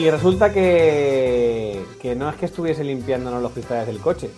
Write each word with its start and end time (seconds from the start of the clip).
Y 0.00 0.10
resulta 0.10 0.50
que, 0.52 1.84
que 2.00 2.14
no 2.16 2.30
es 2.30 2.36
que 2.36 2.46
estuviese 2.46 2.82
limpiándonos 2.84 3.42
los 3.42 3.52
cristales 3.52 3.86
del 3.86 3.98
coche, 3.98 4.30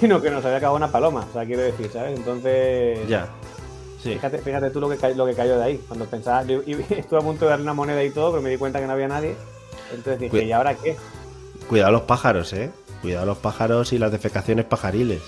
sino 0.00 0.20
que 0.20 0.30
nos 0.30 0.44
había 0.44 0.58
cagado 0.58 0.76
una 0.76 0.90
paloma, 0.92 1.26
o 1.30 1.32
sea, 1.32 1.46
quiero 1.46 1.62
decir, 1.62 1.88
¿sabes? 1.90 2.18
Entonces, 2.18 3.08
Ya. 3.08 3.26
Sí. 4.02 4.12
fíjate, 4.12 4.38
fíjate 4.38 4.70
tú 4.70 4.80
lo 4.80 4.88
que, 4.90 5.14
lo 5.14 5.24
que 5.26 5.34
cayó 5.34 5.56
de 5.56 5.64
ahí. 5.64 5.80
Cuando 5.88 6.04
pensaba, 6.04 6.44
yo- 6.44 6.60
y 6.66 6.72
estuve 6.90 7.18
a 7.18 7.22
punto 7.22 7.46
de 7.46 7.50
darle 7.52 7.62
una 7.64 7.72
moneda 7.74 8.04
y 8.04 8.10
todo, 8.10 8.30
pero 8.32 8.42
me 8.42 8.50
di 8.50 8.56
cuenta 8.58 8.78
que 8.78 8.86
no 8.86 8.92
había 8.92 9.08
nadie. 9.08 9.34
Entonces 9.94 10.20
dije, 10.20 10.44
¿y 10.44 10.52
ahora 10.52 10.74
qué? 10.74 10.96
Cuidado 11.68 11.92
los 11.92 12.02
pájaros, 12.02 12.52
eh. 12.52 12.70
Cuidado 13.00 13.24
los 13.26 13.38
pájaros 13.38 13.92
y 13.94 13.98
las 13.98 14.12
defecaciones 14.12 14.66
pajariles. 14.66 15.22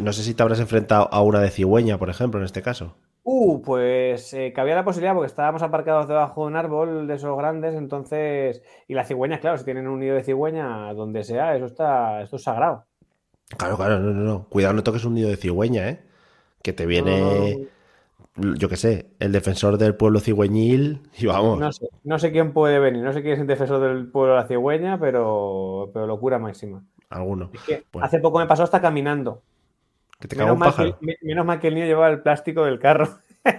No 0.00 0.12
sé 0.12 0.22
si 0.24 0.34
te 0.34 0.42
habrás 0.42 0.58
enfrentado 0.58 1.08
a 1.12 1.22
una 1.22 1.40
de 1.40 1.50
cigüeña, 1.50 1.96
por 1.98 2.10
ejemplo, 2.10 2.40
en 2.40 2.46
este 2.46 2.60
caso. 2.62 2.94
Uh, 3.24 3.62
pues 3.62 4.34
eh, 4.34 4.52
cabía 4.52 4.74
la 4.74 4.84
posibilidad 4.84 5.14
porque 5.14 5.28
estábamos 5.28 5.62
aparcados 5.62 6.08
debajo 6.08 6.42
de 6.42 6.46
un 6.48 6.56
árbol 6.56 7.06
de 7.06 7.14
esos 7.14 7.36
grandes, 7.36 7.74
entonces. 7.74 8.62
Y 8.88 8.94
las 8.94 9.06
cigüeñas, 9.06 9.40
claro, 9.40 9.58
si 9.58 9.64
tienen 9.64 9.86
un 9.86 10.00
nido 10.00 10.16
de 10.16 10.24
cigüeña 10.24 10.92
donde 10.92 11.22
sea, 11.22 11.54
eso 11.54 11.66
está, 11.66 12.22
esto 12.22 12.36
es 12.36 12.42
sagrado. 12.42 12.84
Claro, 13.56 13.76
claro, 13.76 14.00
no, 14.00 14.12
no, 14.12 14.22
no. 14.24 14.48
Cuidado, 14.48 14.74
no 14.74 14.82
toques 14.82 15.04
un 15.04 15.14
nido 15.14 15.28
de 15.28 15.36
cigüeña, 15.36 15.88
eh. 15.88 16.00
Que 16.62 16.72
te 16.72 16.86
viene, 16.86 17.68
yo 18.36 18.68
qué 18.68 18.76
sé, 18.76 19.10
el 19.18 19.32
defensor 19.32 19.78
del 19.78 19.94
pueblo 19.96 20.20
cigüeñil 20.20 21.02
y 21.18 21.26
vamos. 21.26 21.58
No 21.58 21.72
sé, 21.72 21.88
no 22.04 22.18
sé 22.18 22.32
quién 22.32 22.52
puede 22.52 22.78
venir, 22.78 23.02
no 23.02 23.12
sé 23.12 23.22
quién 23.22 23.34
es 23.34 23.40
el 23.40 23.46
defensor 23.46 23.80
del 23.80 24.10
pueblo 24.10 24.34
de 24.34 24.40
la 24.40 24.46
cigüeña, 24.46 24.98
pero, 24.98 25.90
pero 25.92 26.06
locura 26.06 26.38
máxima. 26.38 26.84
Alguno. 27.10 27.50
Es 27.52 27.60
que 27.62 27.84
hace 28.00 28.20
poco 28.20 28.38
me 28.38 28.46
pasó 28.46 28.62
hasta 28.62 28.80
caminando. 28.80 29.42
Que 30.22 30.28
te 30.28 30.36
caga 30.36 30.52
Menos 30.52 30.54
un 30.54 30.60
mal, 30.60 30.70
que, 30.70 30.76
pájaro. 30.76 30.98
me- 31.00 31.16
menos 31.22 31.44
mal 31.44 31.58
que 31.58 31.66
el 31.66 31.74
niño 31.74 31.86
llevaba 31.86 32.08
el 32.10 32.22
plástico 32.22 32.64
del 32.64 32.78
carro. 32.78 33.08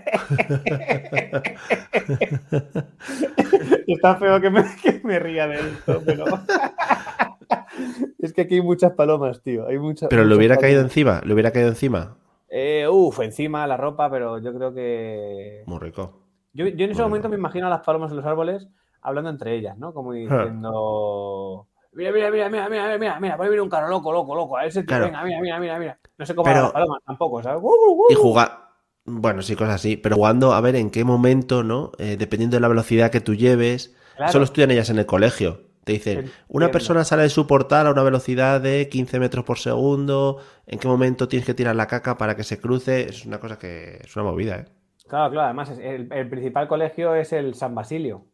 Está 3.87 4.15
feo 4.15 4.39
que 4.41 4.49
me, 4.49 4.63
que 4.81 5.01
me 5.03 5.19
ría 5.19 5.45
de 5.47 5.55
esto, 5.55 6.01
pero. 6.05 6.23
es 8.19 8.31
que 8.33 8.41
aquí 8.43 8.55
hay 8.55 8.61
muchas 8.61 8.93
palomas, 8.93 9.41
tío. 9.41 9.67
Hay 9.67 9.77
muchas, 9.77 10.07
Pero 10.09 10.23
le 10.23 10.35
hubiera 10.35 10.55
caído 10.57 10.79
encima, 10.81 11.21
le 11.25 11.33
hubiera 11.33 11.51
caído 11.51 11.67
encima. 11.69 12.15
Eh, 12.49 12.87
uf, 12.89 13.19
encima 13.19 13.67
la 13.67 13.75
ropa, 13.75 14.09
pero 14.09 14.39
yo 14.39 14.53
creo 14.53 14.73
que. 14.73 15.63
Muy 15.65 15.79
rico. 15.79 16.21
Yo, 16.53 16.67
yo 16.67 16.85
en 16.85 16.91
ese 16.91 17.01
momento 17.01 17.27
me 17.29 17.35
imagino 17.35 17.67
a 17.67 17.69
las 17.69 17.81
palomas 17.81 18.11
en 18.11 18.17
los 18.17 18.25
árboles 18.25 18.69
hablando 19.01 19.29
entre 19.31 19.53
ellas, 19.55 19.77
¿no? 19.77 19.93
Como 19.93 20.13
diciendo. 20.13 21.67
Mira, 21.95 22.11
mira, 22.11 22.31
mira, 22.31 22.49
mira, 22.49 22.69
mira, 22.69 22.83
mira, 22.85 22.97
mira, 22.97 23.19
mira, 23.19 23.37
puede 23.37 23.49
venir 23.51 23.61
un 23.61 23.69
carro 23.69 23.87
loco, 23.89 24.11
loco, 24.11 24.35
loco. 24.35 24.57
A 24.57 24.65
ese 24.65 24.81
tío, 24.81 24.87
Claro. 24.87 25.05
venga, 25.05 25.23
mira, 25.23 25.39
mira, 25.41 25.59
mira, 25.59 25.79
mira. 25.79 25.99
No 26.17 26.25
sé 26.25 26.33
cómo 26.35 26.45
Pero- 26.45 26.61
las 26.63 26.71
palomas 26.71 27.01
tampoco, 27.05 27.43
¿sabes? 27.43 27.61
¡Uh, 27.61 27.67
uh, 27.67 28.01
uh! 28.07 28.11
Y 28.11 28.15
jugar. 28.15 28.63
Bueno, 29.05 29.41
sí, 29.41 29.55
cosas 29.55 29.75
así. 29.75 29.97
Pero 29.97 30.15
jugando, 30.15 30.53
a 30.53 30.61
ver 30.61 30.75
en 30.75 30.89
qué 30.89 31.03
momento, 31.03 31.63
¿no? 31.63 31.91
Eh, 31.99 32.15
dependiendo 32.17 32.55
de 32.57 32.61
la 32.61 32.67
velocidad 32.67 33.11
que 33.11 33.21
tú 33.21 33.35
lleves. 33.35 33.95
Claro. 34.15 34.29
Eso 34.29 34.39
lo 34.39 34.45
estudian 34.45 34.71
ellas 34.71 34.89
en 34.89 34.99
el 34.99 35.05
colegio. 35.05 35.61
Te 35.83 35.91
dicen, 35.91 36.31
una 36.47 36.71
persona 36.71 37.03
sale 37.03 37.23
de 37.23 37.29
su 37.29 37.45
portal 37.45 37.87
a 37.87 37.91
una 37.91 38.03
velocidad 38.03 38.61
de 38.61 38.87
15 38.87 39.19
metros 39.19 39.43
por 39.43 39.59
segundo. 39.59 40.37
¿En 40.65 40.79
qué 40.79 40.87
momento 40.87 41.27
tienes 41.27 41.45
que 41.45 41.53
tirar 41.53 41.75
la 41.75 41.87
caca 41.87 42.17
para 42.17 42.37
que 42.37 42.43
se 42.45 42.57
cruce? 42.57 43.09
Es 43.09 43.25
una 43.25 43.39
cosa 43.41 43.59
que 43.59 43.99
es 44.01 44.15
una 44.15 44.23
movida, 44.23 44.55
¿eh? 44.59 44.65
Claro, 45.09 45.29
claro, 45.31 45.45
además 45.47 45.69
el, 45.77 46.07
el 46.13 46.29
principal 46.29 46.69
colegio 46.69 47.13
es 47.15 47.33
el 47.33 47.53
San 47.53 47.75
Basilio 47.75 48.27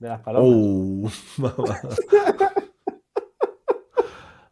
de 0.00 0.08
las 0.08 0.20
palomas. 0.20 0.50
Uh. 0.50 1.08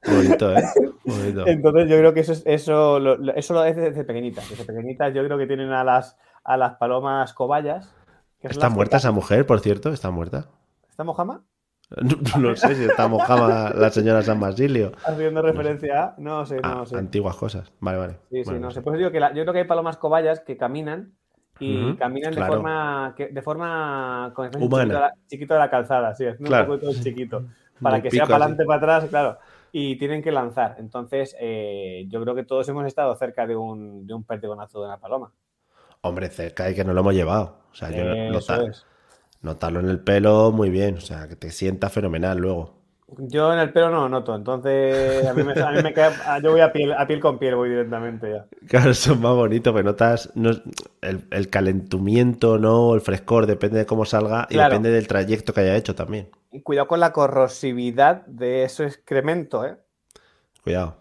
Bonito, 0.06 0.56
¿eh? 0.56 0.62
Bonito. 1.04 1.46
Entonces 1.46 1.88
yo 1.88 1.96
creo 1.98 2.14
que 2.14 2.20
eso, 2.20 2.32
es- 2.32 2.42
eso, 2.46 2.98
lo, 2.98 3.32
eso 3.34 3.54
lo 3.54 3.64
es 3.64 3.76
desde 3.76 4.04
pequeñitas. 4.04 4.48
Desde 4.48 4.64
pequeñitas 4.64 5.14
yo 5.14 5.24
creo 5.24 5.38
que 5.38 5.46
tienen 5.46 5.70
a 5.72 5.84
las, 5.84 6.18
a 6.44 6.56
las 6.56 6.74
palomas 6.76 7.32
cobayas. 7.34 7.94
que 8.40 8.48
¿Está 8.48 8.68
muerta 8.68 8.96
esa 8.98 9.12
mujer, 9.12 9.46
por 9.46 9.60
cierto? 9.60 9.90
¿Está 9.92 10.10
muerta? 10.10 10.46
¿Está 10.88 11.04
mojama? 11.04 11.42
No, 12.34 12.40
no 12.40 12.56
sé 12.56 12.74
si 12.74 12.84
está 12.84 13.06
mojada 13.08 13.72
la 13.74 13.90
señora 13.90 14.22
San 14.22 14.40
Basilio. 14.40 14.92
Haciendo 15.04 15.42
referencia 15.42 16.02
a... 16.02 16.14
No 16.18 16.44
sé, 16.46 16.58
Ah, 16.62 16.76
no 16.78 16.86
sé. 16.86 16.96
antiguas 16.96 17.36
cosas. 17.36 17.70
Vale, 17.78 17.98
vale. 17.98 18.16
Sí, 18.30 18.42
sí, 18.44 18.52
no 18.58 18.70
sé. 18.70 18.80
Por 18.80 18.94
eso 18.94 18.98
digo 18.98 19.10
que 19.10 19.20
la- 19.20 19.34
yo 19.34 19.42
creo 19.42 19.52
que 19.52 19.58
hay 19.60 19.66
palomas 19.66 19.98
cobayas 19.98 20.40
que 20.40 20.56
caminan 20.56 21.12
y 21.60 21.94
caminan 21.96 22.34
de 22.34 22.42
forma 22.44 23.14
que, 23.16 23.28
de 23.28 23.42
forma 23.42 24.32
con 24.34 24.46
el 24.46 24.52
chiquito 24.52 24.76
de, 24.78 24.86
la, 24.86 25.14
chiquito 25.28 25.54
de 25.54 25.60
la 25.60 25.70
calzada, 25.70 26.14
sí, 26.14 26.24
es 26.24 26.40
un 26.40 26.46
Claro. 26.46 26.66
poco 26.66 26.80
todo 26.80 26.92
chiquito, 27.00 27.44
para 27.82 27.96
Muy 27.96 28.02
que 28.02 28.10
sea 28.10 28.24
para 28.26 28.36
adelante, 28.46 28.64
para 28.64 28.78
atrás, 28.78 29.10
claro. 29.10 29.38
Y 29.76 29.96
tienen 29.98 30.22
que 30.22 30.30
lanzar. 30.30 30.76
Entonces, 30.78 31.34
eh, 31.40 32.06
yo 32.08 32.22
creo 32.22 32.36
que 32.36 32.44
todos 32.44 32.68
hemos 32.68 32.86
estado 32.86 33.12
cerca 33.16 33.44
de 33.44 33.56
un, 33.56 34.06
de 34.06 34.14
un 34.14 34.22
perdigonazo 34.22 34.78
de 34.78 34.86
una 34.86 35.00
paloma. 35.00 35.32
Hombre, 36.02 36.30
cerca 36.30 36.66
de 36.66 36.76
que 36.76 36.84
no 36.84 36.92
lo 36.92 37.00
hemos 37.00 37.12
llevado. 37.12 37.58
O 37.72 37.74
sea, 37.74 37.90
yo 37.90 38.04
no- 38.04 38.14
Eso 38.38 38.52
nota- 38.56 38.70
es. 38.70 38.86
notarlo 39.42 39.80
en 39.80 39.88
el 39.88 39.98
pelo 39.98 40.52
muy 40.52 40.70
bien. 40.70 40.98
O 40.98 41.00
sea, 41.00 41.26
que 41.26 41.34
te 41.34 41.50
sienta 41.50 41.90
fenomenal 41.90 42.38
luego. 42.38 42.83
Yo 43.18 43.52
en 43.52 43.58
el 43.58 43.72
pelo 43.72 43.90
no 43.90 44.00
lo 44.02 44.08
noto, 44.08 44.34
entonces 44.34 45.26
a 45.26 45.32
mí 45.34 45.42
me, 45.42 45.52
a 45.52 45.70
mí 45.70 45.82
me 45.82 45.94
yo 46.42 46.50
voy 46.52 46.60
a 46.60 46.72
piel, 46.72 46.92
a 46.92 47.06
piel 47.06 47.20
con 47.20 47.38
piel, 47.38 47.54
voy 47.56 47.68
directamente 47.70 48.30
ya. 48.30 48.46
Claro, 48.68 48.90
es 48.90 49.08
más 49.08 49.34
bonito, 49.34 49.72
pero 49.72 49.84
notas 49.84 50.30
no, 50.34 50.50
el, 51.00 51.24
el 51.30 51.50
calentamiento, 51.50 52.58
¿no? 52.58 52.94
El 52.94 53.00
frescor, 53.00 53.46
depende 53.46 53.78
de 53.78 53.86
cómo 53.86 54.04
salga 54.04 54.46
y 54.50 54.54
Claro. 54.54 54.70
depende 54.70 54.90
del 54.90 55.06
trayecto 55.06 55.52
que 55.54 55.60
haya 55.60 55.76
hecho 55.76 55.94
también. 55.94 56.28
Y 56.50 56.60
cuidado 56.62 56.88
con 56.88 57.00
la 57.00 57.12
corrosividad 57.12 58.24
de 58.26 58.64
ese 58.64 58.84
excremento, 58.86 59.64
¿eh? 59.64 59.76
Cuidado. 60.62 60.96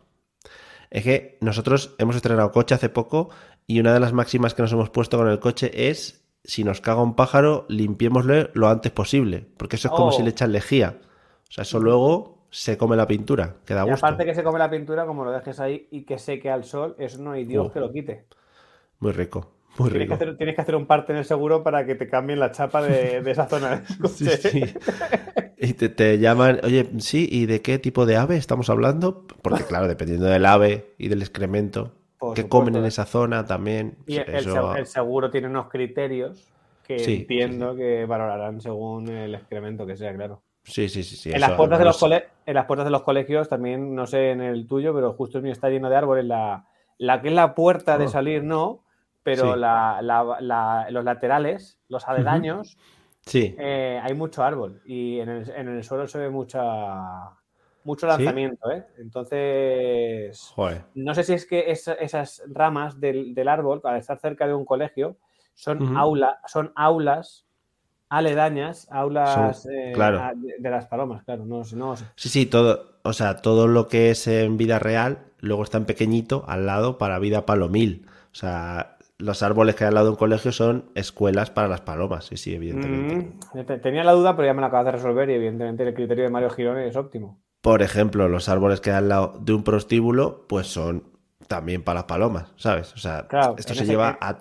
Es 0.89 1.03
que 1.03 1.37
nosotros 1.41 1.95
hemos 1.97 2.15
estrenado 2.15 2.51
coche 2.51 2.75
hace 2.75 2.89
poco 2.89 3.29
y 3.65 3.79
una 3.79 3.93
de 3.93 3.99
las 3.99 4.13
máximas 4.13 4.53
que 4.53 4.61
nos 4.61 4.71
hemos 4.73 4.89
puesto 4.89 5.17
con 5.17 5.27
el 5.29 5.39
coche 5.39 5.89
es 5.89 6.23
si 6.43 6.63
nos 6.65 6.81
caga 6.81 7.01
un 7.01 7.15
pájaro, 7.15 7.65
limpiémoslo 7.69 8.49
lo 8.53 8.67
antes 8.67 8.91
posible. 8.91 9.47
Porque 9.57 9.77
eso 9.77 9.87
es 9.87 9.93
como 9.93 10.07
Oh. 10.07 10.11
si 10.11 10.21
le 10.23 10.29
echas 10.31 10.49
lejía. 10.49 10.99
O 11.53 11.55
sea, 11.55 11.61
eso 11.61 11.79
luego 11.79 12.47
se 12.49 12.77
come 12.77 12.95
la 12.95 13.07
pintura, 13.07 13.57
que 13.65 13.73
da 13.75 13.85
Y 13.85 13.91
gusto. 13.91 14.05
aparte 14.07 14.25
que 14.25 14.33
se 14.35 14.43
come 14.43 14.57
la 14.59 14.69
pintura, 14.71 15.05
como 15.05 15.23
lo 15.25 15.31
dejes 15.31 15.59
ahí 15.59 15.87
y 15.91 16.05
que 16.05 16.17
seque 16.17 16.49
al 16.49 16.63
sol, 16.63 16.95
eso 16.97 17.21
no 17.21 17.31
hay 17.31 17.45
Dios 17.45 17.67
Uh, 17.67 17.71
que 17.71 17.79
lo 17.79 17.91
quite. 17.91 18.27
Muy 18.99 19.11
rico, 19.11 19.51
muy 19.77 19.89
Tienes 19.91 20.07
que, 20.07 20.15
rico. 20.15 20.15
hacer, 20.15 20.37
tienes 20.37 20.55
que 20.55 20.61
hacer 20.61 20.75
un 20.75 20.87
parte 20.87 21.11
en 21.13 21.19
el 21.19 21.25
seguro 21.25 21.63
para 21.63 21.85
que 21.85 21.95
te 21.95 22.07
cambien 22.09 22.39
la 22.39 22.51
chapa 22.51 22.81
de, 22.81 23.21
de 23.21 23.31
esa 23.31 23.47
zona 23.47 23.83
Sí, 24.03 24.27
sí. 24.29 24.63
Y 25.57 25.73
te, 25.73 25.89
te 25.89 26.19
llaman, 26.19 26.59
oye, 26.63 26.89
sí, 26.99 27.27
¿y 27.31 27.45
de 27.45 27.61
qué 27.61 27.79
tipo 27.79 28.05
de 28.05 28.17
ave 28.17 28.37
estamos 28.37 28.69
hablando? 28.69 29.25
Porque 29.41 29.63
claro, 29.65 29.87
dependiendo 29.87 30.25
del 30.25 30.45
ave 30.45 30.93
y 30.97 31.07
del 31.07 31.21
excremento, 31.21 31.93
Por 32.17 32.33
que 32.33 32.41
supuesto. 32.41 32.49
comen 32.49 32.75
en 32.75 32.85
esa 32.85 33.05
zona 33.05 33.45
también. 33.45 33.97
Y 34.05 34.17
el, 34.17 34.29
eso- 34.35 34.73
seg- 34.73 34.77
el 34.79 34.85
seguro 34.87 35.29
tiene 35.31 35.47
unos 35.47 35.69
criterios 35.69 36.53
que 36.83 36.95
Sí, 37.03 37.13
entiendo 37.21 37.75
que 37.75 38.05
valorarán 38.05 38.59
según 38.61 39.07
el 39.09 39.35
excremento 39.35 39.85
que 39.85 39.95
sea, 39.95 40.13
claro. 40.15 40.43
Sí, 40.63 40.87
sí, 40.89 41.03
sí. 41.03 41.15
sí, 41.17 41.31
en, 41.31 41.41
las 41.41 41.51
puertas 41.53 41.77
de 41.79 41.85
los 41.85 42.01
además- 42.01 42.21
cole- 42.23 42.33
en 42.45 42.53
las 42.55 42.65
puertas 42.65 42.85
de 42.85 42.91
los 42.91 43.03
colegios, 43.03 43.49
también, 43.49 43.93
no 43.95 44.07
sé 44.07 44.31
en 44.31 44.41
el 44.41 44.65
tuyo, 44.67 44.93
pero 44.93 45.13
justo 45.13 45.37
el 45.37 45.43
mío 45.43 45.51
está 45.53 45.69
lleno 45.69 45.89
de 45.89 45.95
árboles. 45.97 46.25
La, 46.25 46.65
la 46.97 47.21
que 47.21 47.27
es 47.27 47.33
la 47.33 47.53
puerta 47.55 47.97
de 47.97 48.05
Oh. 48.05 48.09
salir, 48.09 48.43
no, 48.43 48.83
pero 49.23 49.53
Sí. 49.53 49.59
la- 49.59 49.99
la- 50.01 50.37
la- 50.39 50.87
los 50.89 51.03
laterales, 51.03 51.79
los 51.89 52.07
aledaños, 52.07 52.77
Sí, 53.25 53.55
eh, 53.57 54.01
hay 54.03 54.13
mucho 54.15 54.43
árbol 54.43 54.81
y 54.85 55.19
en 55.21 55.29
el, 55.29 55.49
en 55.51 55.69
el 55.69 55.83
suelo 55.85 56.07
se 56.07 56.17
ve 56.19 56.29
mucha 56.29 57.31
mucho 57.85 58.05
¿Sí? 58.05 58.17
lanzamiento, 58.23 58.69
¿eh? 58.71 58.85
Entonces, 58.97 60.51
joder. 60.55 60.83
no 60.95 61.13
sé 61.13 61.23
si 61.23 61.33
es 61.33 61.45
que 61.45 61.71
esa- 61.71 61.93
esas 61.93 62.43
ramas 62.47 62.99
del, 62.99 63.33
del 63.35 63.47
árbol, 63.47 63.81
al 63.83 63.97
estar 63.97 64.17
cerca 64.19 64.47
de 64.47 64.53
un 64.53 64.65
colegio, 64.65 65.17
son, 65.53 65.81
Ujú. 65.83 65.97
aula, 65.97 66.39
son 66.47 66.71
aulas 66.75 67.45
aledañas, 68.17 68.87
aulas 68.91 69.63
Son- 69.63 69.71
eh, 69.73 69.91
claro. 69.93 70.19
a- 70.21 70.33
de, 70.35 70.55
de 70.59 70.69
las 70.69 70.85
palomas, 70.87 71.23
claro, 71.23 71.45
no. 71.45 71.63
Sí, 71.65 72.29
sí, 72.29 72.45
todo, 72.45 72.99
o 73.03 73.13
sea, 73.13 73.37
todo 73.37 73.67
lo 73.67 73.87
que 73.87 74.09
es 74.11 74.27
en 74.27 74.57
vida 74.57 74.79
real, 74.79 75.19
luego 75.39 75.63
está 75.63 75.77
en 75.77 75.85
pequeñito 75.85 76.43
al 76.47 76.65
lado 76.65 76.97
para 76.97 77.19
vida 77.19 77.45
palomil. 77.45 78.05
O 78.31 78.35
sea, 78.35 78.97
los 79.17 79.43
árboles 79.43 79.75
que 79.75 79.83
hay 79.83 79.89
al 79.89 79.93
lado 79.95 80.07
de 80.07 80.11
un 80.11 80.17
colegio 80.17 80.51
son 80.51 80.85
escuelas 80.95 81.49
para 81.49 81.67
las 81.67 81.81
palomas, 81.81 82.25
sí, 82.25 82.37
sí, 82.37 82.53
evidentemente. 82.55 83.15
Mm, 83.15 83.65
te- 83.65 83.77
tenía 83.79 84.03
la 84.03 84.13
duda, 84.13 84.35
pero 84.35 84.47
ya 84.47 84.53
me 84.53 84.61
la 84.61 84.67
acabas 84.67 84.85
de 84.87 84.91
resolver 84.93 85.29
y 85.29 85.33
evidentemente 85.33 85.83
el 85.87 85.93
criterio 85.93 86.23
de 86.25 86.29
Mario 86.29 86.49
Girón 86.49 86.79
es 86.79 86.95
óptimo. 86.95 87.41
Por 87.61 87.81
ejemplo, 87.81 88.27
los 88.27 88.49
árboles 88.49 88.81
que 88.81 88.89
hay 88.91 88.97
al 88.97 89.09
lado 89.09 89.37
de 89.39 89.53
un 89.53 89.63
prostíbulo, 89.63 90.45
pues 90.49 90.67
son 90.67 91.03
también 91.47 91.83
para 91.83 91.99
las 91.99 92.03
palomas, 92.05 92.51
¿sabes? 92.57 92.93
O 92.93 92.97
sea, 92.97 93.27
Claro, 93.27 93.55
esto 93.57 93.73
se 93.73 93.85
lleva 93.85 94.13
que- 94.13 94.25
a... 94.25 94.37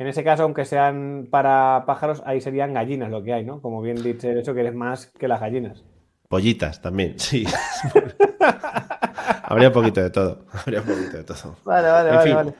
En 0.00 0.06
ese 0.06 0.24
caso, 0.24 0.44
aunque 0.44 0.64
sean 0.64 1.28
para 1.30 1.84
pájaros, 1.86 2.22
ahí 2.24 2.40
serían 2.40 2.72
gallinas 2.72 3.10
lo 3.10 3.22
que 3.22 3.34
hay, 3.34 3.44
¿no? 3.44 3.60
Como 3.60 3.82
bien 3.82 4.02
dice 4.02 4.38
eso, 4.40 4.54
que 4.54 4.60
eres 4.60 4.74
más 4.74 5.08
que 5.18 5.28
las 5.28 5.40
gallinas. 5.40 5.84
Pollitas 6.26 6.80
también, 6.80 7.18
sí. 7.18 7.44
Habría 9.42 9.68
un 9.68 9.74
poquito 9.74 10.00
de 10.00 10.08
todo. 10.08 10.46
Habría 10.54 10.80
un 10.80 10.86
poquito 10.86 11.18
de 11.18 11.24
todo. 11.24 11.56
Vale, 11.64 11.88
vale, 11.88 12.08
En 12.08 12.16
vale, 12.16 12.26
fin. 12.26 12.34
vale. 12.34 12.54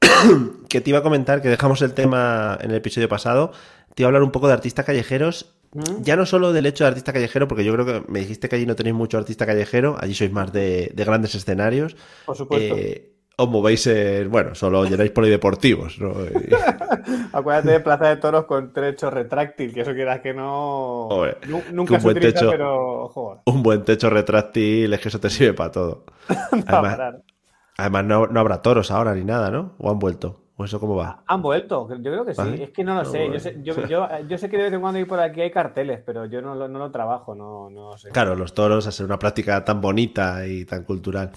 Que 0.68 0.80
te 0.80 0.90
iba 0.90 0.98
a 0.98 1.02
comentar 1.04 1.40
que 1.40 1.48
dejamos 1.48 1.82
el 1.82 1.94
tema 1.94 2.58
en 2.60 2.70
el 2.70 2.76
episodio 2.78 3.08
pasado. 3.08 3.52
Te 3.94 4.02
iba 4.02 4.08
a 4.08 4.10
hablar 4.10 4.24
un 4.24 4.32
poco 4.32 4.48
de 4.48 4.54
artistas 4.54 4.84
callejeros. 4.84 5.54
¿Mm? 5.74 6.02
Ya 6.02 6.16
no 6.16 6.26
solo 6.26 6.52
del 6.52 6.66
hecho 6.66 6.82
de 6.82 6.88
artista 6.88 7.12
callejero, 7.12 7.46
porque 7.46 7.62
yo 7.64 7.72
creo 7.74 7.86
que 7.86 8.02
me 8.10 8.18
dijiste 8.18 8.48
que 8.48 8.56
allí 8.56 8.66
no 8.66 8.74
tenéis 8.74 8.96
mucho 8.96 9.18
artista 9.18 9.46
callejero, 9.46 9.96
allí 10.00 10.14
sois 10.14 10.32
más 10.32 10.52
de, 10.52 10.90
de 10.92 11.04
grandes 11.04 11.36
escenarios. 11.36 11.94
Por 12.26 12.36
supuesto. 12.36 12.74
Eh, 12.76 13.11
os 13.36 13.48
movéis 13.48 13.86
en, 13.86 14.30
bueno, 14.30 14.54
solo 14.54 14.84
llenáis 14.84 15.10
polideportivos, 15.10 15.98
¿no? 16.00 16.12
Y- 16.24 16.48
Acuérdate 17.32 17.70
de 17.70 17.80
Plaza 17.80 18.08
de 18.08 18.16
Toros 18.16 18.44
con 18.44 18.72
techo 18.72 19.10
retráctil, 19.10 19.72
que 19.72 19.80
eso 19.80 19.92
quieras 19.94 20.20
que 20.20 20.34
no. 20.34 21.06
Hombre, 21.08 21.38
Nu- 21.48 21.62
que 21.64 21.72
nunca 21.72 21.94
un 21.94 22.00
se 22.00 22.04
buen 22.06 22.16
utiliza, 22.18 22.38
techo- 22.40 22.50
pero. 22.50 23.08
Joder, 23.08 23.40
un 23.46 23.62
buen 23.62 23.82
techo 23.84 24.10
retráctil 24.10 24.92
es 24.92 25.00
que 25.00 25.08
eso 25.08 25.18
te 25.20 25.30
sirve 25.30 25.54
para 25.54 25.70
todo. 25.70 26.04
para 26.66 26.78
Además, 26.78 27.14
además 27.78 28.04
no, 28.04 28.26
no 28.26 28.40
habrá 28.40 28.60
toros 28.62 28.90
ahora 28.90 29.14
ni 29.14 29.24
nada, 29.24 29.50
¿no? 29.50 29.72
¿O 29.78 29.90
han 29.90 29.98
vuelto? 29.98 30.40
¿O 30.56 30.64
eso 30.66 30.78
cómo 30.78 30.94
va? 30.94 31.24
¿Han 31.26 31.40
vuelto? 31.42 31.88
Yo 31.88 31.96
creo 32.12 32.24
que 32.26 32.34
sí. 32.34 32.40
Vale. 32.42 32.64
Es 32.64 32.70
que 32.70 32.84
no 32.84 32.94
lo 32.94 33.02
No, 33.04 33.10
sé. 33.10 33.26
Yo 33.32 33.40
sé, 33.40 33.56
yo, 33.62 33.74
yo- 33.88 34.08
yo 34.28 34.38
sé 34.38 34.50
que 34.50 34.58
de 34.58 34.64
vez 34.64 34.72
en 34.74 34.80
cuando 34.82 34.98
hay 34.98 35.06
por 35.06 35.18
aquí 35.18 35.40
hay 35.40 35.50
carteles, 35.50 36.00
pero 36.04 36.26
yo 36.26 36.42
no 36.42 36.54
lo, 36.54 36.68
no 36.68 36.78
lo 36.78 36.90
trabajo, 36.90 37.34
no, 37.34 37.70
no 37.70 37.96
sé. 37.96 38.10
Claro, 38.10 38.36
los 38.36 38.52
toros, 38.52 38.86
a 38.86 38.92
ser 38.92 39.06
una 39.06 39.18
práctica 39.18 39.64
tan 39.64 39.80
bonita 39.80 40.46
y 40.46 40.64
tan 40.66 40.84
cultural. 40.84 41.30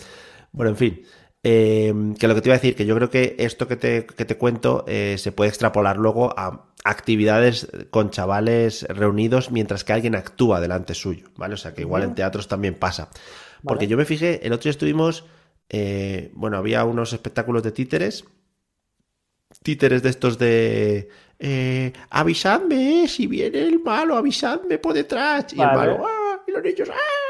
Bueno, 0.51 0.71
en 0.71 0.77
fin. 0.77 1.01
Eh, 1.47 1.94
que 2.19 2.27
lo 2.27 2.33
que 2.33 2.42
te 2.42 2.50
iba 2.50 2.56
a 2.56 2.57
decir, 2.57 2.75
que 2.75 2.88
yo 2.88 2.95
creo 2.95 3.09
que 3.12 3.36
esto 3.38 3.68
que 3.68 3.75
te, 3.75 4.06
que 4.06 4.25
te 4.25 4.36
cuento 4.36 4.83
eh, 4.88 5.15
se 5.19 5.31
puede 5.31 5.50
extrapolar 5.50 5.97
luego 5.97 6.33
a 6.36 6.65
actividades 6.83 7.68
con 7.92 8.09
chavales 8.09 8.83
reunidos 8.89 9.51
mientras 9.51 9.83
que 9.83 9.94
alguien 9.94 10.15
actúa 10.15 10.59
delante 10.59 10.94
suyo, 10.95 11.27
¿vale? 11.36 11.53
O 11.53 11.57
sea, 11.57 11.74
que 11.74 11.81
igual 11.81 12.03
en 12.03 12.15
teatros 12.15 12.47
también 12.47 12.74
pasa. 12.75 13.09
Porque 13.63 13.86
Vale. 13.86 13.88
yo 13.88 13.97
me 13.97 14.06
fijé, 14.06 14.45
el 14.45 14.53
otro 14.53 14.63
día 14.63 14.71
estuvimos, 14.71 15.25
eh, 15.69 16.31
bueno, 16.33 16.57
había 16.57 16.83
unos 16.83 17.13
espectáculos 17.13 17.63
de 17.63 17.71
títeres, 17.71 18.25
títeres 19.63 20.01
de 20.03 20.09
estos 20.09 20.38
de... 20.38 21.09
eh, 21.39 21.94
avisadme, 22.09 23.07
si 23.07 23.27
viene 23.27 23.59
el 23.62 23.80
malo, 23.80 24.18
avisadme 24.18 24.77
por 24.77 24.94
detrás. 24.94 25.53
Y 25.53 25.57
Vale. 25.57 25.71
el 25.71 25.77
malo, 25.77 26.07
¡ah! 26.07 26.44
Y 26.47 26.51
los 26.51 26.63
niños, 26.63 26.89
¡ah! 26.92 27.25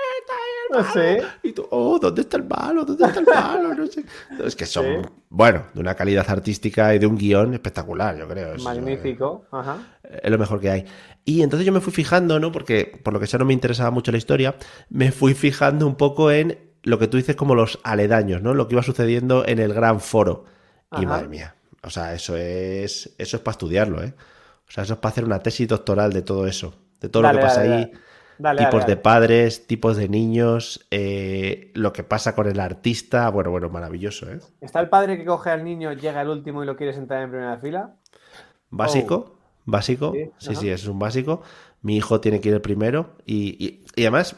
No 0.71 0.79
malo". 0.79 0.93
sé. 0.93 1.21
Y 1.43 1.51
tú, 1.53 1.67
oh, 1.71 1.99
¿dónde 1.99 2.21
está 2.21 2.37
el 2.37 2.43
malo? 2.45 2.85
¿Dónde 2.85 3.05
está 3.05 3.19
el 3.19 3.25
malo? 3.25 3.73
No 3.75 3.87
sé. 3.87 4.03
Es 4.45 4.55
que 4.55 4.65
son, 4.65 4.85
Sí. 4.85 5.09
bueno, 5.29 5.63
de 5.73 5.79
una 5.79 5.95
calidad 5.95 6.25
artística 6.29 6.93
y 6.95 6.99
de 6.99 7.07
un 7.07 7.17
guion 7.17 7.53
espectacular, 7.53 8.17
yo 8.17 8.27
creo. 8.27 8.53
Es- 8.55 8.63
Magnífico. 8.63 9.45
Ajá. 9.51 9.77
es 10.03 10.31
lo 10.31 10.37
mejor 10.37 10.59
que 10.59 10.69
hay. 10.69 10.85
Y 11.23 11.41
entonces 11.41 11.65
yo 11.65 11.71
me 11.73 11.81
fui 11.81 11.91
fijando, 11.93 12.39
¿no? 12.39 12.51
Porque 12.51 12.99
por 13.03 13.13
lo 13.13 13.19
que 13.19 13.27
sea 13.27 13.39
no 13.39 13.45
me 13.45 13.53
interesaba 13.53 13.91
mucho 13.91 14.11
la 14.11 14.17
historia, 14.17 14.55
me 14.89 15.11
fui 15.11 15.33
fijando 15.33 15.87
un 15.87 15.95
poco 15.95 16.31
en 16.31 16.59
lo 16.83 16.99
que 16.99 17.07
tú 17.07 17.17
dices 17.17 17.35
como 17.35 17.55
los 17.55 17.79
aledaños, 17.83 18.41
¿no? 18.43 18.53
Lo 18.53 18.67
que 18.67 18.75
iba 18.75 18.83
sucediendo 18.83 19.43
en 19.47 19.57
el 19.59 19.73
gran 19.73 19.99
foro. 19.99 20.45
Y 20.97 21.05
madre 21.07 21.27
mía, 21.27 21.55
o 21.83 21.89
sea, 21.89 22.13
eso 22.13 22.37
es 22.37 23.13
eso 23.17 23.37
es 23.37 23.43
para 23.43 23.53
estudiarlo, 23.53 24.03
¿eh? 24.03 24.13
O 24.67 24.71
sea, 24.71 24.83
eso 24.83 24.93
es 24.93 24.99
para 24.99 25.11
hacer 25.11 25.25
una 25.25 25.39
tesis 25.39 25.67
doctoral 25.67 26.13
de 26.13 26.21
todo 26.21 26.45
eso, 26.47 26.73
de 27.01 27.09
todo 27.09 27.23
Dale, 27.23 27.33
lo 27.35 27.39
que 27.41 27.45
pasa 27.47 27.61
dale, 27.63 27.73
ahí, 27.75 27.85
dale. 27.85 27.97
Dale, 28.37 28.61
tipos 28.61 28.81
dale, 28.81 28.85
de 28.85 28.95
dale. 28.95 29.01
padres, 29.01 29.67
tipos 29.67 29.97
de 29.97 30.09
niños, 30.09 30.85
eh, 30.91 31.71
lo 31.75 31.93
que 31.93 32.03
pasa 32.03 32.35
con 32.35 32.47
el 32.47 32.59
artista, 32.59 33.29
bueno, 33.29 33.51
bueno, 33.51 33.69
maravilloso, 33.69 34.29
¿eh? 34.31 34.39
¿Está 34.59 34.79
el 34.81 34.89
padre 34.89 35.17
que 35.17 35.25
coge 35.25 35.49
al 35.49 35.63
niño, 35.63 35.93
llega 35.93 36.21
el 36.21 36.29
último 36.29 36.61
y 36.63 36.65
lo 36.65 36.75
quiere 36.75 36.93
sentar 36.93 37.21
en 37.21 37.29
primera 37.29 37.57
fila? 37.57 37.95
Básico, 38.69 39.37
básico, 39.65 40.11
Sí, 40.13 40.31
sí, 40.37 40.47
ajá. 40.51 40.59
sí, 40.61 40.69
eso 40.69 40.83
es 40.83 40.87
un 40.89 40.99
básico. 40.99 41.41
Mi 41.81 41.97
hijo 41.97 42.19
tiene 42.19 42.41
que 42.41 42.49
ir 42.49 42.55
el 42.55 42.61
primero 42.61 43.15
y, 43.25 43.55
y- 43.63 43.85
y 43.95 44.01
además 44.03 44.35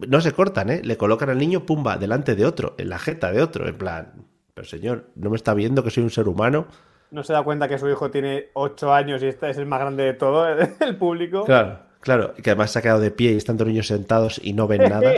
no 0.00 0.20
se 0.20 0.32
cortan, 0.32 0.70
¿eh? 0.70 0.82
Le 0.84 0.96
colocan 0.96 1.30
al 1.30 1.38
niño, 1.38 1.66
pumba, 1.66 1.98
delante 1.98 2.34
de 2.36 2.46
otro, 2.46 2.74
en 2.78 2.88
la 2.90 2.98
jeta 2.98 3.32
de 3.32 3.42
otro, 3.42 3.68
en 3.68 3.78
plan, 3.78 4.26
pero 4.54 4.66
señor, 4.68 5.10
¿no 5.16 5.30
me 5.30 5.36
está 5.36 5.54
viendo 5.54 5.82
que 5.84 5.90
soy 5.90 6.04
un 6.04 6.10
ser 6.10 6.28
humano? 6.28 6.66
No 7.10 7.22
se 7.24 7.32
da 7.32 7.42
cuenta 7.42 7.68
que 7.68 7.78
su 7.78 7.88
hijo 7.88 8.10
tiene 8.10 8.46
8 8.54 8.92
años 8.92 9.22
y 9.22 9.26
este 9.26 9.50
es 9.50 9.58
el 9.58 9.66
más 9.66 9.80
grande 9.80 10.04
de 10.04 10.14
todo, 10.14 10.46
el 10.80 10.96
público. 10.96 11.44
Claro, 11.44 11.80
claro, 12.00 12.34
que 12.34 12.50
además 12.50 12.72
se 12.72 12.78
ha 12.78 12.82
quedado 12.82 13.00
de 13.00 13.10
pie 13.10 13.32
y 13.32 13.36
están 13.36 13.56
todos 13.56 13.68
los 13.68 13.72
niños 13.72 13.86
sentados 13.86 14.40
y 14.42 14.52
no 14.52 14.66
ven 14.66 14.82
nada, 14.82 15.12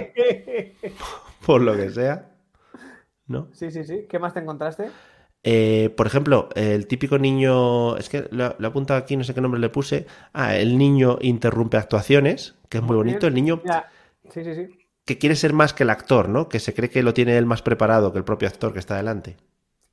por 1.46 1.60
lo 1.62 1.76
que 1.76 1.90
sea, 1.90 2.30
¿no? 3.26 3.48
sí, 3.52 3.70
sí, 3.70 3.84
sí. 3.84 4.06
¿Qué 4.08 4.18
más 4.18 4.34
te 4.34 4.40
encontraste? 4.40 4.90
Eh, 5.44 5.92
por 5.96 6.06
ejemplo, 6.06 6.48
el 6.54 6.86
típico 6.86 7.18
niño, 7.18 7.96
es 7.96 8.08
que 8.08 8.28
lo, 8.30 8.56
he 8.58 8.66
apuntado 8.66 8.98
aquí, 8.98 9.16
no 9.16 9.24
sé 9.24 9.34
qué 9.34 9.40
nombre 9.40 9.60
le 9.60 9.70
puse. 9.70 10.06
Ah, 10.32 10.56
el 10.56 10.78
niño 10.78 11.18
interrumpe 11.20 11.76
actuaciones, 11.76 12.54
que 12.68 12.78
es 12.78 12.84
muy 12.84 12.96
bonito. 12.96 13.26
El 13.26 13.34
niño 13.34 13.60
Ya. 13.64 13.90
Sí, 14.30 14.44
sí, 14.44 14.54
sí. 14.54 14.68
que 15.04 15.18
quiere 15.18 15.34
ser 15.34 15.52
más 15.52 15.74
que 15.74 15.82
el 15.82 15.90
actor, 15.90 16.28
¿no? 16.28 16.48
Que 16.48 16.60
se 16.60 16.74
cree 16.74 16.90
que 16.90 17.02
lo 17.02 17.12
tiene 17.12 17.36
él 17.36 17.44
más 17.44 17.60
preparado 17.60 18.12
que 18.12 18.18
el 18.18 18.24
propio 18.24 18.48
actor 18.48 18.72
que 18.72 18.78
está 18.78 18.96
delante. 18.96 19.36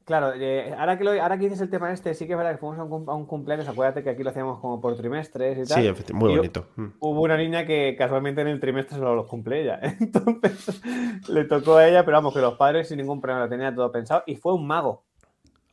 Claro, 0.10 0.34
eh, 0.36 0.74
ahora, 0.76 0.98
que 0.98 1.04
lo- 1.04 1.12
ahora 1.22 1.38
que 1.38 1.44
dices 1.44 1.62
el 1.62 1.70
tema 1.70 1.92
este, 1.92 2.16
sí 2.16 2.26
que 2.26 2.32
es 2.34 2.38
verdad 2.38 2.54
que 2.54 2.58
fuimos 2.58 2.80
a 2.80 2.84
un, 2.84 2.90
cum- 2.90 3.08
a 3.12 3.14
un 3.14 3.28
cumpleaños, 3.28 3.68
acuérdate 3.68 4.02
que 4.02 4.10
aquí 4.10 4.24
lo 4.24 4.32
hacíamos 4.32 4.60
como 4.60 4.82
por 4.82 4.98
trimestres 4.98 5.56
y 5.56 5.72
tal. 5.72 5.96
Sí, 5.96 6.14
muy 6.14 6.36
bonito. 6.36 6.66
Mm. 6.78 6.86
Hubo 7.00 7.22
una 7.22 7.38
niña 7.38 7.64
que 7.68 7.96
casualmente 7.96 8.42
en 8.42 8.48
el 8.48 8.60
trimestre 8.60 8.98
solo 8.98 9.14
los 9.14 9.28
cumple 9.28 9.62
ella. 9.62 9.80
Entonces 10.00 10.82
le 11.30 11.46
tocó 11.46 11.76
a 11.76 11.88
ella, 11.88 12.04
pero 12.06 12.18
vamos, 12.18 12.34
que 12.34 12.42
los 12.42 12.56
padres 12.56 12.88
sin 12.88 12.98
ningún 12.98 13.22
problema 13.22 13.44
lo 13.46 13.50
tenían 13.50 13.76
todo 13.76 13.92
pensado. 13.92 14.24
Y 14.26 14.36
fue 14.36 14.56
un 14.56 14.66
mago 14.66 15.04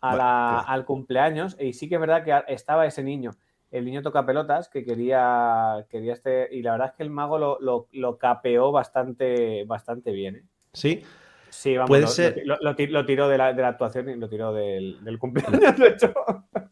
a 0.02 0.08
Bueno, 0.10 0.16
la- 0.22 0.48
claro. 0.50 0.64
al 0.68 0.84
cumpleaños. 0.84 1.56
Y 1.58 1.72
sí 1.72 1.88
que 1.88 1.94
es 1.94 2.00
verdad 2.02 2.22
que 2.22 2.52
estaba 2.52 2.84
ese 2.84 3.02
niño. 3.02 3.30
El 3.70 3.86
niño 3.86 4.02
toca 4.02 4.26
pelotas 4.26 4.68
que 4.68 4.84
quería, 4.84 5.86
quería 5.88 6.12
este. 6.12 6.54
Y 6.54 6.60
la 6.60 6.72
verdad 6.72 6.88
es 6.88 6.94
que 6.94 7.02
el 7.04 7.10
mago 7.10 7.38
lo, 7.38 7.58
lo- 7.60 7.86
lo 7.92 8.18
capeó 8.18 8.70
bastante, 8.70 9.64
bastante 9.64 10.12
bien. 10.12 10.36
¿eh? 10.36 10.42
Sí, 10.74 11.02
Sí, 11.48 11.76
vamos, 11.76 11.90
Puede 11.90 12.00
lo, 12.00 12.08
ser- 12.08 12.42
lo- 12.44 12.58
lo 12.60 12.74
ti- 12.76 12.86
lo 12.88 13.04
tiró 13.06 13.28
de 13.28 13.38
la, 13.38 13.52
de 13.52 13.62
la 13.62 13.68
actuación 13.68 14.08
y 14.10 14.16
lo 14.16 14.28
tiró 14.28 14.52
del, 14.52 15.02
del 15.04 15.18
cumpleaños, 15.18 15.76
de 15.78 15.88
hecho. 15.88 16.12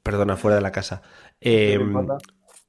perdona, 0.03 0.37
fuera 0.37 0.57
de 0.57 0.63
la 0.63 0.73
casa. 0.73 1.03
Eh, 1.41 1.79
importa. 1.79 2.19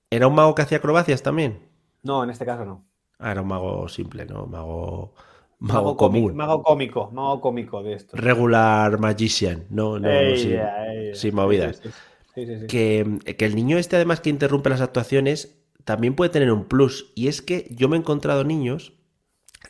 ¿Era 0.10 0.28
un 0.28 0.36
mago 0.36 0.56
que 0.56 0.64
hacía 0.64 0.80
acrobacias 0.80 1.22
también? 1.24 1.60
No, 2.04 2.24
en 2.24 2.30
este 2.30 2.46
caso 2.46 2.64
no. 2.66 2.88
Ah, 3.20 3.32
era 3.32 3.42
un 3.42 3.48
mago 3.48 3.88
simple, 3.90 4.26
¿no? 4.26 4.46
Mago, 4.48 5.14
mago, 5.60 5.84
Mago, 5.84 5.98
cómico, 5.98 6.32
común. 6.32 6.38
mago 6.40 6.64
cómico, 6.64 7.12
mago 7.12 7.42
cómico 7.42 7.84
de 7.84 7.94
esto. 7.94 8.16
Regular 8.28 8.98
magician, 9.00 9.66
no, 9.70 10.00
no, 10.00 10.36
sin, 10.38 11.36
movidas. 11.36 11.82
Sí, 11.82 11.92
sí, 12.34 12.46
sí, 12.46 12.60
sí. 12.60 12.68
que, 12.68 13.20
que 13.38 13.46
el 13.46 13.56
niño 13.56 13.78
este, 13.78 13.96
además 13.98 14.22
que 14.22 14.30
interrumpe 14.32 14.70
las 14.70 14.82
actuaciones, 14.82 15.58
también 15.86 16.16
puede 16.16 16.32
tener 16.32 16.52
un 16.52 16.66
plus. 16.66 17.12
Y 17.16 17.28
es 17.30 17.42
que 17.42 17.68
yo 17.72 17.90
me 17.90 17.98
he 17.98 18.00
encontrado 18.00 18.44
niños, 18.44 18.94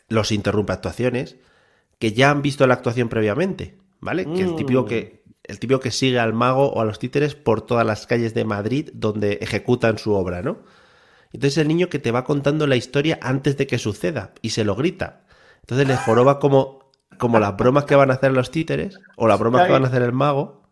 los 0.08 0.32
interrumpe 0.32 0.72
actuaciones, 0.74 1.36
que 1.98 2.12
ya 2.12 2.30
han 2.30 2.42
visto 2.42 2.66
la 2.66 2.74
actuación 2.74 3.08
previamente, 3.08 3.78
¿vale? 4.00 4.24
Que 4.24 4.42
el 4.42 4.56
típico 4.56 4.82
Mm. 4.82 4.86
que 4.86 5.24
el 5.44 5.60
típico 5.60 5.78
que 5.80 5.92
sigue 5.92 6.18
al 6.18 6.32
mago 6.32 6.72
o 6.72 6.80
a 6.80 6.84
los 6.84 6.98
títeres 6.98 7.36
por 7.36 7.62
todas 7.62 7.86
las 7.86 8.06
calles 8.06 8.34
de 8.34 8.44
Madrid 8.44 8.90
donde 8.94 9.34
ejecutan 9.40 9.96
su 9.98 10.12
obra, 10.14 10.42
¿no? 10.42 10.58
Entonces 11.32 11.58
el 11.58 11.68
niño 11.68 11.88
que 11.88 11.98
te 11.98 12.10
va 12.10 12.24
contando 12.24 12.66
la 12.66 12.76
historia 12.76 13.18
antes 13.22 13.56
de 13.56 13.66
que 13.66 13.78
suceda 13.78 14.32
y 14.42 14.50
se 14.50 14.64
lo 14.64 14.74
grita. 14.74 15.24
Entonces 15.60 15.86
le 15.86 15.96
joroba 15.96 16.38
como, 16.38 16.90
como 17.18 17.38
las 17.38 17.56
bromas 17.56 17.84
que 17.84 17.94
van 17.96 18.10
a 18.10 18.14
hacer 18.14 18.32
los 18.32 18.50
títeres 18.50 18.98
o 19.16 19.26
las 19.28 19.38
bromas 19.38 19.66
que 19.66 19.72
van 19.72 19.84
a 19.84 19.88
hacer 19.88 20.02
el 20.02 20.12
mago. 20.12 20.62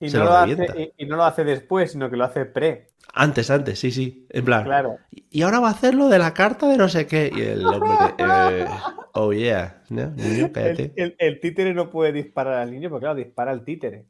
Y 0.00 0.10
se 0.10 0.18
no, 0.18 0.24
lo 0.24 0.32
hace, 0.36 0.92
y, 0.98 1.04
y 1.04 1.06
no 1.06 1.16
lo 1.16 1.24
hace 1.24 1.44
después, 1.44 1.92
sino 1.92 2.10
que 2.10 2.16
lo 2.16 2.24
hace 2.24 2.44
pre. 2.46 2.88
Antes, 3.14 3.50
antes, 3.50 3.78
sí, 3.78 3.90
sí. 3.92 4.26
En 4.30 4.44
plan. 4.44 4.64
Claro. 4.64 4.98
Y 5.30 5.42
ahora 5.42 5.60
va 5.60 5.68
a 5.68 5.72
hacer 5.72 5.94
lo 5.94 6.08
de 6.08 6.18
la 6.18 6.34
carta 6.34 6.68
de 6.68 6.76
no 6.76 6.88
sé 6.88 7.06
qué. 7.06 7.30
Y 7.34 7.40
el 7.42 7.64
hombre, 7.66 8.14
eh, 8.18 8.66
oh 9.14 9.32
yeah, 9.32 9.82
¿no? 9.90 10.10
Niño, 10.10 10.50
cállate. 10.54 10.92
El, 10.96 11.02
el- 11.06 11.16
el 11.18 11.40
títere 11.40 11.72
no 11.74 11.90
puede 11.90 12.12
disparar 12.12 12.54
al 12.54 12.70
niño, 12.70 12.90
porque 12.90 13.04
claro, 13.04 13.16
dispara 13.16 13.50
al 13.50 13.64
títere. 13.64 14.06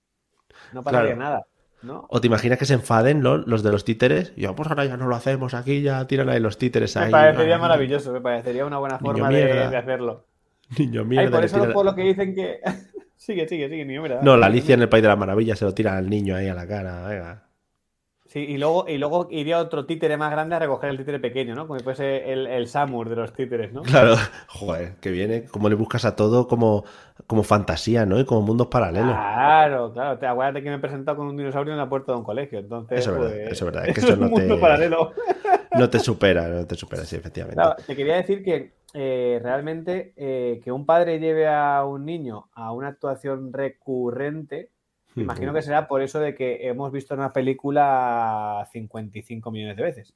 No 0.72 0.82
pasaría 0.82 1.14
Claro. 1.14 1.20
nada, 1.20 1.46
¿no? 1.82 2.06
O 2.10 2.20
te 2.20 2.26
imaginas 2.26 2.58
que 2.58 2.64
se 2.64 2.74
enfaden 2.74 3.22
los 3.22 3.62
de 3.62 3.70
los 3.72 3.84
títeres. 3.84 4.32
Y 4.36 4.42
yo, 4.42 4.54
pues 4.54 4.68
ahora 4.68 4.84
ya 4.84 4.96
no 4.96 5.06
lo 5.06 5.16
hacemos 5.16 5.54
aquí, 5.54 5.82
ya 5.82 6.06
tiran 6.06 6.28
ahí 6.28 6.40
los 6.40 6.58
títeres 6.58 6.94
Me 6.96 7.02
ahí. 7.04 7.10
parecería 7.10 7.56
Ah, 7.56 7.58
maravilloso, 7.58 8.12
me 8.12 8.20
parecería 8.20 8.64
una 8.66 8.78
buena 8.78 8.98
forma 8.98 9.28
de, 9.30 9.44
mierda. 9.44 9.70
de 9.70 9.76
hacerlo. 9.76 10.26
Niño 10.78 11.00
Ay, 11.02 11.06
mierda. 11.06 11.30
por 11.30 11.40
le 11.40 11.46
eso 11.46 11.72
por 11.72 11.84
lo 11.84 11.94
que 11.94 12.02
dicen 12.02 12.34
que. 12.34 12.60
sigue, 13.16 13.46
sigue, 13.48 13.68
sigue, 13.68 13.84
niño, 13.84 14.02
mira. 14.02 14.20
No, 14.22 14.36
la 14.36 14.46
Alicia 14.46 14.74
en 14.74 14.82
el 14.82 14.88
País 14.88 15.02
de 15.02 15.08
la 15.08 15.16
Maravilla 15.16 15.56
se 15.56 15.64
lo 15.64 15.74
tira 15.74 15.96
al 15.96 16.08
niño 16.08 16.36
ahí 16.36 16.48
a 16.48 16.54
la 16.54 16.66
cara. 16.66 17.06
Venga. 17.08 17.48
Sí, 18.34 18.40
y 18.40 18.58
luego, 18.58 18.84
y 18.88 18.98
luego 18.98 19.28
iría 19.30 19.60
otro 19.60 19.86
títere 19.86 20.16
más 20.16 20.30
grande 20.32 20.56
a 20.56 20.58
recoger 20.58 20.90
el 20.90 20.98
títere 20.98 21.20
pequeño, 21.20 21.54
¿no? 21.54 21.68
Como 21.68 21.78
si 21.78 21.84
fuese 21.84 22.32
el, 22.32 22.48
el 22.48 22.66
Samur 22.66 23.08
de 23.08 23.14
los 23.16 23.32
títeres, 23.32 23.72
¿no? 23.72 23.82
Claro, 23.82 24.16
joder, 24.48 24.96
que 24.96 25.10
viene, 25.12 25.44
como 25.44 25.68
le 25.68 25.76
buscas 25.76 26.04
a 26.04 26.16
todo 26.16 26.48
como, 26.48 26.84
como 27.28 27.44
fantasía, 27.44 28.06
¿no? 28.06 28.18
Y 28.18 28.24
como 28.24 28.42
mundos 28.42 28.66
paralelos. 28.66 29.14
Claro, 29.14 29.92
claro. 29.92 30.18
Te 30.18 30.26
acuérdate 30.26 30.62
que 30.64 30.68
me 30.70 30.76
he 30.76 30.78
presentado 30.80 31.16
con 31.16 31.28
un 31.28 31.36
dinosaurio 31.36 31.72
en 31.72 31.78
la 31.78 31.88
puerta 31.88 32.12
de 32.12 32.18
un 32.18 32.24
colegio. 32.24 32.58
Entonces, 32.58 32.98
Eso 32.98 33.10
es 33.12 33.18
verdad, 33.20 33.36
pues, 33.36 33.52
eso 33.52 33.68
es 33.68 33.72
verdad. 33.72 33.88
Es 33.88 33.94
que 33.94 34.00
eso 34.00 34.08
eso 34.08 34.12
es 34.14 34.18
no 34.18 34.26
un 34.26 34.30
mundo 34.32 34.54
te- 34.54 34.60
paralelo. 34.60 35.12
No 35.72 35.90
te 35.90 35.98
supera, 35.98 36.48
no 36.48 36.66
te 36.66 36.74
supera, 36.76 37.04
sí, 37.04 37.16
efectivamente. 37.16 37.56
Claro, 37.56 37.76
te 37.84 37.96
quería 37.96 38.16
decir 38.16 38.44
que 38.44 38.74
eh, 38.94 39.40
realmente 39.42 40.12
eh, 40.16 40.60
que 40.62 40.70
un 40.72 40.86
padre 40.86 41.18
lleve 41.18 41.48
a 41.48 41.84
un 41.84 42.04
niño 42.04 42.48
a 42.54 42.72
una 42.72 42.88
actuación 42.88 43.52
recurrente, 43.52 44.70
imagino 45.22 45.52
que 45.52 45.62
será 45.62 45.86
por 45.88 46.02
eso 46.02 46.20
de 46.20 46.34
que 46.34 46.68
hemos 46.68 46.92
visto 46.92 47.14
una 47.14 47.32
película 47.32 48.66
55 48.72 49.50
millones 49.50 49.76
de 49.76 49.82
veces. 49.82 50.14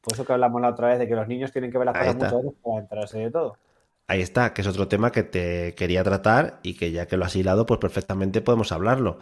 Por 0.00 0.14
eso 0.14 0.24
que 0.24 0.32
hablamos 0.32 0.60
la 0.62 0.70
otra 0.70 0.88
vez 0.88 0.98
de 0.98 1.08
que 1.08 1.14
los 1.16 1.28
niños 1.28 1.52
tienen 1.52 1.70
que 1.70 1.78
ver 1.78 1.86
las 1.86 1.96
Ahí 1.96 2.00
cosas 2.00 2.14
está. 2.14 2.26
muchas 2.32 2.42
veces 2.42 2.58
para 2.62 2.80
enterarse 2.80 3.18
de 3.18 3.30
todo. 3.30 3.58
Ahí 4.06 4.20
está, 4.22 4.52
que 4.52 4.62
es 4.62 4.66
otro 4.66 4.88
tema 4.88 5.12
que 5.12 5.22
te 5.22 5.74
quería 5.76 6.02
tratar 6.02 6.58
y 6.62 6.74
que 6.76 6.90
ya 6.90 7.06
que 7.06 7.16
lo 7.16 7.24
has 7.24 7.36
hilado, 7.36 7.64
pues 7.66 7.78
perfectamente 7.80 8.40
podemos 8.40 8.72
hablarlo. 8.72 9.20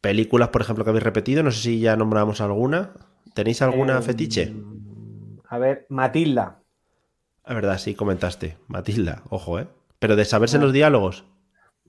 Películas, 0.00 0.48
por 0.50 0.62
ejemplo, 0.62 0.84
que 0.84 0.90
habéis 0.90 1.04
repetido, 1.04 1.42
no 1.42 1.50
sé 1.50 1.60
si 1.62 1.80
ya 1.80 1.96
nombramos 1.96 2.40
alguna. 2.40 2.92
¿Tenéis 3.34 3.62
alguna 3.62 3.98
Eh, 3.98 4.02
fetiche? 4.02 4.52
A 5.48 5.58
ver, 5.58 5.86
Matilda. 5.88 6.62
La 7.44 7.54
verdad, 7.54 7.78
sí, 7.78 7.94
comentaste. 7.96 8.58
Matilda, 8.68 9.22
ojo, 9.30 9.58
¿eh? 9.58 9.66
Pero 9.98 10.14
de 10.14 10.24
saberse 10.24 10.58
los 10.58 10.72
diálogos. 10.72 11.24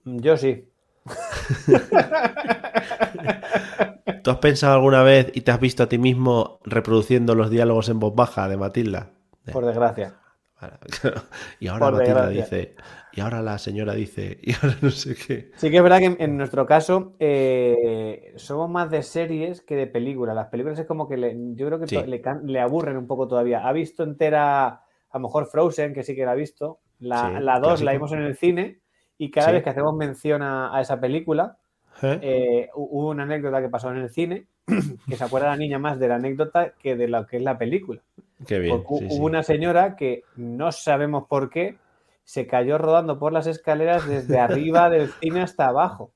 Yo 0.06 0.38
sí. 0.38 0.69
¿Tú 4.24 4.32
has 4.32 4.38
pensado 4.38 4.74
alguna 4.75 5.04
vez 5.04 5.32
y 5.34 5.42
te 5.42 5.51
has 5.51 5.60
visto 5.60 5.84
a 5.84 5.89
ti 5.89 5.98
mismo 5.98 6.60
reproduciendo 6.63 7.36
los 7.36 7.50
diálogos 7.50 7.89
en 7.89 8.00
voz 8.00 8.16
baja 8.16 8.48
de 8.50 8.58
Matilda? 8.58 9.12
Por 9.51 9.66
desgracia. 9.66 10.16
Y 11.62 11.68
ahora 11.68 11.86
Por 11.86 11.94
Matilda 12.00 12.28
desgracia. 12.28 12.58
dice, 12.58 12.75
y 13.13 13.22
ahora 13.22 13.42
la 13.42 13.58
señora 13.58 13.94
dice, 13.94 14.39
y 14.44 14.54
ahora 14.54 14.75
no 14.82 14.89
sé 14.92 15.16
qué. 15.16 15.51
Sí 15.56 15.72
que 15.72 15.78
es 15.78 15.84
verdad 15.84 16.00
que 16.00 16.06
en, 16.06 16.18
en 16.20 16.38
nuestro 16.38 16.66
caso 16.66 17.13
eh, 17.20 18.34
somos 18.36 18.70
más 18.70 18.92
de 18.92 19.01
series 19.04 19.62
que 19.62 19.75
de 19.78 19.88
películas. 19.88 20.36
Las 20.36 20.48
películas 20.48 20.78
es 20.80 20.86
como 20.86 21.08
que 21.08 21.16
le- 21.16 21.36
yo 21.56 21.68
creo 21.68 21.80
que 21.80 21.88
Sí. 21.88 21.98
le, 22.44 22.60
aburren 22.60 22.98
un 22.98 23.08
poco 23.08 23.28
todavía. 23.28 23.66
Ha 23.66 23.72
visto 23.72 24.04
entera, 24.04 24.68
a 24.68 24.84
lo 25.13 25.20
mejor 25.22 25.46
Frozen, 25.48 25.94
que 25.94 26.04
sí 26.04 26.13
que 26.13 26.25
la 26.25 26.32
ha 26.32 26.36
visto. 26.36 26.80
La, 27.00 27.38
Sí, 27.38 27.44
la 27.44 27.54
2 27.60 27.68
clásico. 27.70 27.86
la 27.86 27.92
vimos 27.94 28.12
en 28.12 28.20
el 28.20 28.36
cine 28.36 28.80
y 29.20 29.30
cada 29.30 29.48
Sí. 29.50 29.54
vez 29.54 29.64
que 29.64 29.70
hacemos 29.70 29.96
mención 29.96 30.42
a, 30.42 30.76
a 30.76 30.82
esa 30.82 31.00
película, 31.00 31.58
¿Eh? 32.02 32.20
eh, 32.24 32.70
hu- 32.74 32.88
hubo 32.90 33.10
una 33.10 33.24
anécdota 33.24 33.62
que 33.62 33.70
pasó 33.70 33.92
en 33.92 33.98
el 33.98 34.10
cine 34.10 34.48
que 35.08 35.16
se 35.16 35.24
acuerda 35.24 35.50
la 35.50 35.58
niña 35.58 35.78
más 35.78 36.00
de 36.00 36.08
la 36.08 36.16
anécdota 36.16 36.72
que 36.82 36.96
de 36.96 37.08
lo 37.08 37.28
que 37.28 37.38
es 37.38 37.44
la 37.44 37.58
película. 37.58 38.02
Qué 38.48 38.58
bien. 38.58 38.82
Porque 38.82 39.00
sí, 39.00 39.06
hubo 39.06 39.16
sí. 39.16 39.22
una 39.22 39.44
señora 39.44 39.96
que 39.96 40.24
no 40.38 40.72
sabemos 40.72 41.26
por 41.28 41.50
qué 41.52 41.78
se 42.24 42.48
cayó 42.48 42.78
rodando 42.78 43.20
por 43.20 43.34
las 43.34 43.46
escaleras 43.48 44.08
desde 44.08 44.40
arriba 44.40 44.90
del 44.90 45.10
cine 45.20 45.42
hasta 45.42 45.68
abajo. 45.68 46.12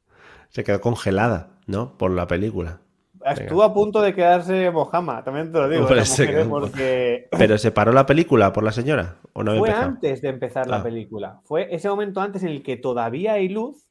Se 0.50 0.64
quedó 0.64 0.80
congelada, 0.80 1.50
¿no? 1.68 1.98
Por 1.98 2.12
la 2.12 2.28
película. 2.28 2.80
Estuvo 3.26 3.64
a 3.64 3.74
punto 3.74 4.02
de 4.02 4.14
quedarse 4.14 4.70
Mojama, 4.70 5.24
también 5.24 5.52
te 5.52 5.58
lo 5.58 5.70
digo. 5.70 5.88
Se 6.04 6.28
quedó- 6.28 6.50
porque 6.50 7.28
¿Pero 7.32 7.58
se 7.58 7.72
paró 7.72 7.92
la 7.94 8.06
película 8.06 8.52
por 8.54 8.64
la 8.64 8.72
señora? 8.74 9.16
¿O 9.34 9.44
no 9.44 9.52
había 9.52 9.60
fue 9.62 9.70
empezado? 9.70 9.92
antes 9.92 10.22
de 10.22 10.30
empezar 10.30 10.66
Ah. 10.68 10.78
la 10.78 10.84
película. 10.84 11.40
Fue 11.44 11.74
ese 11.74 11.90
momento 11.90 12.22
antes 12.22 12.44
en 12.44 12.50
el 12.50 12.64
que 12.64 12.78
todavía 12.78 13.34
hay 13.34 13.50
luz. 13.50 13.88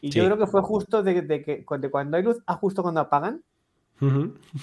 Y 0.00 0.10
yo 0.10 0.24
creo 0.24 0.38
que 0.38 0.46
fue 0.46 0.62
justo 0.62 1.02
de, 1.02 1.22
de 1.22 1.42
que 1.42 1.64
de 1.78 1.90
cuando 1.90 2.16
hay 2.16 2.22
luz 2.22 2.42
a 2.46 2.54
justo 2.54 2.82
cuando 2.82 3.00
apagan. 3.00 3.42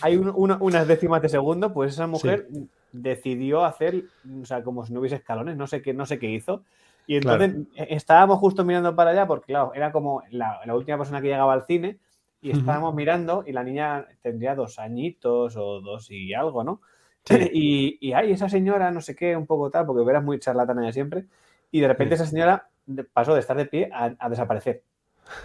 Hay 0.02 0.18
un- 0.18 0.32
una- 0.36 0.58
unas 0.62 0.88
décimas 0.88 1.22
de 1.22 1.30
segundo, 1.30 1.74
pues 1.74 1.94
esa 1.94 2.06
mujer 2.08 2.48
decidió 2.92 3.64
hacer, 3.66 4.04
o 4.42 4.46
sea, 4.46 4.64
como 4.64 4.86
si 4.86 4.94
no 4.94 5.00
hubiese 5.00 5.16
escalones, 5.16 5.58
no 5.58 5.66
sé 5.68 5.82
qué, 5.82 5.94
no 5.94 6.06
sé 6.06 6.20
qué 6.20 6.30
hizo. 6.30 6.64
Y 7.08 7.20
Claro. 7.20 7.44
entonces 7.44 7.68
eh, 7.78 7.88
estábamos 7.96 8.38
justo 8.40 8.64
mirando 8.64 8.96
para 8.96 9.12
allá, 9.12 9.26
porque 9.28 9.48
claro, 9.54 9.74
era 9.74 9.92
como 9.92 10.22
la, 10.30 10.60
la 10.66 10.76
última 10.76 10.98
persona 10.98 11.22
que 11.22 11.28
llegaba 11.30 11.54
al 11.54 11.66
cine, 11.66 11.98
y 12.42 12.52
estábamos 12.52 12.94
mirando, 12.96 13.44
y 13.46 13.52
la 13.52 13.64
niña 13.64 14.08
tendría 14.22 14.56
dos 14.56 14.80
añitos 14.80 15.56
o 15.58 15.80
dos 15.82 16.10
y 16.12 16.34
algo, 16.34 16.64
¿no? 16.64 16.82
Sí. 17.26 17.36
Y, 17.54 17.98
y 18.02 18.14
ay, 18.14 18.32
esa 18.32 18.50
señora, 18.50 18.92
no 18.92 19.02
sé 19.02 19.16
qué, 19.16 19.36
un 19.36 19.46
poco 19.46 19.70
tal, 19.70 19.86
porque 19.86 20.04
verás 20.06 20.24
muy 20.24 20.40
charlatana 20.40 20.82
de 20.86 20.94
siempre, 20.94 21.26
y 21.72 21.80
de 21.82 21.88
repente 21.88 22.16
Sí. 22.18 22.24
esa 22.24 22.30
señora 22.32 22.70
pasó 23.14 23.34
de 23.34 23.40
estar 23.42 23.56
de 23.58 23.66
pie 23.66 23.90
a, 23.94 24.14
a 24.20 24.30
desaparecer. 24.30 24.84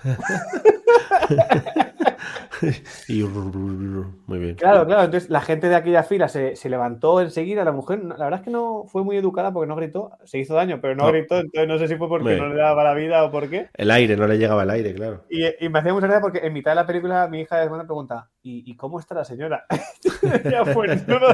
Y 3.09 3.23
muy 3.23 4.39
bien. 4.39 4.55
Claro, 4.57 4.87
claro. 4.87 5.05
Entonces 5.05 5.29
la 5.29 5.43
gente 5.43 5.69
de 5.69 5.75
aquella 5.75 6.03
fila 6.03 6.29
se, 6.29 6.57
se 6.57 6.71
levantó 6.71 7.21
enseguida. 7.21 7.65
La 7.65 7.73
mujer, 7.73 8.03
la 8.03 8.15
verdad 8.25 8.41
es 8.41 8.45
que 8.45 8.51
no 8.51 8.85
fue 8.89 9.05
muy 9.05 9.17
educada 9.19 9.53
porque 9.53 9.69
no 9.69 9.77
gritó. 9.77 10.13
Se 10.25 10.39
hizo 10.39 10.55
daño, 10.55 10.79
pero 10.81 10.95
no, 10.95 11.05
No. 11.05 11.13
gritó. 11.13 11.37
Entonces 11.39 11.69
no 11.69 11.79
sé 11.79 11.87
si 11.89 11.97
fue 11.97 12.09
porque 12.09 12.37
no 12.37 12.49
le 12.49 12.55
daba 12.57 12.83
la 12.83 12.95
vida 12.95 13.23
o 13.25 13.31
por 13.31 13.49
qué. 13.51 13.69
El 13.75 13.91
aire, 13.91 14.17
no 14.17 14.27
le 14.27 14.39
llegaba 14.39 14.63
el 14.63 14.71
aire, 14.71 14.95
claro. 14.95 15.25
Y, 15.29 15.45
y 15.65 15.69
me 15.69 15.81
hacía 15.81 15.93
mucha 15.93 16.07
gracia 16.07 16.23
porque 16.23 16.39
en 16.47 16.53
mitad 16.55 16.71
de 16.71 16.77
la 16.77 16.87
película 16.87 17.29
mi 17.29 17.41
hija 17.41 17.59
de 17.59 17.69
me 17.69 17.85
pregunta: 17.85 18.31
¿y, 18.43 18.71
y 18.71 18.75
cómo 18.77 19.01
está 19.01 19.15
la 19.15 19.25
señora? 19.25 19.67
ya 20.51 20.65
pues, 20.65 21.07
no 21.07 21.19
lo, 21.19 21.29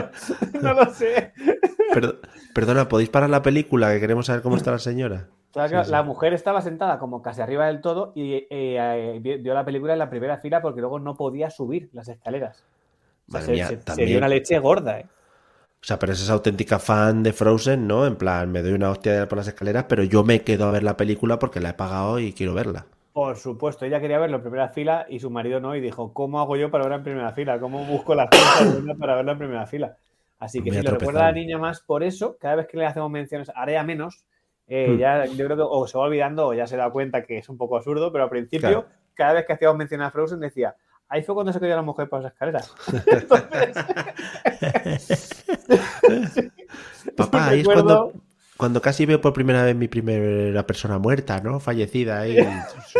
no 0.60 0.74
lo 0.74 0.86
sé. 0.92 1.32
Perdo- 1.94 2.18
perdona, 2.54 2.88
¿podéis 2.88 3.10
parar 3.10 3.30
la 3.30 3.42
película 3.42 3.92
que 3.92 4.00
queremos 4.00 4.26
saber 4.26 4.42
cómo 4.42 4.56
está 4.56 4.72
la 4.72 4.78
señora? 4.78 5.28
Claro, 5.52 5.68
Sí, 5.68 5.70
claro, 5.70 5.84
sí. 5.84 5.90
La 5.90 6.02
mujer 6.02 6.32
estaba 6.32 6.62
sentada 6.62 6.98
como 6.98 7.20
casi 7.22 7.42
arriba 7.42 7.66
del 7.66 7.80
todo 7.82 8.12
y 8.14 8.34
eh, 8.34 8.46
eh, 8.50 9.20
vio 9.40 9.54
la 9.54 9.64
película 9.64 9.92
en 9.92 9.98
la 9.98 10.10
primera 10.10 10.38
fila 10.38 10.62
porque 10.62 10.80
luego 10.80 10.98
no 10.98 11.16
podía 11.16 11.50
subir 11.50 11.90
las 11.92 12.08
escaleras. 12.08 12.66
O 13.28 13.30
sea, 13.32 13.40
Madre 13.40 13.48
se, 13.48 13.58
mía, 13.58 13.72
se- 13.78 13.84
se 13.86 14.06
también. 14.06 14.06
dio 14.06 14.18
una 14.18 14.28
leche 14.28 14.58
gorda, 14.60 15.00
¿eh? 15.00 15.10
O 15.82 15.84
sea, 15.86 15.98
pero 15.98 16.12
esa 16.14 16.24
es 16.24 16.30
auténtica 16.30 16.78
fan 16.78 17.22
de 17.22 17.34
Frozen, 17.34 17.86
¿no? 17.86 18.06
En 18.06 18.16
plan, 18.16 18.50
me 18.50 18.62
doy 18.62 18.72
una 18.72 18.90
hostia 18.90 19.28
por 19.28 19.36
las 19.38 19.48
escaleras, 19.48 19.84
pero 19.88 20.02
yo 20.02 20.24
me 20.24 20.42
quedo 20.42 20.64
a 20.66 20.70
ver 20.70 20.82
la 20.82 20.96
película 20.96 21.38
porque 21.38 21.60
la 21.60 21.70
he 21.70 21.74
pagado 21.74 22.18
y 22.20 22.32
quiero 22.32 22.54
verla. 22.54 22.86
Por 23.12 23.36
supuesto, 23.36 23.84
ella 23.84 24.00
quería 24.00 24.18
verlo 24.18 24.36
en 24.36 24.42
primera 24.42 24.68
fila 24.70 25.04
y 25.08 25.18
su 25.20 25.30
marido 25.30 25.60
no, 25.60 25.76
y 25.76 25.80
dijo, 25.82 26.14
¿cómo 26.14 26.40
hago 26.40 26.56
yo 26.56 26.70
para 26.70 26.84
verla 26.84 26.96
en 26.96 27.02
primera 27.04 27.32
fila? 27.32 27.60
¿Cómo 27.60 27.84
busco 27.84 28.14
las 28.14 28.30
cosas 28.30 28.96
para 28.98 29.16
verla 29.16 29.32
en 29.32 29.38
primera 29.38 29.66
fila? 29.66 29.98
Así 30.38 30.62
que 30.62 30.72
a 30.72 30.72
si 30.72 30.82
lo 30.82 30.90
recuerda 30.90 31.20
a 31.20 31.26
la 31.26 31.32
niña 31.32 31.58
más 31.58 31.82
por 31.82 32.02
eso, 32.02 32.36
cada 32.40 32.56
vez 32.56 32.66
que 32.68 32.78
le 32.78 32.86
hacemos 32.86 33.10
menciones, 33.10 33.50
haré 33.54 33.82
menos, 33.84 34.24
eh, 34.74 34.88
Hmm. 34.88 34.98
ya 34.98 35.26
yo 35.26 35.44
creo 35.44 35.56
que 35.56 35.62
o 35.66 35.86
se 35.86 35.98
va 35.98 36.04
olvidando 36.04 36.48
o 36.48 36.54
ya 36.54 36.66
se 36.66 36.76
da 36.76 36.90
cuenta 36.90 37.24
que 37.24 37.38
es 37.38 37.48
un 37.48 37.58
poco 37.58 37.76
absurdo, 37.76 38.10
pero 38.12 38.24
al 38.24 38.30
principio, 38.30 38.68
Claro. 38.68 38.86
cada 39.14 39.34
vez 39.34 39.46
que 39.46 39.52
hacíamos 39.52 39.76
mención 39.76 40.00
a 40.02 40.10
Frozen 40.10 40.40
decía, 40.40 40.74
ahí 41.08 41.22
fue 41.22 41.34
cuando 41.34 41.52
se 41.52 41.60
cayó 41.60 41.76
la 41.76 41.82
mujer 41.82 42.08
por 42.08 42.22
las 42.22 42.32
escaleras. 42.32 42.74
Entonces, 43.06 43.76
Papá, 47.16 47.48
ahí 47.48 47.60
es 47.60 47.66
cuando, 47.66 48.12
cuando 48.56 48.80
casi 48.80 49.06
veo 49.06 49.20
por 49.20 49.32
primera 49.32 49.64
vez 49.64 49.74
mi 49.76 49.88
primera 49.88 50.66
persona 50.66 50.98
muerta, 50.98 51.40
¿no? 51.40 51.60
Fallecida 51.60 52.20
ahí. 52.20 52.36
Sí, 52.86 52.98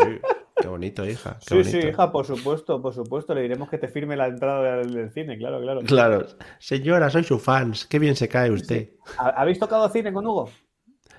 qué 0.57 0.69
bonito, 0.69 1.05
hija. 1.07 1.39
Qué 1.41 1.47
Sí, 1.49 1.55
bonito. 1.55 1.71
sí, 1.81 1.89
hija, 1.89 2.13
por 2.13 2.25
supuesto, 2.27 2.81
por 2.81 2.95
supuesto. 2.95 3.35
Le 3.35 3.43
diremos 3.43 3.69
que 3.69 3.79
te 3.79 3.89
firme 3.89 4.17
la 4.17 4.27
entrada 4.29 4.77
del, 4.77 4.95
del 4.95 5.11
cine, 5.11 5.37
claro, 5.39 5.61
claro. 5.61 5.81
Claro. 5.81 6.27
Señora, 6.59 7.11
soy 7.11 7.25
su 7.25 7.39
fans. 7.39 7.87
Qué 7.87 7.99
bien 7.99 8.17
se 8.17 8.29
cae 8.29 8.51
usted. 8.51 8.91
¿Ha- 9.19 9.31
¿Habéis 9.31 9.59
tocado 9.59 9.89
cine 9.89 10.13
con 10.13 10.27
Hugo? 10.27 10.49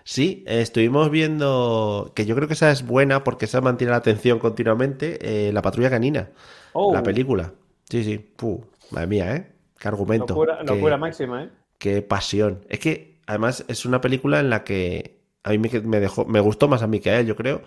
Sí, 0.04 0.44
estuvimos 0.48 1.10
viendo 1.10 2.12
que 2.16 2.26
yo 2.26 2.36
creo 2.36 2.48
que 2.48 2.56
esa 2.56 2.72
es 2.72 2.86
buena 2.86 3.24
porque 3.24 3.46
esa 3.46 3.62
mantiene 3.62 3.92
la 3.92 3.98
atención 3.98 4.40
continuamente. 4.40 5.48
eh, 5.50 5.54
la 5.54 5.62
patrulla 5.62 5.90
canina, 5.90 6.30
Oh, 6.76 6.92
la 6.92 7.04
película. 7.04 7.54
Sí, 7.90 8.04
sí. 8.04 8.18
Puh, 8.20 8.66
madre 8.92 9.08
mía, 9.08 9.36
¿eh? 9.36 9.52
Qué 9.80 9.88
argumento. 9.88 10.34
Locura, 10.34 10.64
qué, 10.66 10.66
locura 10.72 10.98
máxima, 10.98 11.44
¿eh? 11.44 11.52
qué 11.80 12.02
pasión. 12.02 12.66
Es 12.70 12.80
que 12.80 13.20
además 13.28 13.66
es 13.68 13.86
una 13.86 14.02
película 14.02 14.40
en 14.40 14.50
la 14.50 14.64
que 14.64 15.20
a 15.44 15.52
mí 15.52 15.58
me, 15.60 15.70
me 15.82 16.00
dejó, 16.00 16.26
me 16.26 16.40
gustó 16.42 16.68
más 16.68 16.82
a 16.84 16.88
mí 16.88 17.00
que 17.00 17.12
a 17.12 17.20
él, 17.20 17.28
yo 17.28 17.36
creo, 17.36 17.64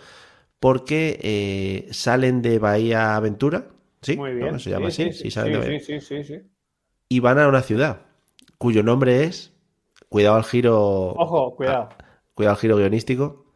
porque 0.60 1.20
eh, 1.22 1.88
salen 1.92 2.42
de 2.42 2.58
Bahía 2.60 3.16
Aventura. 3.16 3.68
¿Sí? 4.02 4.22
Muy 4.22 4.34
¿No? 4.38 4.58
bien. 4.58 4.60
Se 4.60 4.70
llama 4.70 4.88
Sí, 4.88 4.90
así. 4.90 5.12
sí, 5.12 5.24
Sí, 5.24 5.30
salen 5.32 5.52
de 5.52 5.58
Bahía- 5.60 5.78
sí, 5.78 5.80
sí, 5.80 6.00
sí, 6.00 6.24
sí. 6.24 6.40
Y 7.08 7.20
van 7.20 7.38
a 7.38 7.48
una 7.48 7.62
ciudad 7.62 8.02
cuyo 8.58 8.82
nombre 8.82 9.24
es, 9.24 9.52
cuidado 10.08 10.36
al 10.36 10.44
giro, 10.44 11.14
Ojo, 11.14 11.56
cuidado. 11.56 11.88
Cuidado 12.36 12.54
al 12.54 12.60
giro 12.60 12.76
guionístico, 12.76 13.46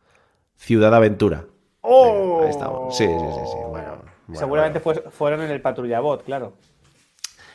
Ciudad 0.57 0.93
Aventura. 0.93 1.45
¡Oh! 1.83 2.41
Ahí 2.43 2.51
estamos. 2.51 2.97
Sí, 2.97 3.05
sí, 3.07 3.13
sí, 3.13 3.41
sí. 3.53 3.57
Bueno, 3.69 3.89
bueno, 4.27 4.39
Seguramente 4.41 4.81
bueno. 4.81 5.03
fue- 5.03 5.11
fueron 5.13 5.43
en 5.43 5.51
el 5.53 5.61
patrullabot, 5.63 6.25
claro. 6.25 6.55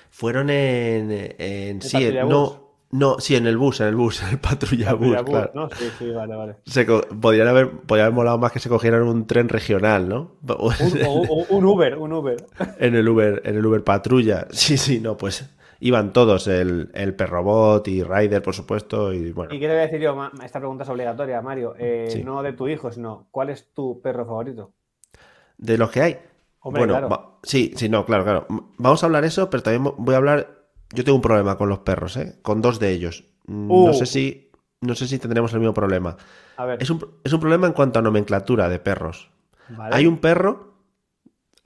Fueron 0.09 0.49
en, 0.49 1.11
en 1.37 1.81
sí, 1.81 1.97
en- 2.05 2.29
no, 2.29 2.69
no, 2.91 3.19
sí, 3.19 3.35
en 3.35 3.47
el 3.47 3.57
bus, 3.57 3.81
en 3.81 3.87
el 3.87 3.95
bus, 3.95 4.21
en 4.23 4.29
el 4.29 4.39
patrullabús, 4.39 5.15
Patrullabot, 5.15 5.51
claro. 5.51 5.51
¿no? 5.53 5.69
Sí, 5.75 5.89
sí, 5.99 6.09
vale, 6.11 6.35
vale. 6.35 6.55
Se 6.65 6.85
podrían 6.85 7.47
haber, 7.47 7.69
podría 7.71 8.05
haber 8.05 8.15
molado 8.15 8.37
más 8.37 8.51
que 8.51 8.59
se 8.59 8.69
cogieran 8.69 9.01
un 9.03 9.25
tren 9.27 9.49
regional, 9.49 10.07
¿no? 10.07 10.35
Un, 10.47 11.01
o- 11.05 11.21
o- 11.23 11.45
un 11.49 11.65
Uber, 11.65 11.97
un 11.97 12.13
Uber. 12.13 12.37
en 12.79 12.95
el 12.95 13.09
Uber, 13.09 13.41
en 13.45 13.57
el 13.57 13.65
Uber 13.65 13.83
patrulla. 13.83 14.47
Sí, 14.51 14.77
sí, 14.77 14.99
no, 14.99 15.17
pues 15.17 15.49
iban 15.79 16.13
todos, 16.13 16.47
el, 16.47 16.89
el 16.93 17.15
perrobot 17.15 17.87
y 17.87 18.03
Ryder, 18.03 18.41
por 18.41 18.53
supuesto, 18.55 19.13
y 19.13 19.31
bueno. 19.31 19.53
¿Y 19.53 19.59
qué 19.59 19.67
te 19.67 19.73
voy 19.73 19.79
a 19.81 19.87
decir 19.87 19.99
yo? 20.01 20.29
Esta 20.43 20.59
pregunta 20.59 20.83
es 20.83 20.89
obligatoria, 20.89 21.41
Mario. 21.41 21.75
Eh, 21.77 22.07
Sí. 22.09 22.23
No 22.23 22.41
de 22.43 22.53
tu 22.53 22.67
hijo, 22.67 22.91
sino 22.91 23.27
¿cuál 23.31 23.49
es 23.49 23.73
tu 23.73 24.01
perro 24.01 24.25
favorito? 24.25 24.71
De 25.57 25.77
los 25.77 25.89
que 25.91 26.01
hay. 26.01 26.17
Hombre, 26.59 26.81
bueno, 26.81 26.93
claro. 26.93 27.09
va- 27.09 27.37
sí, 27.43 27.73
sí, 27.75 27.87
no, 27.89 28.05
claro, 28.05 28.23
claro. 28.23 28.47
Vamos 28.77 29.03
a 29.03 29.05
hablar 29.05 29.23
eso, 29.25 29.49
pero 29.49 29.63
también 29.63 29.93
voy 29.97 30.13
a 30.15 30.17
hablar 30.17 30.65
yo 30.93 31.03
tengo 31.03 31.15
un 31.15 31.21
problema 31.21 31.57
con 31.57 31.67
los 31.69 31.79
perros, 31.79 32.15
¿eh? 32.17 32.37
Con 32.41 32.61
dos 32.61 32.79
de 32.79 32.91
ellos. 32.91 33.25
Mm, 33.47 33.71
Uh. 33.71 33.85
No 33.87 33.93
sé 33.93 34.05
si, 34.05 34.51
no 34.81 34.95
sé 34.95 35.07
si 35.07 35.19
tendremos 35.19 35.51
el 35.53 35.59
mismo 35.59 35.73
problema. 35.73 36.15
A 36.57 36.65
ver, 36.65 36.81
Es 36.81 36.89
un, 36.89 37.05
es 37.23 37.33
un 37.33 37.39
problema 37.39 37.67
en 37.67 37.73
cuanto 37.73 37.99
a 37.99 38.01
nomenclatura 38.01 38.69
de 38.69 38.79
perros. 38.79 39.29
vale. 39.69 39.95
Hay 39.95 40.07
un 40.07 40.17
perro. 40.19 40.73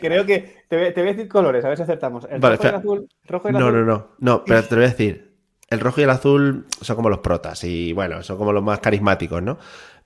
Creo 0.00 0.26
que 0.26 0.64
te, 0.68 0.76
voy- 0.76 0.92
te 0.94 1.00
voy 1.00 1.10
a 1.10 1.12
decir 1.14 1.28
colores, 1.28 1.64
a 1.64 1.68
ver 1.68 1.76
si 1.76 1.82
acertamos. 1.84 2.26
El 2.30 2.40
Vale, 2.40 2.56
rojo 2.56 2.64
y 2.64 2.68
el 2.68 2.74
azul. 2.74 3.08
Rojo 3.24 3.48
y 3.48 3.50
el 3.50 3.56
No, 3.58 3.66
azul. 3.66 3.72
no, 3.72 3.84
no. 3.84 4.08
No, 4.18 4.44
pero 4.44 4.62
te 4.64 4.74
voy 4.74 4.84
a 4.84 4.88
decir. 4.88 5.30
El 5.68 5.80
rojo 5.80 6.00
y 6.00 6.04
el 6.04 6.10
azul 6.10 6.66
son 6.80 6.96
como 6.96 7.10
los 7.10 7.20
protas 7.20 7.62
y 7.64 7.92
bueno, 7.92 8.22
son 8.22 8.38
como 8.38 8.52
los 8.52 8.62
más 8.62 8.80
carismáticos, 8.80 9.42
¿no? 9.42 9.58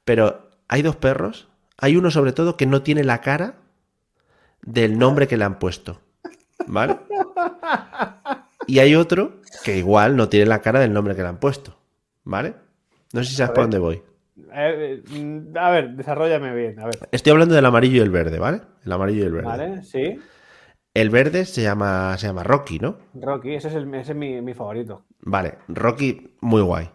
Pero 0.04 0.50
hay 0.68 0.82
dos 0.82 0.96
perros. 0.96 1.48
Hay 1.78 1.96
uno 1.96 2.10
sobre 2.10 2.32
todo 2.32 2.56
que 2.56 2.66
no 2.66 2.82
tiene 2.82 3.02
la 3.04 3.20
cara 3.20 3.56
del 4.62 4.98
nombre 4.98 5.26
que 5.28 5.36
le 5.36 5.44
han 5.44 5.58
puesto. 5.58 6.00
¿Vale? 6.66 6.98
Y 8.66 8.78
hay 8.78 8.94
otro 8.94 9.40
que 9.62 9.76
igual 9.76 10.16
no 10.16 10.28
tiene 10.28 10.46
la 10.46 10.60
cara 10.62 10.80
del 10.80 10.92
nombre 10.92 11.14
que 11.14 11.22
le 11.22 11.28
han 11.28 11.38
puesto. 11.38 11.76
¿Vale? 12.24 12.54
No 13.12 13.22
sé 13.22 13.30
si 13.30 13.36
sabes 13.36 13.52
por 13.52 13.64
dónde 13.64 13.78
voy. 13.78 14.02
Eh, 14.56 15.02
eh, 15.12 15.42
a 15.58 15.70
ver, 15.70 15.90
desarrollame 15.96 16.54
bien. 16.54 16.78
A 16.80 16.86
ver. 16.86 16.98
Estoy 17.10 17.32
hablando 17.32 17.54
del 17.54 17.66
amarillo 17.66 17.96
y 17.96 18.00
el 18.00 18.10
verde, 18.10 18.38
¿vale? 18.38 18.60
El 18.84 18.92
amarillo 18.92 19.24
y 19.24 19.26
el 19.26 19.32
verde. 19.32 19.48
Vale, 19.48 19.82
sí. 19.82 20.18
El 20.94 21.10
verde 21.10 21.44
se 21.44 21.62
llama, 21.62 22.16
se 22.18 22.28
llama 22.28 22.44
Rocky, 22.44 22.78
¿no? 22.78 22.98
Rocky, 23.14 23.54
ese 23.54 23.68
es, 23.68 23.74
el, 23.74 23.92
ese 23.94 24.12
es 24.12 24.16
mi, 24.18 24.40
mi 24.42 24.54
favorito. 24.54 25.04
Vale, 25.20 25.58
Rocky, 25.68 26.36
muy 26.40 26.62
guay. 26.62 26.90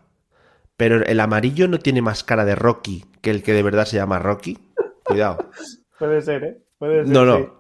Pero 0.78 1.04
el 1.04 1.20
amarillo 1.20 1.68
no 1.68 1.80
tiene 1.80 2.02
más 2.02 2.24
cara 2.24 2.46
de 2.46 2.56
Rocky 2.56 3.04
que 3.22 3.32
el 3.32 3.44
que 3.44 3.52
de 3.52 3.64
verdad 3.64 3.84
se 3.86 3.98
llama 3.98 4.20
Rocky. 4.20 4.58
Cuidado. 5.04 5.38
Puede 6.00 6.22
ser, 6.22 6.44
¿eh? 6.46 6.58
Puede 6.78 7.04
ser. 7.06 7.14
No, 7.14 7.22
sí. 7.22 7.28
no. 7.28 7.60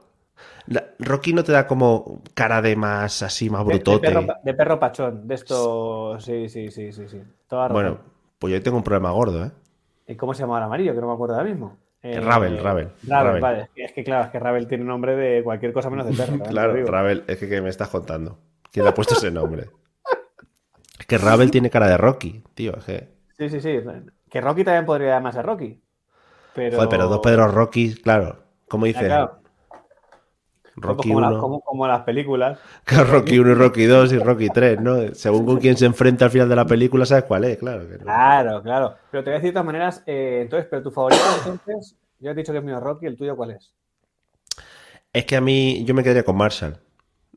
La- 0.67 0.85
Rocky 0.99 1.33
no 1.33 1.43
te 1.43 1.51
da 1.51 1.67
como 1.67 2.21
cara 2.35 2.61
de 2.61 2.77
más 2.77 3.21
así, 3.21 3.49
más 3.49 3.65
De- 3.65 3.73
De, 3.73 3.79
brutote. 3.79 4.07
perro, 4.07 4.27
de 4.43 4.53
perro 4.53 4.79
pachón, 4.79 5.27
de 5.27 5.35
esto. 5.35 6.17
Sí, 6.21 6.47
sí, 6.47 6.71
sí, 6.71 6.93
sí. 6.93 7.09
sí. 7.09 7.21
Toda. 7.49 7.67
Bueno, 7.67 7.99
pues 8.37 8.53
yo 8.53 8.61
tengo 8.63 8.77
un 8.77 8.83
problema 8.83 9.11
gordo, 9.11 9.43
¿eh? 9.45 9.51
¿Y 10.09 10.15
cómo 10.15 10.33
se 10.33 10.41
llama 10.41 10.57
el 10.57 10.63
amarillo? 10.63 10.93
Que 10.95 11.01
no 11.01 11.07
me 11.07 11.13
acuerdo 11.13 11.35
ahora 11.35 11.47
mismo. 11.47 11.77
Eh, 12.01 12.19
Ravel, 12.19 12.57
Ravel, 12.57 12.91
Ravel, 13.07 13.25
Ravel. 13.25 13.41
vale. 13.41 13.69
Es 13.75 13.91
que, 13.93 14.03
claro, 14.03 14.25
es 14.25 14.31
que 14.31 14.39
Ravel 14.39 14.67
tiene 14.67 14.83
nombre 14.83 15.15
de 15.15 15.43
cualquier 15.43 15.71
cosa 15.71 15.89
menos 15.91 16.07
de 16.07 16.13
perro. 16.13 16.35
¿eh? 16.45 16.47
Claro. 16.49 16.85
Ravel, 16.87 17.23
es 17.27 17.37
que, 17.37 17.47
que 17.47 17.61
me 17.61 17.69
estás 17.69 17.89
contando. 17.89 18.39
¿Quién 18.71 18.85
le 18.85 18.89
ha 18.89 18.93
puesto 18.93 19.13
ese 19.13 19.29
nombre? 19.29 19.69
Es 20.99 21.05
que 21.05 21.17
Ravel 21.19 21.51
tiene 21.51 21.69
cara 21.69 21.87
de 21.87 21.97
Rocky, 21.97 22.43
tío. 22.55 22.75
Es 22.77 22.85
que... 22.85 23.09
Sí, 23.37 23.49
sí, 23.49 23.61
sí. 23.61 23.79
Que 24.29 24.41
Rocky 24.41 24.63
también 24.63 24.85
podría 24.85 25.09
llamarse 25.09 25.41
Rocky. 25.41 25.79
Pero... 26.55 26.75
Joder, 26.77 26.89
pero 26.89 27.07
dos 27.07 27.19
Pedro 27.19 27.47
Rocky, 27.47 27.93
claro. 27.95 28.37
¿Cómo 28.67 28.85
Ya, 28.85 28.93
dice? 28.93 29.05
claro. 29.05 29.38
Rocky 30.81 31.09
como, 31.09 31.21
la- 31.21 31.29
1. 31.29 31.39
como, 31.39 31.61
como 31.61 31.87
las 31.87 32.01
películas. 32.03 32.59
Rocky 32.87 33.39
1 33.39 33.51
y 33.51 33.53
Rocky 33.53 33.85
2 33.85 34.13
y 34.13 34.19
Rocky 34.19 34.49
3, 34.49 34.79
¿no? 34.81 35.13
Según 35.13 35.45
con 35.45 35.57
quién 35.57 35.77
se 35.77 35.85
enfrenta 35.85 36.25
al 36.25 36.31
final 36.31 36.49
de 36.49 36.55
la 36.55 36.65
película, 36.65 37.05
sabes 37.05 37.25
cuál 37.25 37.43
es, 37.45 37.57
claro. 37.57 37.87
que 37.87 37.97
no. 37.97 38.03
Claro, 38.03 38.63
claro. 38.63 38.95
Pero 39.11 39.23
te 39.23 39.29
voy 39.29 39.35
a 39.35 39.39
decir 39.39 39.49
de 39.49 39.53
todas 39.53 39.65
maneras, 39.65 40.03
eh, 40.05 40.39
entonces, 40.41 40.67
pero 40.69 40.83
tu 40.83 40.91
favorito 40.91 41.21
entonces, 41.45 41.95
yo 42.19 42.31
he 42.31 42.33
dicho 42.35 42.51
que 42.51 42.57
es 42.59 42.63
mío 42.63 42.79
Rocky, 42.79 43.05
¿el 43.05 43.17
tuyo 43.17 43.35
cuál 43.35 43.51
es? 43.51 43.73
Es 45.13 45.25
que 45.25 45.35
a 45.35 45.41
mí, 45.41 45.83
yo 45.85 45.93
me 45.93 46.03
quedaría 46.03 46.23
con 46.23 46.35
Marshall. 46.37 46.77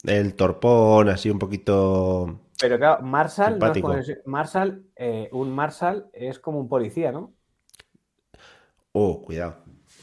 El 0.04 0.34
torpón, 0.34 1.08
así 1.08 1.30
un 1.30 1.38
poquito. 1.38 2.40
Pero 2.60 2.78
claro, 2.78 3.02
Marshall, 3.02 3.58
no 3.58 3.94
es 3.94 4.20
Marshall, 4.26 4.84
eh, 4.96 5.28
un 5.32 5.50
Marshall 5.54 6.08
es 6.12 6.38
como 6.38 6.58
un 6.60 6.68
policía, 6.68 7.12
¿no? 7.12 7.32
Oh, 8.92 9.22
cuidado. 9.22 9.56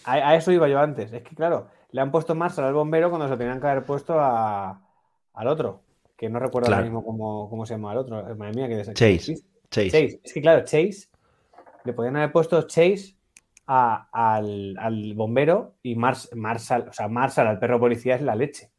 A, 0.05 0.13
a 0.13 0.35
eso 0.35 0.51
iba 0.51 0.67
yo 0.67 0.79
antes. 0.79 1.11
Es 1.13 1.21
que, 1.23 1.35
claro, 1.35 1.67
le 1.91 2.01
han 2.01 2.11
puesto 2.11 2.35
Marshall 2.35 2.65
al 2.67 2.73
bombero 2.73 3.09
cuando 3.09 3.25
se 3.27 3.31
lo 3.31 3.37
tenían 3.37 3.59
que 3.59 3.67
haber 3.67 3.83
puesto 3.83 4.19
a- 4.19 4.81
al 5.33 5.47
otro. 5.47 5.81
Que 6.17 6.29
no 6.29 6.39
recuerdo 6.39 6.69
ahora 6.69 6.81
mismo 6.83 7.03
cómo, 7.03 7.49
cómo 7.49 7.65
se 7.65 7.73
llama 7.75 7.93
el 7.93 7.97
otro. 7.99 8.29
Eh, 8.29 8.35
Madre 8.35 8.53
mía, 8.53 8.67
que 8.67 8.77
Chase. 8.93 8.93
Chase. 8.93 9.43
Chase. 9.69 10.19
Es 10.23 10.33
que, 10.33 10.41
claro, 10.41 10.61
Chase. 10.65 11.07
Le 11.85 11.93
podían 11.93 12.17
haber 12.17 12.31
puesto 12.31 12.61
Chase 12.63 13.15
a- 13.67 14.09
al, 14.11 14.75
al 14.77 15.13
bombero 15.13 15.75
y 15.81 15.95
Mars, 15.95 16.29
Marshall, 16.35 16.87
o 16.89 16.93
sea, 16.93 17.07
Marshall 17.07 17.47
al 17.47 17.59
perro 17.59 17.79
policía 17.79 18.15
es 18.15 18.21
la 18.21 18.35
leche. 18.35 18.69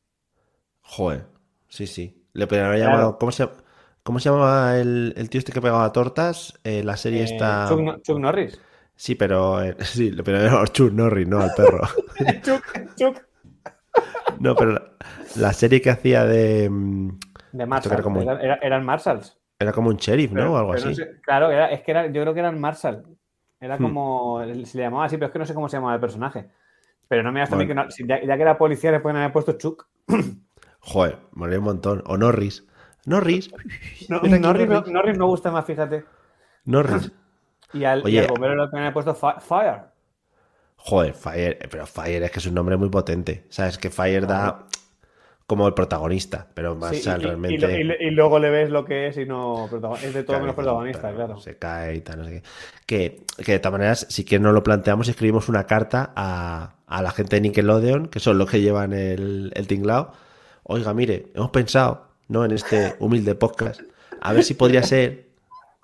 Joder. 0.82 1.26
Sí, 1.68 1.86
sí. 1.86 2.24
Le 2.32 2.46
podrían 2.46 2.66
haber 2.66 2.80
Claro. 2.80 2.92
llamado. 2.96 3.18
¿Cómo 3.18 3.32
se, 3.32 3.44
llama- 3.44 3.56
cómo 4.02 4.18
se 4.20 4.28
llamaba 4.28 4.76
el, 4.78 5.14
el 5.16 5.30
tío 5.30 5.38
este 5.38 5.52
que 5.52 5.60
pegaba 5.62 5.90
tortas? 5.92 6.58
Eh, 6.64 6.82
la 6.84 6.96
serie 6.96 7.20
Eh, 7.22 7.24
está. 7.24 7.66
Chuck, 7.68 8.02
Chuck 8.02 8.18
Norris. 8.18 8.60
Sí, 9.02 9.14
pero. 9.14 9.62
eh, 9.62 9.76
sí, 9.80 10.10
haber 10.18 10.44
llamado 10.44 10.66
Chuck 10.66 10.92
Norris, 10.92 11.26
no 11.26 11.40
al 11.40 11.52
perro. 11.56 11.80
Chuck, 12.42 12.62
Chuck. 12.96 13.16
no, 14.40 14.54
pero 14.54 14.72
la, 14.72 14.92
la 15.36 15.52
serie 15.54 15.80
que 15.80 15.88
hacía 15.88 16.26
de. 16.26 16.68
mm, 16.68 17.18
De 17.52 17.64
Marshall. 17.64 17.94
era 17.94 18.02
como- 18.02 18.20
Era- 18.20 18.40
era- 18.42 18.58
eran 18.62 18.84
Marshalls. 18.84 19.38
Era 19.58 19.72
como 19.72 19.88
un 19.88 19.96
sheriff, 19.96 20.32
¿no? 20.32 20.40
Pero- 20.40 20.52
o 20.52 20.56
algo 20.58 20.72
pero 20.72 20.84
no 20.84 20.90
así. 20.90 21.02
sé- 21.02 21.20
claro, 21.22 21.50
era- 21.50 21.70
es 21.70 21.80
que 21.80 21.90
era, 21.92 22.06
yo 22.08 22.20
creo 22.20 22.34
que 22.34 22.40
eran 22.40 22.60
Marshall. 22.60 23.04
Era 23.58 23.76
Hmm. 23.78 23.82
como. 23.82 24.42
Se 24.66 24.76
le 24.76 24.84
llamaba 24.84 25.06
así, 25.06 25.16
pero 25.16 25.26
es 25.28 25.32
que 25.32 25.38
no 25.38 25.46
sé 25.46 25.54
cómo 25.54 25.68
se 25.70 25.78
llamaba 25.78 25.94
el 25.94 26.00
personaje. 26.00 26.50
Pero 27.08 27.22
no 27.22 27.32
me 27.32 27.40
hace 27.40 27.54
a 27.54 27.56
mí 27.56 27.64
que 27.66 27.72
Bueno. 27.72 27.84
no- 27.84 27.90
si 27.90 28.06
ya, 28.06 28.22
ya 28.22 28.36
que 28.36 28.42
era 28.42 28.58
policía, 28.58 28.92
le 28.92 29.00
pueden 29.00 29.16
haber 29.16 29.32
puesto 29.32 29.52
Chuck. 29.54 29.86
Joder, 30.80 31.16
moría 31.32 31.58
un 31.58 31.64
montón. 31.64 32.02
O 32.06 32.18
Norris. 32.18 32.66
Norris. 33.06 33.50
No, 34.10 34.16
Norris, 34.20 34.40
no, 34.40 34.52
Norris. 34.52 34.92
Norris 34.92 35.18
me 35.18 35.24
gusta 35.24 35.50
más, 35.50 35.64
fíjate. 35.64 36.04
Norris. 36.66 37.10
Y 37.72 37.84
al, 37.84 38.00
y 38.00 38.04
Oye. 38.04 38.20
al 38.20 38.26
bombero 38.28 38.54
le 38.56 38.68
pueden 38.68 38.84
haber 38.86 38.92
puesto 38.94 39.14
Fi- 39.14 39.40
Fire. 39.40 39.82
Joder, 40.76 41.14
Fire, 41.14 41.58
pero 41.70 41.86
Fire 41.86 42.22
es 42.22 42.30
que 42.30 42.38
es 42.38 42.46
un 42.46 42.54
nombre 42.54 42.76
muy 42.76 42.88
potente. 42.88 43.44
Sabes 43.50 43.76
que 43.78 43.90
Fire 43.90 44.26
da 44.26 44.64
como 45.46 45.66
el 45.66 45.74
protagonista, 45.74 46.46
pero 46.54 46.78
Sí, 46.92 47.02
y- 47.04 47.08
y- 47.10 47.14
realmente. 47.16 47.54
y, 47.80 47.84
lo- 47.84 47.94
y 47.94 48.06
y 48.06 48.10
luego 48.12 48.38
le 48.38 48.50
ves 48.50 48.70
lo 48.70 48.84
que 48.84 49.08
es 49.08 49.16
y 49.18 49.26
no 49.26 49.66
es 50.02 50.14
de 50.14 50.22
todo 50.22 50.38
menos 50.40 50.54
protagonista, 50.54 51.12
claro. 51.12 51.38
Se 51.40 51.58
cae 51.58 51.96
y 51.96 52.00
tal, 52.00 52.18
no 52.20 52.24
sé 52.24 52.30
qué. 52.30 52.42
Que, 52.86 53.44
que 53.44 53.52
de 53.52 53.58
todas 53.58 53.72
maneras, 53.72 54.06
si 54.08 54.24
que 54.24 54.38
no 54.38 54.52
lo 54.52 54.62
planteamos, 54.62 55.08
escribimos 55.08 55.48
una 55.48 55.64
carta 55.66 56.12
a, 56.14 56.76
a 56.86 57.02
la 57.02 57.10
gente 57.10 57.36
de 57.36 57.42
Nickelodeon, 57.42 58.06
que 58.08 58.20
son 58.20 58.38
los 58.38 58.48
que 58.48 58.60
llevan 58.60 58.92
el, 58.92 59.52
el 59.54 59.66
tinglao. 59.66 60.12
Oiga, 60.62 60.94
mire, 60.94 61.26
hemos 61.34 61.50
pensado, 61.50 62.06
¿no? 62.28 62.44
En 62.44 62.52
este 62.52 62.94
humilde 63.00 63.34
podcast, 63.34 63.80
a 64.20 64.32
ver 64.32 64.44
si 64.44 64.54
podría 64.54 64.84
ser 64.84 65.29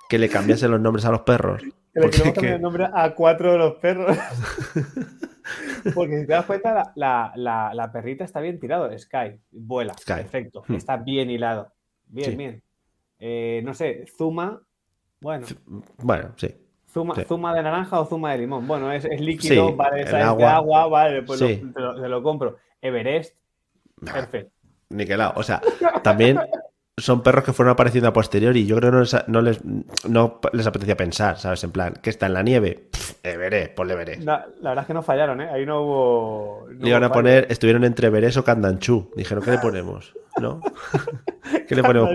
que 0.08 0.18
le 0.18 0.28
cambiasen 0.28 0.70
los 0.70 0.80
nombres 0.80 1.04
a 1.04 1.10
los 1.10 1.20
perros. 1.22 1.62
Que 1.96 2.00
le 2.00 2.10
queremos 2.10 2.28
es 2.28 2.34
cambiar 2.34 2.54
el 2.56 2.60
nombre 2.62 2.88
a 2.92 3.14
cuatro 3.14 3.52
de 3.52 3.58
los 3.58 3.74
perros. 3.76 4.18
Porque 5.94 6.20
si 6.20 6.26
te 6.26 6.32
das 6.32 6.44
cuenta, 6.44 6.74
la, 6.74 6.92
la- 6.94 7.32
la- 7.36 7.74
la 7.74 7.92
perrita 7.92 8.24
está 8.24 8.40
bien 8.40 8.58
tirado. 8.60 8.90
Sky, 8.98 9.40
vuela. 9.52 9.94
Sky. 9.94 10.12
Perfecto. 10.14 10.62
Hmm. 10.66 10.74
Está 10.74 10.96
bien 10.98 11.30
hilado. 11.30 11.72
Bien, 12.06 12.30
Sí. 12.30 12.36
bien. 12.36 12.62
Eh, 13.18 13.62
no 13.64 13.72
sé, 13.72 14.04
Zuma. 14.16 14.60
Bueno, 15.20 15.46
Bueno, 15.98 16.32
sí. 16.36 16.54
Zuma, 16.88 17.14
sí. 17.14 17.22
Zuma 17.24 17.54
de 17.54 17.62
naranja 17.62 17.98
o 18.00 18.04
Zuma 18.04 18.32
de 18.32 18.38
limón. 18.38 18.66
Bueno, 18.66 18.92
es, 18.92 19.04
es 19.06 19.20
líquido, 19.20 19.68
Sí, 19.68 19.74
vale, 19.74 20.02
el 20.02 20.08
sabes 20.08 20.22
de 20.24 20.28
agua. 20.28 20.54
agua, 20.56 20.86
vale, 20.88 21.22
pues 21.22 21.40
lo- 21.40 21.46
Sí. 21.48 21.62
te, 21.74 21.80
lo, 21.80 22.00
te 22.00 22.08
lo 22.08 22.22
compro. 22.22 22.56
Everest, 22.82 23.34
perfecto. 24.04 24.52
Niquelado. 24.90 25.32
O 25.36 25.42
sea, 25.42 25.60
también 26.02 26.38
son 26.98 27.22
perros 27.22 27.44
que 27.44 27.52
fueron 27.52 27.72
apareciendo 27.72 28.08
a 28.08 28.12
posteriori 28.12 28.60
y 28.60 28.66
yo 28.66 28.76
creo 28.76 28.90
que 28.90 28.96
no 28.96 29.00
les, 29.02 29.28
no 29.28 29.42
les, 29.42 29.64
no 30.08 30.40
les 30.52 30.66
apetecía 30.66 30.96
pensar, 30.96 31.38
¿sabes? 31.38 31.62
En 31.64 31.70
plan, 31.70 31.92
que 32.02 32.08
está 32.08 32.26
en 32.26 32.32
la 32.34 32.42
nieve, 32.42 32.88
Pff, 32.90 33.14
Everest, 33.22 33.74
ponle 33.74 33.92
Everest. 33.94 34.22
La, 34.22 34.46
la 34.60 34.70
verdad 34.70 34.84
es 34.84 34.86
que 34.86 34.94
no 34.94 35.02
fallaron, 35.02 35.40
¿eh? 35.42 35.48
Ahí 35.50 35.66
no 35.66 35.82
hubo. 35.82 36.66
no 36.70 36.78
Le 36.82 36.88
iban 36.88 37.04
a 37.04 37.08
fallo. 37.08 37.18
poner, 37.20 37.46
estuvieron 37.50 37.84
entre 37.84 38.06
Everest 38.08 38.38
o 38.38 38.44
Candanchú. 38.44 39.10
Dijeron, 39.14 39.44
¿qué 39.44 39.50
le 39.50 39.58
ponemos? 39.58 40.14
¿No? 40.40 40.60
¿Qué 41.68 41.74
le 41.74 41.82
ponemos? 41.82 42.10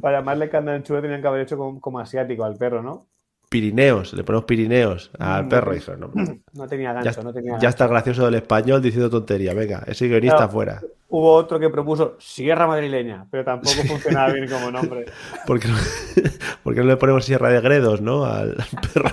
Para 0.00 0.18
llamarle 0.18 0.48
Candanchú 0.48 1.00
tenían 1.00 1.20
que 1.20 1.26
haber 1.28 1.40
hecho 1.42 1.56
como, 1.56 1.80
como 1.80 1.98
asiático 1.98 2.44
al 2.44 2.56
perro, 2.56 2.82
¿no? 2.82 3.06
Pirineos, 3.52 4.12
le 4.14 4.24
ponemos 4.24 4.46
Pirineos 4.46 5.10
al 5.18 5.44
Mm. 5.44 5.48
perro. 5.48 5.72
Dijeron, 5.74 6.00
no, 6.00 6.10
No 6.54 6.66
tenía 6.66 6.88
ya, 6.94 7.02
gancho, 7.02 7.22
no 7.22 7.32
tenía 7.32 7.50
ya 7.50 7.56
gancho. 7.56 7.68
está 7.68 7.84
el 7.84 7.90
gracioso 7.90 8.24
del 8.24 8.34
español 8.34 8.80
diciendo 8.82 9.10
tontería. 9.10 9.52
Venga, 9.54 9.84
ese 9.86 10.08
guionista 10.08 10.36
Claro. 10.38 10.52
fuera. 10.52 10.80
Hubo 11.08 11.34
otro 11.34 11.60
que 11.60 11.68
propuso 11.68 12.16
Sierra 12.18 12.66
Madrileña, 12.66 13.26
pero 13.30 13.44
tampoco 13.44 13.76
funcionaba 13.86 14.32
bien 14.32 14.48
como 14.48 14.70
nombre. 14.70 15.04
¿Por 15.46 15.60
qué 15.60 15.68
no, 15.68 15.74
por 16.64 16.74
qué 16.74 16.80
no 16.80 16.86
le 16.86 16.96
ponemos 16.96 17.24
Sierra 17.26 17.50
de 17.50 17.60
Gredos, 17.60 18.00
no? 18.00 18.24
Al 18.24 18.56
perro. 18.94 19.10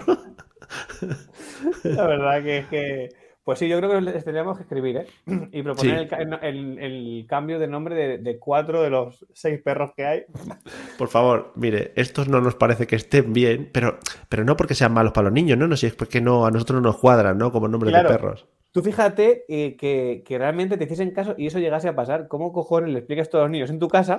La 1.84 2.08
verdad 2.08 2.42
que 2.44 2.58
es 2.60 2.66
que. 2.68 3.10
Pues 3.50 3.58
sí, 3.58 3.68
yo 3.68 3.80
creo 3.80 3.90
que 3.90 4.02
les 4.02 4.24
tendríamos 4.24 4.58
que 4.58 4.62
escribir, 4.62 4.98
¿eh? 4.98 5.08
Y 5.52 5.64
proponer 5.64 5.96
Sí. 5.96 6.02
el, 6.04 6.08
ca- 6.08 6.18
el- 6.48 6.78
el 6.78 7.26
cambio 7.28 7.58
de 7.58 7.66
nombre 7.68 7.96
de, 7.96 8.18
de 8.20 8.38
cuatro 8.38 8.84
de 8.84 8.92
los 8.92 9.26
seis 9.34 9.60
perros 9.60 9.90
que 9.98 10.06
hay. 10.06 10.24
Por 11.00 11.08
favor, 11.08 11.52
mire, 11.56 11.92
estos 11.96 12.28
no 12.28 12.42
nos 12.42 12.54
parece 12.54 12.86
que 12.86 12.96
estén 12.96 13.34
bien, 13.34 13.72
pero, 13.74 13.98
pero 14.30 14.44
no 14.44 14.56
porque 14.56 14.76
sean 14.76 14.94
malos 14.94 15.14
para 15.14 15.26
los 15.26 15.34
niños, 15.34 15.58
¿no? 15.58 15.68
No 15.68 15.76
sé, 15.78 15.88
es 15.88 15.96
porque 15.96 16.22
no, 16.22 16.46
a 16.46 16.52
nosotros 16.52 16.80
no 16.80 16.90
nos 16.90 17.00
cuadran, 17.00 17.40
¿no? 17.40 17.52
Como 17.52 17.68
nombres 17.68 17.92
Claro. 17.92 18.10
de 18.10 18.16
perros. 18.16 18.46
Tú 18.72 18.84
fíjate 18.84 19.46
eh, 19.50 19.76
que, 19.76 20.22
que 20.28 20.38
realmente 20.38 20.78
te 20.78 20.84
hiciesen 20.84 21.10
caso 21.10 21.34
y 21.36 21.48
eso 21.48 21.58
llegase 21.58 21.88
a 21.88 21.96
pasar. 21.96 22.28
¿Cómo 22.28 22.54
cojones 22.54 22.92
le 22.92 23.00
explicas 23.00 23.30
a 23.30 23.32
todos 23.32 23.46
los 23.46 23.52
niños 23.52 23.72
en 23.72 23.80
tu 23.80 23.88
casa 23.88 24.18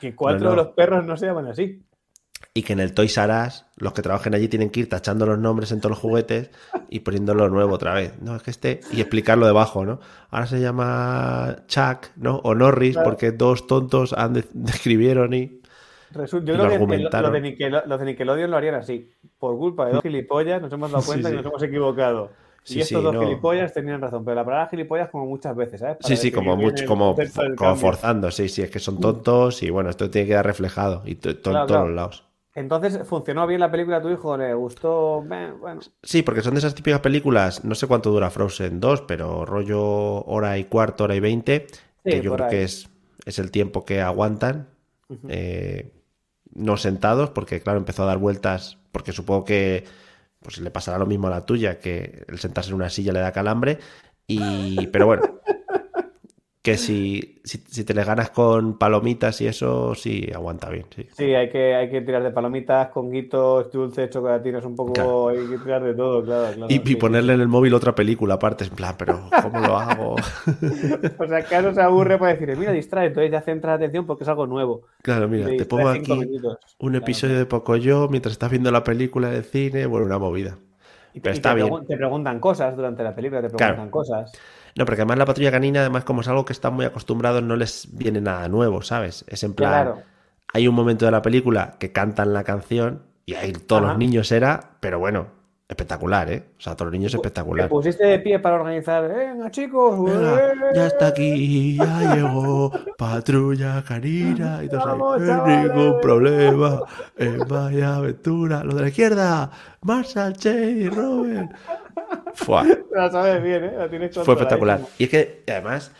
que 0.00 0.14
cuatro 0.16 0.38
No, 0.38 0.44
no. 0.44 0.50
de 0.52 0.56
los 0.56 0.68
perros 0.68 1.04
no 1.04 1.18
se 1.18 1.26
llaman 1.26 1.48
así? 1.48 1.82
Y 2.54 2.62
que 2.64 2.74
en 2.74 2.80
el 2.80 2.92
Toys 2.92 3.16
R 3.16 3.32
Us 3.46 3.64
los 3.76 3.92
que 3.94 4.02
trabajen 4.02 4.34
allí 4.34 4.46
tienen 4.48 4.68
que 4.70 4.80
ir 4.80 4.88
tachando 4.88 5.24
los 5.26 5.38
nombres 5.38 5.72
en 5.72 5.80
todos 5.80 5.90
los 5.92 5.98
juguetes 5.98 6.50
y 6.90 7.00
poniéndolo 7.00 7.48
nuevo 7.48 7.74
otra 7.74 7.94
vez. 7.94 8.12
No, 8.20 8.36
es 8.36 8.42
que 8.42 8.50
este 8.50 8.80
y 8.92 9.00
explicarlo 9.00 9.46
debajo, 9.46 9.84
¿no? 9.86 10.00
Ahora 10.30 10.46
se 10.46 10.60
llama 10.60 11.56
Chuck, 11.66 12.08
¿no? 12.16 12.36
O 12.44 12.54
Norris 12.54 12.92
Claro. 12.94 13.08
porque 13.08 13.32
dos 13.32 13.66
tontos 13.66 14.12
han 14.12 14.34
de- 14.34 14.44
describieron 14.52 15.32
y 15.34 15.60
Resu- 16.12 16.42
Y 16.42 16.46
Yo 16.46 16.56
lo 16.58 16.66
creo 16.66 16.86
que 16.86 16.96
de, 16.98 17.40
Nickel- 17.40 17.84
los 17.86 17.98
de 17.98 18.04
Nickelodeon 18.06 18.50
lo 18.50 18.56
harían 18.58 18.74
así. 18.74 19.10
Por 19.38 19.56
culpa 19.56 19.86
de 19.86 19.92
dos 19.94 20.02
gilipollas 20.02 20.60
nos 20.60 20.70
hemos 20.70 20.90
dado 20.92 21.02
cuenta 21.04 21.30
sí. 21.30 21.34
que 21.36 21.42
nos 21.42 21.46
hemos 21.50 21.62
equivocado. 21.62 22.30
Sí, 22.64 22.78
y 22.78 22.82
estos 22.82 23.02
dos 23.02 23.14
no. 23.14 23.22
gilipollas 23.22 23.72
tenían 23.72 24.00
razón, 24.00 24.24
pero 24.24 24.34
la 24.36 24.44
palabra 24.44 24.68
gilipollas 24.68 25.08
como 25.08 25.24
muchas 25.26 25.56
veces, 25.56 25.80
¿sabes? 25.80 25.96
Para 25.96 26.06
Sí, 26.08 26.16
sí, 26.16 26.30
como 26.30 26.54
mucho, 26.56 26.84
como, 26.86 27.16
forzando, 27.76 28.30
sí, 28.30 28.48
sí, 28.48 28.62
es 28.62 28.70
que 28.70 28.78
son 28.78 29.00
tontos 29.00 29.62
y 29.64 29.70
bueno, 29.70 29.88
esto 29.90 30.08
tiene 30.10 30.26
que 30.26 30.32
quedar 30.32 30.46
reflejado 30.46 31.02
y 31.06 31.16
Claro, 31.16 31.36
en 31.38 31.42
todos 31.42 31.66
claro. 31.66 31.86
los 31.86 31.96
lados. 31.96 32.24
Entonces, 32.54 33.06
¿funcionó 33.06 33.46
bien 33.46 33.60
la 33.60 33.70
película 33.70 33.96
a 33.98 34.02
tu 34.02 34.10
hijo? 34.10 34.36
¿Le 34.36 34.52
gustó? 34.54 35.22
Bueno, 35.22 35.80
Sí, 36.02 36.22
porque 36.22 36.42
son 36.42 36.54
de 36.54 36.58
esas 36.58 36.74
típicas 36.74 37.00
películas, 37.00 37.64
no 37.64 37.74
sé 37.74 37.86
cuánto 37.86 38.10
dura 38.10 38.30
Frozen 38.30 38.80
2, 38.80 39.02
pero 39.02 39.44
rollo 39.46 39.80
hora 40.24 40.58
y 40.58 40.64
cuarto, 40.64 41.04
hora 41.04 41.14
y 41.14 41.20
veinte, 41.20 41.66
que 42.04 42.20
yo 42.20 42.32
creo 42.34 42.46
ahí. 42.46 42.50
que 42.50 42.62
es, 42.64 42.88
es 43.24 43.38
el 43.38 43.50
tiempo 43.50 43.84
que 43.84 44.00
aguantan, 44.00 44.68
eh, 45.28 45.92
no 46.54 46.76
sentados, 46.76 47.30
porque 47.30 47.60
claro, 47.60 47.78
empezó 47.78 48.02
a 48.02 48.06
dar 48.06 48.18
vueltas, 48.18 48.78
porque 48.90 49.12
supongo 49.12 49.44
que 49.44 49.84
pues 50.40 50.58
le 50.58 50.70
pasará 50.72 50.98
lo 50.98 51.06
mismo 51.06 51.28
a 51.28 51.30
la 51.30 51.46
tuya, 51.46 51.78
que 51.78 52.24
el 52.28 52.38
sentarse 52.40 52.70
en 52.70 52.76
una 52.76 52.90
silla 52.90 53.12
le 53.12 53.20
da 53.20 53.32
calambre, 53.32 53.78
y 54.26 54.88
pero 54.88 55.06
bueno, 55.06 55.22
que 56.62 56.78
si, 56.78 57.40
si, 57.44 57.58
si 57.58 57.84
te 57.84 57.94
le 57.94 58.04
ganas 58.04 58.30
con 58.30 58.78
palomitas 58.78 59.40
y 59.40 59.46
eso, 59.48 59.94
sí, 59.94 60.28
aguanta 60.34 60.70
bien, 60.70 60.86
sí. 60.94 61.08
sí, 61.10 61.24
hay 61.34 61.50
que, 61.50 61.74
hay 61.74 61.90
que 61.90 62.00
tirar 62.02 62.22
de 62.22 62.30
palomitas, 62.30 62.88
conguitos, 62.90 63.70
dulces, 63.70 64.10
chocolatinas, 64.10 64.64
un 64.64 64.76
poco. 64.76 64.92
Claro. 64.92 65.28
Hay 65.28 65.48
que 65.48 65.58
tirar 65.58 65.82
de 65.84 65.94
todo, 65.94 66.24
claro. 66.24 66.54
claro 66.54 66.68
Y, 66.68 66.90
y 66.90 66.96
ponerle 66.96 67.34
en 67.34 67.40
el 67.40 67.48
móvil 67.48 67.74
otra 67.74 67.94
película 67.94 68.34
aparte, 68.34 68.64
en 68.64 68.70
plan, 68.74 68.94
pero 68.98 69.34
¿cómo 69.40 69.60
lo 69.60 69.76
hago? 69.78 70.16
O 71.18 71.26
sea, 71.26 71.38
acaso 71.38 71.72
se 71.74 71.80
aburre 71.82 72.18
para 72.18 72.34
decir, 72.34 72.56
mira, 72.56 72.72
distrae, 72.72 73.06
entonces 73.08 73.30
ya 73.32 73.42
centra 73.42 73.72
la 73.72 73.76
atención 73.76 74.06
porque 74.06 74.24
es 74.24 74.28
algo 74.28 74.46
nuevo. 74.46 74.86
Claro, 75.02 75.28
mira, 75.28 75.54
te 75.56 75.66
pongo 75.66 75.88
aquí 75.88 76.12
minutos. 76.16 76.58
un 76.78 76.94
Claro, 76.96 76.96
episodio 76.96 77.38
de 77.38 77.46
Pocoyo 77.46 78.08
mientras 78.08 78.32
estás 78.32 78.50
viendo 78.50 78.70
la 78.70 78.84
película 78.84 79.30
de 79.30 79.42
cine, 79.42 79.86
bueno, 79.86 80.06
una 80.06 80.18
movida. 80.18 80.58
Y, 81.12 81.20
Pero 81.20 81.34
y 81.34 81.38
está 81.38 81.50
te, 81.50 81.56
bien. 81.56 81.68
pregun- 81.68 81.86
te 81.86 81.96
preguntan 81.96 82.40
cosas 82.40 82.74
durante 82.76 83.02
la 83.02 83.14
película, 83.14 83.42
te 83.42 83.48
Claro. 83.56 83.74
preguntan 83.74 83.90
cosas. 83.90 84.32
No, 84.76 84.84
porque 84.86 85.02
además 85.02 85.18
la 85.18 85.26
patrulla 85.26 85.50
canina, 85.50 85.80
además 85.80 86.04
como 86.04 86.22
es 86.22 86.28
algo 86.28 86.44
que 86.44 86.52
están 86.54 86.74
muy 86.74 86.84
acostumbrados, 86.86 87.42
no 87.42 87.56
les 87.56 87.88
viene 87.96 88.20
nada 88.20 88.48
nuevo, 88.48 88.82
¿sabes? 88.82 89.24
Es 89.28 89.42
en 89.44 89.54
plan, 89.54 89.70
Claro. 89.84 90.02
hay 90.52 90.68
un 90.68 90.74
momento 90.74 91.04
de 91.04 91.10
la 91.10 91.22
película 91.22 91.76
que 91.78 91.92
cantan 91.92 92.32
la 92.32 92.44
canción 92.44 93.02
y 93.26 93.34
ahí 93.34 93.52
todos 93.52 93.82
Ajá. 93.82 93.90
los 93.92 93.98
niños 93.98 94.32
era, 94.32 94.72
pero 94.80 94.98
bueno, 94.98 95.28
espectacular, 95.68 96.30
¿eh? 96.30 96.42
O 96.58 96.60
sea, 96.60 96.74
todos 96.76 96.86
los 96.90 96.98
niños 96.98 97.12
Te 97.12 97.16
espectacular. 97.18 97.68
pusiste 97.68 98.04
de 98.06 98.18
pie 98.18 98.38
para 98.38 98.56
organizar. 98.56 99.08
Venga, 99.08 99.50
chicos. 99.50 100.04
Venga, 100.04 100.38
¡eh! 100.38 100.52
ya 100.74 100.86
está 100.86 101.06
aquí, 101.08 101.76
ya 101.78 102.14
llegó 102.14 102.70
patrulla 102.98 103.82
canina 103.86 104.60
y 104.62 104.68
todos 104.68 104.84
ahí, 104.84 104.90
Vamos, 104.90 105.22
"Eh, 105.22 105.26
chavales". 105.26 105.74
ningún 105.74 106.00
problema, 106.00 106.82
en 107.16 107.38
vaya 107.48 107.96
aventura, 107.96 108.64
lo 108.64 108.74
de 108.74 108.82
la 108.82 108.88
izquierda, 108.88 109.50
Marshall, 109.82 110.34
Che 110.36 110.50
y 110.70 110.88
Robert. 110.88 111.50
Fua, 112.34 112.64
La 112.92 113.10
sabes 113.10 113.42
bien, 113.42 113.64
¿eh? 113.64 113.72
La 113.78 113.88
tienes 113.88 114.14
fue 114.18 114.34
espectacular. 114.34 114.80
Y 114.98 115.04
es 115.04 115.10
que, 115.10 115.42
además, 115.48 115.92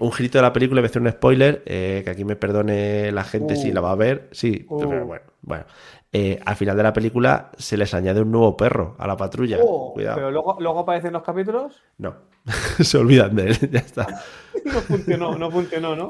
un 0.00 0.12
girito 0.12 0.38
de 0.38 0.42
la 0.42 0.52
película, 0.52 0.80
voy 0.80 0.86
a 0.86 0.90
hacer 0.90 1.02
un 1.02 1.10
spoiler, 1.10 1.62
eh, 1.66 2.02
que 2.04 2.10
aquí 2.10 2.24
me 2.24 2.36
perdone 2.36 3.12
la 3.12 3.24
gente 3.24 3.56
si 3.56 3.70
Uh. 3.70 3.74
la 3.74 3.80
va 3.80 3.92
a 3.92 3.96
ver, 3.96 4.28
sí, 4.32 4.66
Uh. 4.68 4.78
pero 4.78 5.06
bueno, 5.06 5.24
bueno. 5.42 5.64
Eh, 6.12 6.38
al 6.46 6.56
final 6.56 6.76
de 6.76 6.82
la 6.82 6.92
película 6.94 7.50
se 7.58 7.76
les 7.76 7.92
añade 7.92 8.22
un 8.22 8.30
nuevo 8.30 8.56
perro 8.56 8.94
a 8.98 9.06
la 9.06 9.16
patrulla. 9.16 9.58
Oh, 9.62 9.92
Cuidado. 9.92 10.16
Pero 10.16 10.30
luego, 10.30 10.56
luego 10.60 10.78
aparecen 10.80 11.12
los 11.12 11.22
capítulos. 11.22 11.82
No, 11.98 12.14
se 12.80 12.96
olvidan 12.96 13.34
de 13.36 13.48
él, 13.50 13.70
ya 13.70 13.80
está. 13.80 14.06
No 14.64 14.80
funcionó, 14.80 15.36
no 15.38 15.50
funcionó, 15.50 15.94
¿no? 15.94 16.08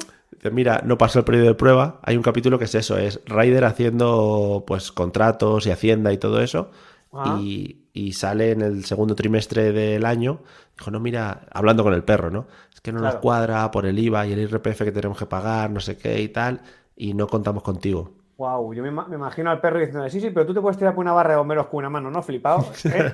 Mira, 0.51 0.81
no 0.85 0.97
pasó 0.97 1.19
el 1.19 1.25
periodo 1.27 1.49
de 1.49 1.55
prueba. 1.55 1.99
Hay 2.03 2.17
un 2.17 2.23
capítulo 2.23 2.59
que 2.59 2.65
es 2.67 2.75
eso, 2.75 2.97
es 2.97 3.21
Ryder 3.27 3.65
haciendo 3.65 4.65
pues 4.67 4.93
contratos 4.93 5.67
y 5.67 5.71
hacienda 5.73 6.13
y 6.13 6.19
todo 6.19 6.41
eso. 6.41 6.71
Ah. 7.13 7.39
Y, 7.41 7.86
y 7.99 8.13
sale 8.13 8.51
en 8.53 8.61
el 8.63 8.85
segundo 8.85 9.15
trimestre 9.15 9.73
del 9.73 10.05
año. 10.05 10.41
Dijo, 10.77 10.91
no, 10.91 11.01
mira, 11.01 11.47
hablando 11.51 11.83
con 11.83 11.95
el 11.95 12.05
perro, 12.05 12.31
¿no? 12.31 12.47
Es 12.75 12.81
que 12.81 12.93
no 12.93 13.01
nos 13.01 13.17
cuadra 13.17 13.71
por 13.71 13.87
el 13.87 13.99
IVA 13.99 14.27
y 14.27 14.33
el 14.35 14.41
IRPF 14.41 14.83
que 14.85 14.93
tenemos 14.93 15.19
que 15.19 15.27
pagar, 15.27 15.71
no 15.71 15.81
sé 15.81 15.97
qué 15.97 16.21
y 16.21 16.29
tal. 16.29 16.61
Y 16.95 17.15
no 17.15 17.27
contamos 17.27 17.63
contigo. 17.63 18.13
Wow, 18.39 18.75
yo 18.75 18.83
me, 18.83 18.91
ima- 18.91 19.09
me 19.09 19.17
imagino 19.17 19.51
al 19.51 19.63
perro 19.63 19.79
diciendo, 19.79 20.07
sí, 20.11 20.21
sí, 20.21 20.29
pero 20.31 20.45
tú 20.45 20.53
te 20.53 20.61
puedes 20.61 20.77
tirar 20.77 20.95
por 20.95 21.03
una 21.03 21.13
barra 21.15 21.31
de 21.31 21.37
bomberos 21.39 21.69
con 21.69 21.79
una 21.79 21.89
mano, 21.89 22.11
¿no? 22.11 22.23
Flipado. 22.23 22.67
¿eh? 22.85 23.13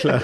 Claro. 0.00 0.22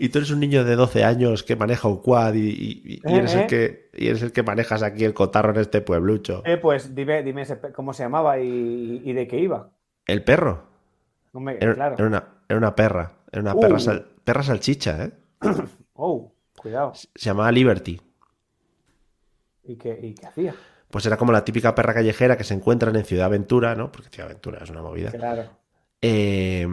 y 0.00 0.08
tú 0.08 0.18
eres 0.18 0.30
un 0.30 0.40
niño 0.40 0.64
de 0.64 0.76
12 0.76 1.04
años 1.04 1.42
que 1.42 1.54
maneja 1.56 1.86
un 1.88 1.98
quad 1.98 2.34
y, 2.34 2.48
y- 2.48 2.82
y 2.84 2.94
Eh, 2.96 3.16
eres 3.16 3.34
eh. 3.34 3.40
el 3.42 3.46
que, 3.46 3.90
y 3.94 4.08
eres 4.08 4.22
el 4.22 4.32
que 4.32 4.42
manejas 4.42 4.82
aquí 4.82 5.04
el 5.04 5.14
cotarro 5.14 5.50
en 5.52 5.60
este 5.60 5.80
pueblucho. 5.80 6.42
Eh, 6.44 6.56
pues 6.56 6.94
dime, 6.94 7.22
dime 7.22 7.42
ese 7.42 7.58
cómo 7.74 7.92
se 7.92 8.02
llamaba 8.02 8.38
y, 8.40 9.02
y 9.04 9.12
de 9.12 9.26
qué 9.28 9.38
iba. 9.38 9.70
El 10.06 10.24
perro. 10.24 10.64
Hombre, 11.32 11.58
Era, 11.60 11.74
claro. 11.74 11.94
era 11.98 12.06
una, 12.06 12.24
era 12.48 12.58
una 12.58 12.74
perra. 12.74 13.12
Era 13.30 13.42
una 13.42 13.54
Uh. 13.54 13.60
perra, 13.60 13.78
sal- 13.78 14.06
perra 14.24 14.42
salchicha, 14.42 15.04
¿eh? 15.04 15.12
Oh, 15.94 16.32
cuidado. 16.56 16.92
Se 16.94 17.08
llamaba 17.16 17.50
Liberty. 17.52 18.00
¿Y 19.64 19.76
qué, 19.76 19.98
y 20.02 20.14
qué 20.14 20.26
hacía? 20.26 20.54
Pues 20.90 21.04
era 21.06 21.16
como 21.16 21.32
la 21.32 21.44
típica 21.44 21.74
perra 21.74 21.92
callejera 21.94 22.36
que 22.36 22.44
se 22.44 22.54
encuentran 22.54 22.96
en 22.96 23.04
Ciudad 23.04 23.26
Aventura, 23.26 23.74
¿no? 23.74 23.92
Porque 23.92 24.08
Ciudad 24.08 24.30
Aventura 24.30 24.60
es 24.62 24.70
una 24.70 24.80
movida. 24.82 25.10
Claro. 25.10 25.50
Eh, 26.00 26.66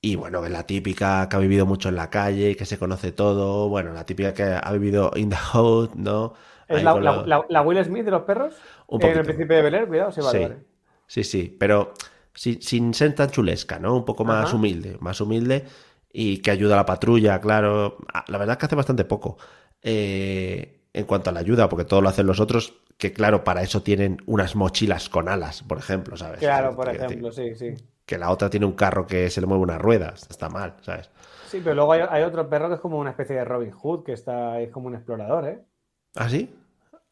y 0.00 0.16
bueno, 0.16 0.44
es 0.44 0.50
la 0.50 0.64
típica 0.66 1.28
que 1.28 1.36
ha 1.36 1.38
vivido 1.38 1.66
mucho 1.66 1.88
en 1.88 1.96
la 1.96 2.10
calle, 2.10 2.56
que 2.56 2.64
se 2.64 2.78
conoce 2.78 3.12
todo. 3.12 3.68
Bueno, 3.68 3.92
la 3.92 4.04
típica 4.04 4.34
que 4.34 4.42
ha 4.60 4.72
vivido 4.72 5.10
in 5.16 5.30
the 5.30 5.36
hood, 5.36 5.90
¿no? 5.94 6.34
¿Es 6.68 6.82
la, 6.82 6.94
la- 6.94 7.00
lo- 7.12 7.26
la- 7.26 7.44
la 7.48 7.62
Will 7.62 7.84
Smith 7.84 8.04
de 8.04 8.10
los 8.10 8.22
perros? 8.22 8.54
Un 8.88 9.02
En 9.02 9.18
el 9.18 9.24
principio 9.24 9.56
de 9.56 9.62
Bel 9.62 9.74
Air, 9.74 9.86
cuidado, 9.86 10.10
sí, 10.10 10.20
vale, 10.20 10.38
sí, 10.38 10.42
vale. 10.44 10.64
sí, 11.06 11.24
sí, 11.24 11.56
pero 11.58 11.92
sin, 12.36 12.62
sin 12.62 12.94
ser 12.94 13.14
tan 13.16 13.30
chulesca, 13.30 13.80
¿no? 13.80 13.96
Un 13.96 14.04
poco 14.04 14.24
más 14.24 14.46
Ajá. 14.46 14.56
humilde, 14.56 14.96
más 15.00 15.20
humilde 15.20 15.64
y 16.12 16.38
que 16.38 16.50
ayuda 16.52 16.74
a 16.74 16.78
la 16.78 16.86
patrulla, 16.86 17.40
claro. 17.40 17.98
Ah, 18.14 18.24
La 18.28 18.38
verdad 18.38 18.54
es 18.54 18.58
que 18.58 18.66
hace 18.66 18.76
bastante 18.76 19.04
poco 19.04 19.36
eh, 19.82 20.80
en 20.92 21.04
cuanto 21.04 21.30
a 21.30 21.32
la 21.32 21.40
ayuda, 21.40 21.68
porque 21.68 21.84
todo 21.84 22.00
lo 22.00 22.08
hacen 22.08 22.26
los 22.26 22.40
otros, 22.40 22.74
que 22.98 23.12
claro, 23.12 23.44
para 23.44 23.62
eso 23.62 23.82
tienen 23.82 24.22
unas 24.26 24.56
mochilas 24.56 25.08
con 25.08 25.28
alas, 25.28 25.62
por 25.62 25.78
ejemplo, 25.78 26.16
¿sabes? 26.16 26.40
Claro, 26.40 26.74
por 26.74 26.88
ejemplo, 26.88 27.32
sí, 27.32 27.54
sí. 27.54 27.74
Que 28.06 28.18
la 28.18 28.30
otra 28.30 28.48
tiene 28.48 28.66
un 28.66 28.72
carro 28.72 29.06
que 29.06 29.28
se 29.30 29.40
le 29.40 29.46
mueve 29.46 29.64
una 29.64 29.78
rueda, 29.78 30.14
está 30.16 30.48
mal, 30.48 30.76
¿sabes? 30.82 31.10
Sí, 31.44 31.60
pero 31.62 31.74
luego 31.74 31.92
hay, 31.92 32.02
hay 32.08 32.22
otro 32.24 32.48
perro 32.48 32.68
que 32.68 32.74
es 32.76 32.80
como 32.80 32.98
una 32.98 33.10
especie 33.10 33.36
de 33.36 33.44
Robin 33.44 33.70
Hood, 33.70 34.04
que 34.04 34.12
está, 34.12 34.60
es 34.60 34.70
como 34.70 34.88
un 34.88 34.94
explorador, 34.94 35.48
¿eh? 35.48 35.64
¿Ah, 36.14 36.28
sí? 36.28 36.50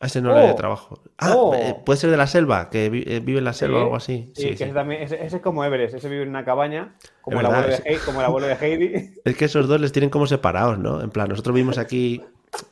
A 0.00 0.06
ese 0.06 0.20
no 0.20 0.34
le 0.34 0.40
Oh. 0.42 0.46
da 0.48 0.54
trabajo. 0.56 1.00
Ah, 1.18 1.34
Oh. 1.36 1.54
eh, 1.54 1.76
puede 1.84 1.98
ser 1.98 2.10
de 2.10 2.16
la 2.16 2.26
selva, 2.26 2.68
que 2.68 2.86
eh, 2.86 3.20
vive 3.20 3.38
en 3.38 3.44
la 3.44 3.52
selva 3.52 3.78
o 3.78 3.82
algo 3.84 3.96
así. 3.96 4.32
Sí, 4.34 4.42
Sí, 4.42 4.48
que 4.50 4.56
sí. 4.58 4.64
Ese, 4.64 4.72
también, 4.74 5.02
ese, 5.02 5.24
ese 5.24 5.36
es 5.36 5.42
como 5.42 5.64
Everest, 5.64 5.94
ese 5.94 6.08
vive 6.08 6.22
en 6.24 6.28
una 6.30 6.44
cabaña, 6.44 6.96
como, 7.22 7.38
el, 7.40 7.46
verdad, 7.46 7.60
abuelo 7.64 7.84
de 7.84 7.98
como 8.04 8.20
el 8.20 8.26
abuelo 8.26 8.46
de 8.48 8.54
Heidi. 8.54 9.14
Es 9.24 9.36
que 9.36 9.44
esos 9.46 9.66
dos 9.68 9.80
les 9.80 9.92
tienen 9.92 10.10
como 10.10 10.26
separados, 10.26 10.78
¿no? 10.78 11.00
En 11.00 11.10
plan, 11.10 11.28
nosotros 11.28 11.54
vivimos 11.54 11.78
aquí 11.78 12.22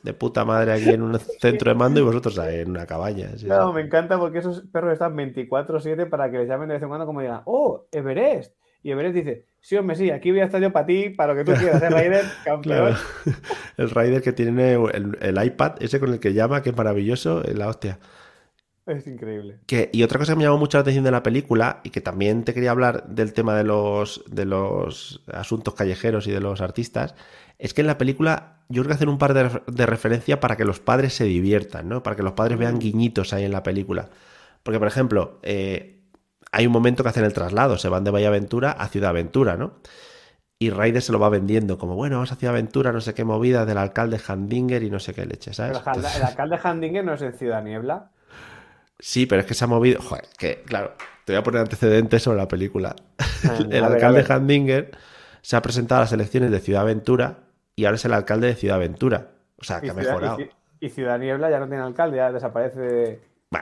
de 0.03 0.13
puta 0.13 0.45
madre 0.45 0.73
aquí 0.73 0.89
en 0.89 1.01
un 1.01 1.17
centro 1.41 1.71
de 1.71 1.75
mando 1.77 1.99
y 1.99 2.03
vosotros 2.03 2.37
ahí 2.39 2.59
en 2.59 2.69
una 2.69 2.85
cabaña. 2.85 3.29
sí. 3.37 3.45
Claro, 3.45 3.73
me 3.73 3.81
encanta 3.81 4.17
porque 4.19 4.39
esos 4.39 4.61
perros 4.71 4.93
están 4.93 5.15
24-7 5.15 6.09
para 6.09 6.29
que 6.29 6.37
les 6.39 6.47
llamen 6.47 6.67
de 6.67 6.75
vez 6.75 6.83
en 6.83 6.89
cuando 6.89 7.05
como 7.05 7.21
digan, 7.21 7.41
oh, 7.45 7.85
Everest. 7.91 8.53
Y 8.83 8.91
Everest 8.91 9.15
dice, 9.15 9.45
sí, 9.61 9.77
hombre, 9.77 9.95
sí, 9.95 10.11
aquí 10.11 10.31
voy 10.31 10.41
a 10.41 10.45
estar 10.45 10.61
yo 10.61 10.73
para 10.73 10.85
ti, 10.85 11.09
para 11.09 11.33
lo 11.33 11.39
que 11.39 11.49
tú 11.49 11.57
quieras, 11.57 11.81
¿eh, 11.81 11.89
Raider? 11.89 12.25
Campeón. 12.43 12.61
Claro. 12.61 12.97
El 13.77 13.89
Rider 13.89 14.21
que 14.21 14.33
tiene 14.33 14.73
el, 14.73 15.17
el 15.21 15.43
iPad, 15.43 15.81
ese 15.81 16.01
con 16.01 16.11
el 16.11 16.19
que 16.19 16.33
llama, 16.33 16.61
que 16.61 16.71
es 16.71 16.77
maravilloso, 16.77 17.43
es 17.45 17.57
la 17.57 17.69
hostia. 17.69 17.97
Es 18.85 19.07
increíble. 19.07 19.59
Que, 19.65 19.89
y 19.93 20.03
otra 20.03 20.19
cosa 20.19 20.33
que 20.33 20.37
me 20.37 20.43
llamó 20.43 20.57
mucho 20.57 20.77
la 20.77 20.81
atención 20.81 21.05
de 21.05 21.11
la 21.11 21.23
película, 21.23 21.79
y 21.85 21.91
que 21.91 22.01
también 22.01 22.43
te 22.43 22.53
quería 22.53 22.71
hablar 22.71 23.07
del 23.07 23.31
tema 23.31 23.55
de 23.55 23.63
los, 23.63 24.25
de 24.29 24.43
los 24.43 25.23
asuntos 25.31 25.73
callejeros 25.73 26.27
y 26.27 26.31
de 26.31 26.41
los 26.41 26.59
artistas, 26.59 27.15
es 27.57 27.73
que 27.73 27.81
en 27.81 27.87
la 27.87 27.97
película 27.97 28.65
yo 28.67 28.81
creo 28.81 28.89
que 28.89 28.95
hacen 28.95 29.09
un 29.09 29.17
par 29.17 29.33
de, 29.33 29.61
de 29.65 29.85
referencia 29.85 30.41
para 30.41 30.57
que 30.57 30.65
los 30.65 30.81
padres 30.81 31.13
se 31.13 31.23
diviertan, 31.23 31.87
¿no? 31.87 32.03
Para 32.03 32.17
que 32.17 32.23
los 32.23 32.33
padres 32.33 32.57
vean 32.57 32.79
guiñitos 32.79 33.31
ahí 33.31 33.45
en 33.45 33.53
la 33.53 33.63
película. 33.63 34.09
Porque, 34.63 34.79
por 34.79 34.87
ejemplo, 34.87 35.39
eh, 35.43 35.92
hay 36.53 36.65
un 36.67 36.71
momento 36.71 37.03
que 37.03 37.09
hacen 37.09 37.25
el 37.25 37.33
traslado, 37.33 37.77
se 37.77 37.89
van 37.89 38.03
de 38.03 38.11
Bahía 38.11 38.29
Aventura 38.29 38.71
a 38.71 38.87
Ciudad 38.87 39.09
Aventura, 39.09 39.57
¿no? 39.57 39.73
Y 40.59 40.69
Ryder 40.69 41.01
se 41.01 41.11
lo 41.11 41.19
va 41.19 41.27
vendiendo 41.27 41.77
como, 41.77 41.95
bueno, 41.95 42.15
vamos 42.17 42.31
a 42.31 42.35
Ciudad 42.35 42.53
Aventura, 42.55 42.91
no 42.93 43.01
sé 43.01 43.13
qué 43.13 43.25
movida 43.25 43.65
del 43.65 43.77
alcalde 43.77 44.19
Handinger 44.25 44.81
y 44.83 44.89
no 44.89 44.99
sé 44.99 45.13
qué 45.13 45.25
leche, 45.25 45.53
¿sabes? 45.53 45.77
Pero 45.79 45.91
el, 45.91 45.97
Entonces- 45.97 46.21
el 46.21 46.23
alcalde 46.27 46.59
Handinger 46.63 47.03
no 47.03 47.13
es 47.15 47.21
en 47.21 47.33
Ciudad 47.33 47.61
Niebla. 47.63 48.11
Sí, 48.99 49.25
pero 49.25 49.41
es 49.41 49.47
que 49.47 49.53
se 49.55 49.65
ha 49.65 49.67
movido. 49.67 50.01
Joder, 50.01 50.25
que 50.37 50.61
claro, 50.63 50.93
te 51.25 51.33
voy 51.33 51.39
a 51.39 51.43
poner 51.43 51.61
antecedentes 51.61 52.23
sobre 52.23 52.37
la 52.37 52.47
película. 52.47 52.95
El 53.59 53.67
ver, 53.67 53.83
alcalde. 53.83 54.25
Handinger 54.29 54.91
se 55.41 55.57
ha 55.57 55.61
presentado 55.61 55.99
a 55.99 56.03
las 56.05 56.13
elecciones 56.13 56.51
de 56.51 56.59
Ciudad 56.61 56.83
Aventura 56.83 57.39
y 57.75 57.83
ahora 57.85 57.95
es 57.95 58.05
el 58.05 58.13
alcalde 58.13 58.47
de 58.47 58.55
Ciudad 58.55 58.77
Aventura. 58.77 59.31
O 59.57 59.63
sea, 59.65 59.81
que 59.81 59.89
ha 59.89 59.93
Ciudad, 59.93 60.07
mejorado. 60.07 60.39
y 60.39 60.49
y 60.85 60.89
Ciudad 60.89 61.17
Niebla 61.19 61.49
ya 61.49 61.59
no 61.59 61.67
tiene 61.67 61.81
alcalde, 61.83 62.17
ya 62.17 62.31
desaparece. 62.31 63.19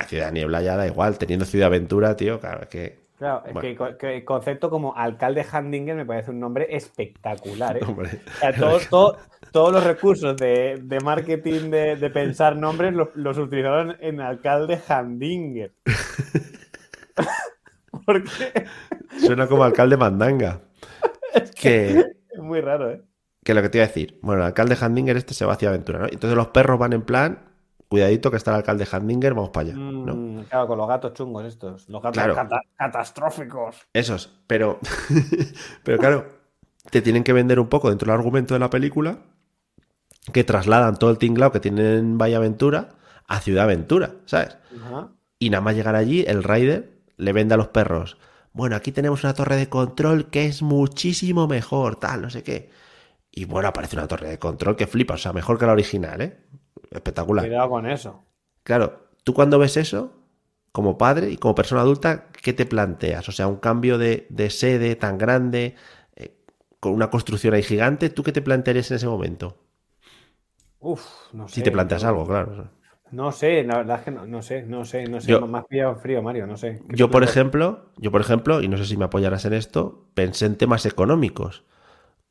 Ciudad 0.08 0.32
Niebla 0.32 0.62
ya 0.62 0.78
da 0.78 0.88
igual. 0.88 1.18
Teniendo 1.18 1.46
Ciudad 1.46 1.68
Aventura, 1.68 2.16
tío, 2.16 2.40
claro, 2.40 2.62
es 2.64 2.70
que. 2.70 3.02
Claro, 3.18 3.44
es 3.46 3.54
Bueno. 3.54 3.98
que, 4.00 4.16
el 4.18 4.26
concepto 4.26 4.70
como 4.72 4.96
alcalde 4.96 5.46
Handinger 5.52 5.96
me 5.96 6.06
parece 6.08 6.32
un 6.32 6.40
nombre 6.40 6.68
espectacular. 6.76 7.78
¿eh? 7.78 7.82
Hombre, 7.88 8.10
O 8.36 8.40
sea, 8.40 8.56
todo- 8.56 8.80
todo- 8.90 9.18
todos 9.52 9.74
los 9.74 9.84
recursos 9.84 10.36
de, 10.38 10.80
de 10.82 11.00
marketing 11.02 11.70
de, 11.70 11.98
de 11.98 12.10
pensar 12.10 12.56
nombres 12.56 12.94
los, 12.94 13.10
los 13.16 13.38
utilizaron 13.38 13.96
en 14.00 14.22
alcalde 14.22 14.80
Handinger. 14.88 15.72
Porque 18.06 18.66
suena 19.20 19.48
como 19.48 19.64
alcalde 19.64 19.98
mandanga. 19.98 20.62
Que, 21.56 21.92
es 22.30 22.40
muy 22.40 22.60
raro, 22.60 22.92
¿eh? 22.92 23.02
que 23.46 23.54
lo 23.54 23.62
que 23.62 23.70
te 23.70 23.78
iba 23.78 23.86
a 23.86 23.88
decir, 23.88 24.20
bueno, 24.22 24.42
el 24.42 24.48
alcalde 24.48 24.76
Handinger 24.80 25.16
este 25.16 25.34
se 25.34 25.46
va 25.46 25.54
hacia 25.54 25.70
aventura, 25.70 26.00
¿no? 26.00 26.06
Entonces 26.08 26.36
los 26.36 26.48
perros 26.48 26.78
van 26.78 26.92
en 26.92 27.04
plan, 27.04 27.51
cuidadito 27.92 28.32
que 28.32 28.38
está 28.38 28.52
el 28.52 28.58
alcalde 28.58 28.88
Handinger, 28.90 29.34
vamos 29.34 29.50
para 29.50 29.68
allá, 29.68 29.76
¿no? 29.78 30.16
Mm, 30.16 30.44
claro, 30.46 30.66
con 30.66 30.78
los 30.78 30.88
gatos 30.88 31.14
chungos 31.14 31.44
estos. 31.44 31.90
Los 31.90 32.02
gatos 32.02 32.14
Claro. 32.24 32.36
cata- 32.36 32.62
catastróficos. 32.78 33.76
Esos, 33.94 34.32
pero, 34.48 34.80
pero 35.84 35.98
claro, 35.98 36.26
te 36.90 37.02
tienen 37.02 37.26
que 37.26 37.34
vender 37.34 37.60
un 37.60 37.68
poco 37.68 37.90
dentro 37.90 38.10
del 38.10 38.18
argumento 38.18 38.54
de 38.54 38.62
la 38.62 38.70
película 38.70 39.18
que 40.32 40.46
trasladan 40.46 40.96
todo 40.98 41.10
el 41.12 41.18
tinglao 41.18 41.52
que 41.52 41.60
tienen 41.60 41.86
en 41.86 42.18
Valle 42.18 42.38
Aventura 42.38 42.96
a 43.28 43.42
Ciudad 43.42 43.66
Aventura, 43.66 44.12
¿sabes? 44.26 44.58
Y 45.38 45.50
nada 45.50 45.60
más 45.62 45.76
llegar 45.76 45.96
allí, 45.98 46.24
el 46.26 46.44
Rider 46.44 46.92
le 47.18 47.34
vende 47.34 47.56
a 47.56 47.58
los 47.58 47.68
perros. 47.68 48.18
Bueno, 48.54 48.78
aquí 48.78 48.94
tenemos 48.94 49.24
una 49.26 49.34
torre 49.34 49.58
de 49.58 49.68
control 49.68 50.30
que 50.30 50.46
es 50.46 50.62
muchísimo 50.62 51.46
mejor, 51.46 51.98
tal, 51.98 52.22
no 52.22 52.30
sé 52.30 52.42
qué. 52.42 52.70
Y 53.32 53.44
bueno, 53.46 53.68
aparece 53.68 53.98
una 53.98 54.08
torre 54.08 54.30
de 54.30 54.40
control 54.40 54.78
que 54.78 54.88
flipa, 54.88 55.16
o 55.16 55.18
sea, 55.18 55.34
mejor 55.34 55.60
que 55.60 55.66
la 55.66 55.74
original, 55.74 56.22
¿eh? 56.22 56.38
Espectacular. 56.92 57.48
Cuidado 57.48 57.70
con 57.70 57.86
eso. 57.88 58.24
Claro, 58.64 59.08
tú 59.24 59.34
cuando 59.34 59.60
ves 59.60 59.78
eso, 59.78 60.14
como 60.72 60.98
padre 60.98 61.30
y 61.32 61.38
como 61.38 61.56
persona 61.56 61.82
adulta, 61.82 62.30
¿qué 62.44 62.54
te 62.54 62.66
planteas? 62.66 63.28
O 63.30 63.32
sea, 63.32 63.48
un 63.48 63.58
cambio 63.58 63.98
de, 63.98 64.28
de 64.30 64.50
sede 64.50 64.96
tan 64.96 65.18
grande, 65.18 65.76
eh, 66.16 66.36
con 66.80 66.94
una 66.94 67.10
construcción 67.10 67.54
ahí 67.54 67.64
gigante, 67.64 68.10
¿tú 68.10 68.24
qué 68.24 68.32
te 68.32 68.42
plantearías 68.42 68.92
en 68.92 68.98
ese 68.98 69.08
momento? 69.08 69.58
Uf, 70.94 71.06
no 71.34 71.48
sé. 71.48 71.56
Si 71.56 71.62
te 71.64 71.72
planteas 71.72 72.04
algo, 72.04 72.26
claro. 72.26 72.72
No 73.12 73.32
sé, 73.32 73.64
la 73.64 73.78
verdad 73.80 74.00
es 74.00 74.06
que 74.06 74.12
no, 74.12 74.26
no 74.26 74.42
sé, 74.42 74.64
no 74.64 74.86
sé, 74.86 75.08
no 75.08 75.22
sé. 75.22 75.32
Yo- 75.32 75.40
has 75.56 75.66
pillado 75.68 75.96
frío, 75.98 76.22
Mario, 76.24 76.48
no 76.48 76.58
sé. 76.58 76.82
¿Qué 76.90 76.98
Yo, 76.98 77.10
por 77.12 77.24
ejemplo, 77.24 77.92
yo, 77.98 78.12
por 78.12 78.22
ejemplo, 78.22 78.62
y 78.62 78.68
no 78.68 78.78
sé 78.78 78.86
si 78.86 78.98
me 78.98 79.06
apoyarás 79.06 79.46
en 79.46 79.54
esto, 79.54 80.08
pensé 80.14 80.46
en 80.46 80.58
temas 80.58 80.86
económicos. 80.86 81.64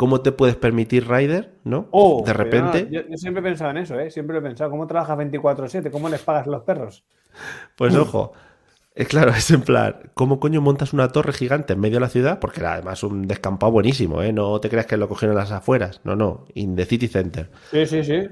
¿Cómo 0.00 0.22
te 0.22 0.32
puedes 0.32 0.56
permitir 0.56 1.06
Rider, 1.06 1.58
no? 1.62 1.88
Oh, 1.90 2.22
de 2.24 2.32
repente, 2.32 2.84
no, 2.84 2.90
yo, 2.90 3.02
yo 3.06 3.18
siempre 3.18 3.42
he 3.42 3.44
pensado 3.44 3.72
en 3.72 3.76
eso, 3.76 4.00
¿eh? 4.00 4.10
Siempre 4.10 4.32
lo 4.32 4.40
he 4.40 4.42
pensado. 4.42 4.70
¿Cómo 4.70 4.86
trabajas 4.86 5.18
24-7? 5.18 5.90
¿Cómo 5.90 6.08
les 6.08 6.22
pagas 6.22 6.46
a 6.46 6.50
los 6.50 6.62
perros? 6.62 7.04
pues 7.76 7.94
ojo. 7.94 8.32
Es 8.94 9.08
claro, 9.08 9.30
es 9.36 9.50
en 9.50 9.60
plan, 9.60 10.10
¿cómo 10.14 10.40
coño 10.40 10.62
montas 10.62 10.94
una 10.94 11.08
torre 11.08 11.34
gigante 11.34 11.74
en 11.74 11.80
medio 11.80 11.96
de 11.96 12.00
la 12.00 12.08
ciudad? 12.08 12.38
Porque 12.38 12.60
era 12.60 12.72
además 12.72 13.02
un 13.02 13.26
descampado 13.26 13.72
buenísimo, 13.72 14.22
¿eh? 14.22 14.32
No 14.32 14.58
te 14.58 14.70
creas 14.70 14.86
que 14.86 14.96
lo 14.96 15.06
cogieron 15.06 15.36
las 15.36 15.52
afueras. 15.52 16.00
No, 16.02 16.16
no, 16.16 16.46
in 16.54 16.76
the 16.76 16.86
city 16.86 17.06
center. 17.06 17.50
Sí, 17.70 17.84
sí, 17.84 18.02
sí. 18.02 18.26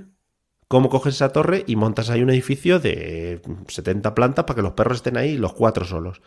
¿Cómo 0.69 0.89
coges 0.89 1.17
esa 1.17 1.33
torre 1.33 1.65
y 1.67 1.77
montas 1.77 2.09
ahí 2.09 2.23
un 2.23 2.31
edificio 2.31 2.81
de 2.81 3.43
70 3.67 4.15
plantas 4.15 4.47
para 4.47 4.57
que 4.57 4.63
los 4.63 4.73
perros 4.73 4.97
estén 4.97 5.19
ahí 5.19 5.37
los 5.37 5.53
cuatro 5.53 5.85
solos? 5.85 6.23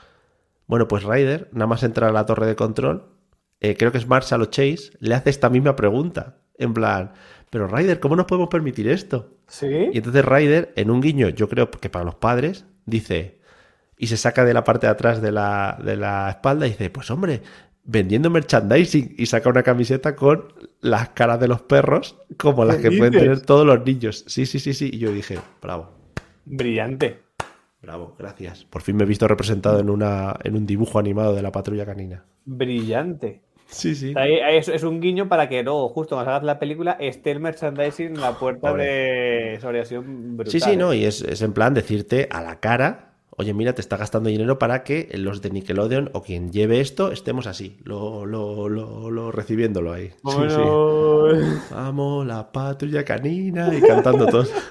Bueno, 0.68 0.88
pues 0.88 1.02
Ryder, 1.02 1.50
nada 1.52 1.66
más 1.66 1.82
entrar 1.82 2.12
a 2.12 2.14
la 2.14 2.28
torre 2.28 2.46
de 2.46 2.56
control, 2.56 3.21
eh, 3.62 3.78
creo 3.78 3.92
que 3.92 4.00
es 4.00 4.08
Marshall 4.08 4.42
o 4.42 4.46
Chase, 4.46 4.92
le 5.00 5.16
hace 5.16 5.30
esta 5.30 5.50
misma 5.50 5.76
pregunta. 5.76 6.38
En 6.58 6.74
plan, 6.74 7.14
pero 7.50 7.68
Ryder, 7.68 8.00
¿cómo 8.00 8.16
nos 8.16 8.26
podemos 8.26 8.50
permitir 8.50 8.88
esto? 8.88 9.38
Sí. 9.48 9.90
Y 9.94 9.98
entonces 9.98 10.26
Ryder, 10.26 10.74
en 10.76 10.92
un 10.92 11.02
guiño, 11.02 11.30
yo 11.30 11.48
creo 11.48 11.72
que 11.72 11.90
para 11.90 12.06
los 12.06 12.16
padres, 12.16 12.66
dice, 12.86 13.40
y 13.98 14.08
se 14.08 14.18
saca 14.18 14.46
de 14.46 14.54
la 14.54 14.64
parte 14.64 14.88
de 14.88 14.92
atrás 14.92 15.22
de 15.22 15.32
la, 15.32 15.80
de 15.84 15.96
la 15.96 16.30
espalda 16.30 16.68
y 16.68 16.72
dice, 16.72 16.90
pues 16.90 17.10
hombre, 17.12 17.42
vendiendo 17.84 18.30
merchandising 18.30 19.16
y 19.18 19.26
saca 19.26 19.50
una 19.50 19.64
camiseta 19.64 20.16
con 20.16 20.54
las 20.82 21.10
caras 21.10 21.40
de 21.40 21.48
los 21.48 21.62
perros 21.62 22.18
como 22.38 22.66
las 22.66 22.78
¿Qué 22.78 22.90
que 22.90 22.98
pueden 22.98 23.14
tener 23.14 23.42
todos 23.42 23.66
los 23.66 23.86
niños. 23.86 24.24
Sí, 24.28 24.46
sí, 24.46 24.60
sí, 24.60 24.74
sí. 24.74 24.90
Y 24.94 25.00
yo 25.00 25.12
dije, 25.12 25.40
bravo, 25.62 25.92
Brillante. 26.46 27.20
bravo, 27.82 28.16
gracias. 28.18 28.66
Por 28.66 28.82
fin 28.82 28.96
me 28.96 29.04
he 29.04 29.08
visto 29.08 29.28
representado 29.28 29.80
en, 29.80 29.90
una, 29.90 30.36
en 30.44 30.56
un 30.56 30.66
dibujo 30.66 31.00
animado 31.00 31.36
de 31.36 31.42
la 31.42 31.52
patrulla 31.52 31.86
canina. 31.86 32.24
Brillante. 32.46 33.42
Sí, 33.72 33.96
sí. 33.96 34.14
Es, 34.18 34.68
es 34.68 34.84
un 34.84 35.00
guiño 35.00 35.28
para 35.30 35.48
que 35.50 35.64
luego, 35.64 35.90
justo 35.90 36.16
cuando 36.16 36.32
hagas 36.32 36.44
la 36.44 36.60
película, 36.60 36.98
esté 37.00 37.32
el 37.32 37.40
merchandising 37.40 38.08
en 38.08 38.22
la 38.22 38.38
puerta 38.38 38.72
Hombre. 38.72 38.86
de 38.86 39.60
sobreacción 39.62 40.38
brutal. 40.38 40.52
Sí, 40.52 40.60
sí, 40.60 40.76
no, 40.78 40.92
¿eh? 40.92 40.98
y 40.98 41.06
es, 41.06 41.22
es 41.22 41.42
en 41.42 41.54
plan 41.54 41.74
decirte 41.74 42.28
a 42.30 42.42
la 42.42 42.60
cara, 42.60 43.14
oye, 43.38 43.54
mira, 43.54 43.74
te 43.74 43.82
está 43.82 43.96
gastando 43.98 44.30
dinero 44.30 44.60
para 44.60 44.84
que 44.84 45.10
los 45.14 45.42
de 45.42 45.52
Nickelodeon 45.52 46.10
o 46.14 46.22
quien 46.22 46.52
lleve 46.52 46.82
esto 46.82 47.12
estemos 47.12 47.48
así, 47.48 47.80
lo, 47.84 48.26
lo, 48.26 48.68
lo, 48.68 49.10
lo 49.10 49.32
recibiéndolo 49.32 49.94
ahí. 49.94 50.10
Sí, 50.10 50.16
sí. 50.50 50.56
Bueno, 50.58 51.62
Vamos, 51.72 52.28
la 52.28 52.52
patrulla 52.52 53.06
canina 53.06 53.74
y 53.74 53.82
cantando 53.82 54.28
todos. 54.28 54.52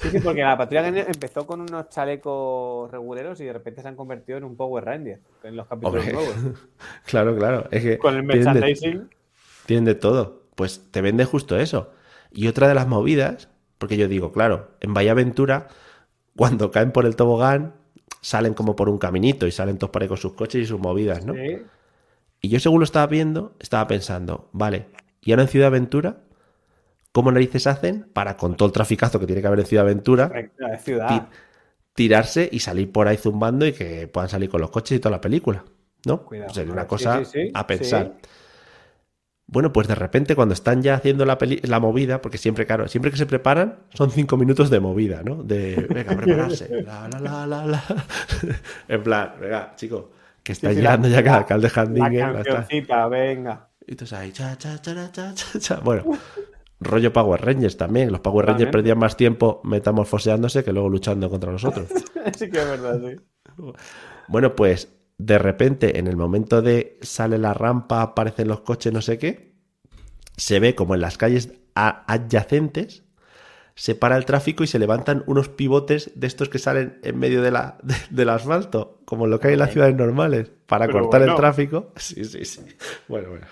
Sí, 0.00 0.10
sí, 0.10 0.20
porque 0.20 0.42
la 0.42 0.56
patrulla 0.56 0.86
empezó 0.88 1.46
con 1.46 1.60
unos 1.60 1.88
chalecos 1.88 2.90
reguleros 2.90 3.40
y 3.40 3.44
de 3.44 3.52
repente 3.52 3.82
se 3.82 3.88
han 3.88 3.96
convertido 3.96 4.38
en 4.38 4.44
un 4.44 4.56
Power 4.56 4.84
Ranger 4.84 5.20
en 5.42 5.56
los 5.56 5.66
capítulos 5.66 5.96
Hombre, 6.06 6.12
nuevos. 6.12 6.34
claro, 7.06 7.36
claro. 7.36 7.66
Es 7.70 7.82
que 7.82 7.98
Con 7.98 8.16
el 8.16 8.26
tienen 8.26 8.44
de- 8.54 8.60
merchandising. 8.60 9.10
Tienen 9.66 9.84
de 9.84 9.94
todo. 9.94 10.42
Pues 10.54 10.82
te 10.90 11.00
vende 11.02 11.24
justo 11.24 11.56
eso. 11.58 11.90
Y 12.30 12.46
otra 12.48 12.68
de 12.68 12.74
las 12.74 12.86
movidas, 12.88 13.48
porque 13.78 13.96
yo 13.96 14.08
digo, 14.08 14.32
claro, 14.32 14.70
en 14.80 14.94
Bahía 14.94 15.12
Aventura, 15.12 15.68
cuando 16.36 16.70
caen 16.70 16.92
por 16.92 17.04
el 17.06 17.16
tobogán, 17.16 17.74
salen 18.20 18.54
como 18.54 18.76
por 18.76 18.88
un 18.88 18.98
caminito 18.98 19.46
y 19.46 19.52
salen 19.52 19.78
todos 19.78 19.90
por 19.90 20.02
ahí 20.02 20.08
con 20.08 20.16
sus 20.16 20.32
coches 20.34 20.62
y 20.62 20.66
sus 20.66 20.78
movidas, 20.80 21.24
¿no? 21.24 21.34
Sí. 21.34 21.62
Y 22.40 22.48
yo 22.48 22.60
según 22.60 22.80
lo 22.80 22.84
estaba 22.84 23.06
viendo, 23.08 23.54
estaba 23.58 23.86
pensando, 23.88 24.48
vale, 24.52 24.86
y 25.22 25.32
ahora 25.32 25.42
en 25.42 25.48
Ciudad 25.48 25.68
Aventura, 25.68 26.18
¿cómo 27.18 27.32
narices 27.32 27.66
hacen 27.66 28.06
para 28.12 28.36
con 28.36 28.56
todo 28.56 28.66
el 28.66 28.72
traficazo 28.72 29.18
que 29.18 29.26
tiene 29.26 29.40
que 29.40 29.48
haber 29.48 29.58
en 29.58 29.66
Ciudad 29.66 29.84
Aventura, 29.86 30.30
La 30.58 30.78
ciudad. 30.78 31.28
tirarse 31.92 32.48
y 32.52 32.60
salir 32.60 32.92
por 32.92 33.08
ahí 33.08 33.16
zumbando 33.16 33.66
y 33.66 33.72
que 33.72 34.06
puedan 34.06 34.28
salir 34.30 34.48
con 34.48 34.60
los 34.60 34.70
coches 34.70 34.96
y 34.98 35.00
toda 35.00 35.16
la 35.16 35.20
película? 35.20 35.64
¿No? 36.06 36.22
Cuidado. 36.24 36.54
Sería 36.54 36.72
una 36.72 36.86
cosa 36.86 37.24
sí, 37.24 37.30
sí, 37.46 37.50
a 37.54 37.66
pensar. 37.66 38.12
Bueno, 39.48 39.72
pues 39.72 39.88
de 39.88 39.94
repente 39.94 40.36
cuando 40.36 40.52
están 40.52 40.82
ya 40.82 40.94
haciendo 40.94 41.24
la, 41.24 41.38
peli- 41.38 41.60
la 41.64 41.80
movida, 41.80 42.20
porque 42.20 42.38
siempre, 42.38 42.66
claro, 42.66 42.86
siempre 42.86 43.10
que 43.10 43.16
se 43.16 43.26
preparan 43.26 43.78
son 43.94 44.10
cinco 44.12 44.36
minutos 44.36 44.70
de 44.70 44.78
movida, 44.78 45.22
¿no? 45.24 45.42
De, 45.42 45.74
venga, 45.92 46.14
prepararse. 46.16 46.82
La, 46.84 47.08
la, 47.08 47.18
la, 47.18 47.46
la, 47.46 47.66
la. 47.66 47.84
En 48.88 49.02
plan, 49.02 49.32
venga, 49.40 49.72
chico, 49.74 50.10
que 50.44 50.52
está 50.52 50.72
llegando 50.72 51.08
ya 51.08 51.24
cada 51.24 51.38
alcalde 51.38 51.68
La 51.74 51.82
Handinger. 51.82 52.86
la 52.88 53.08
venga. 53.08 53.68
y 53.86 53.96
tú 53.96 54.06
sabes, 54.06 54.34
cha, 54.34 54.56
cha, 54.58 54.80
cha, 54.82 55.10
cha, 55.10 55.34
cha, 55.34 55.58
cha. 55.58 55.80
Bueno, 55.80 56.04
rollo 56.80 57.12
Power 57.12 57.44
Rangers 57.44 57.76
también. 57.76 58.10
Los 58.12 58.20
Power 58.20 58.46
Rangers 58.46 58.70
perdían 58.70 58.98
más 58.98 59.16
tiempo 59.16 59.60
metamorfoseándose 59.64 60.62
que 60.64 60.72
luego 60.72 60.88
luchando 60.88 61.28
contra 61.30 61.50
nosotros. 61.52 61.88
sí 62.36 62.50
que 62.50 62.58
es 62.60 62.68
verdad, 62.68 63.00
sí. 63.00 63.16
Bueno, 64.28 64.54
pues 64.54 64.88
de 65.18 65.38
repente, 65.38 65.98
en 65.98 66.06
el 66.06 66.16
momento 66.16 66.62
de 66.62 66.98
sale 67.02 67.38
la 67.38 67.52
rampa, 67.54 68.02
aparecen 68.02 68.48
los 68.48 68.60
coches, 68.60 68.92
no 68.92 69.02
sé 69.02 69.18
qué, 69.18 69.54
se 70.36 70.60
ve 70.60 70.74
como 70.74 70.94
en 70.94 71.00
las 71.00 71.18
calles 71.18 71.52
adyacentes 71.74 73.04
se 73.74 73.94
para 73.94 74.16
el 74.16 74.24
tráfico 74.24 74.64
y 74.64 74.66
se 74.66 74.80
levantan 74.80 75.22
unos 75.28 75.48
pivotes 75.48 76.10
de 76.16 76.26
estos 76.26 76.48
que 76.48 76.58
salen 76.58 76.98
en 77.04 77.16
medio 77.16 77.42
de 77.42 77.52
la, 77.52 77.78
de- 77.84 77.94
del 78.10 78.28
asfalto, 78.30 79.00
como 79.04 79.28
lo 79.28 79.38
que 79.38 79.48
hay 79.48 79.52
en 79.54 79.60
las 79.60 79.70
ciudades 79.72 79.94
normales, 79.94 80.50
para 80.66 80.86
Pero 80.86 80.98
cortar 81.02 81.22
el 81.22 81.34
tráfico. 81.36 81.92
Sí, 81.96 82.24
sí, 82.24 82.44
sí. 82.44 82.60
Bueno, 83.06 83.30
bueno. 83.30 83.46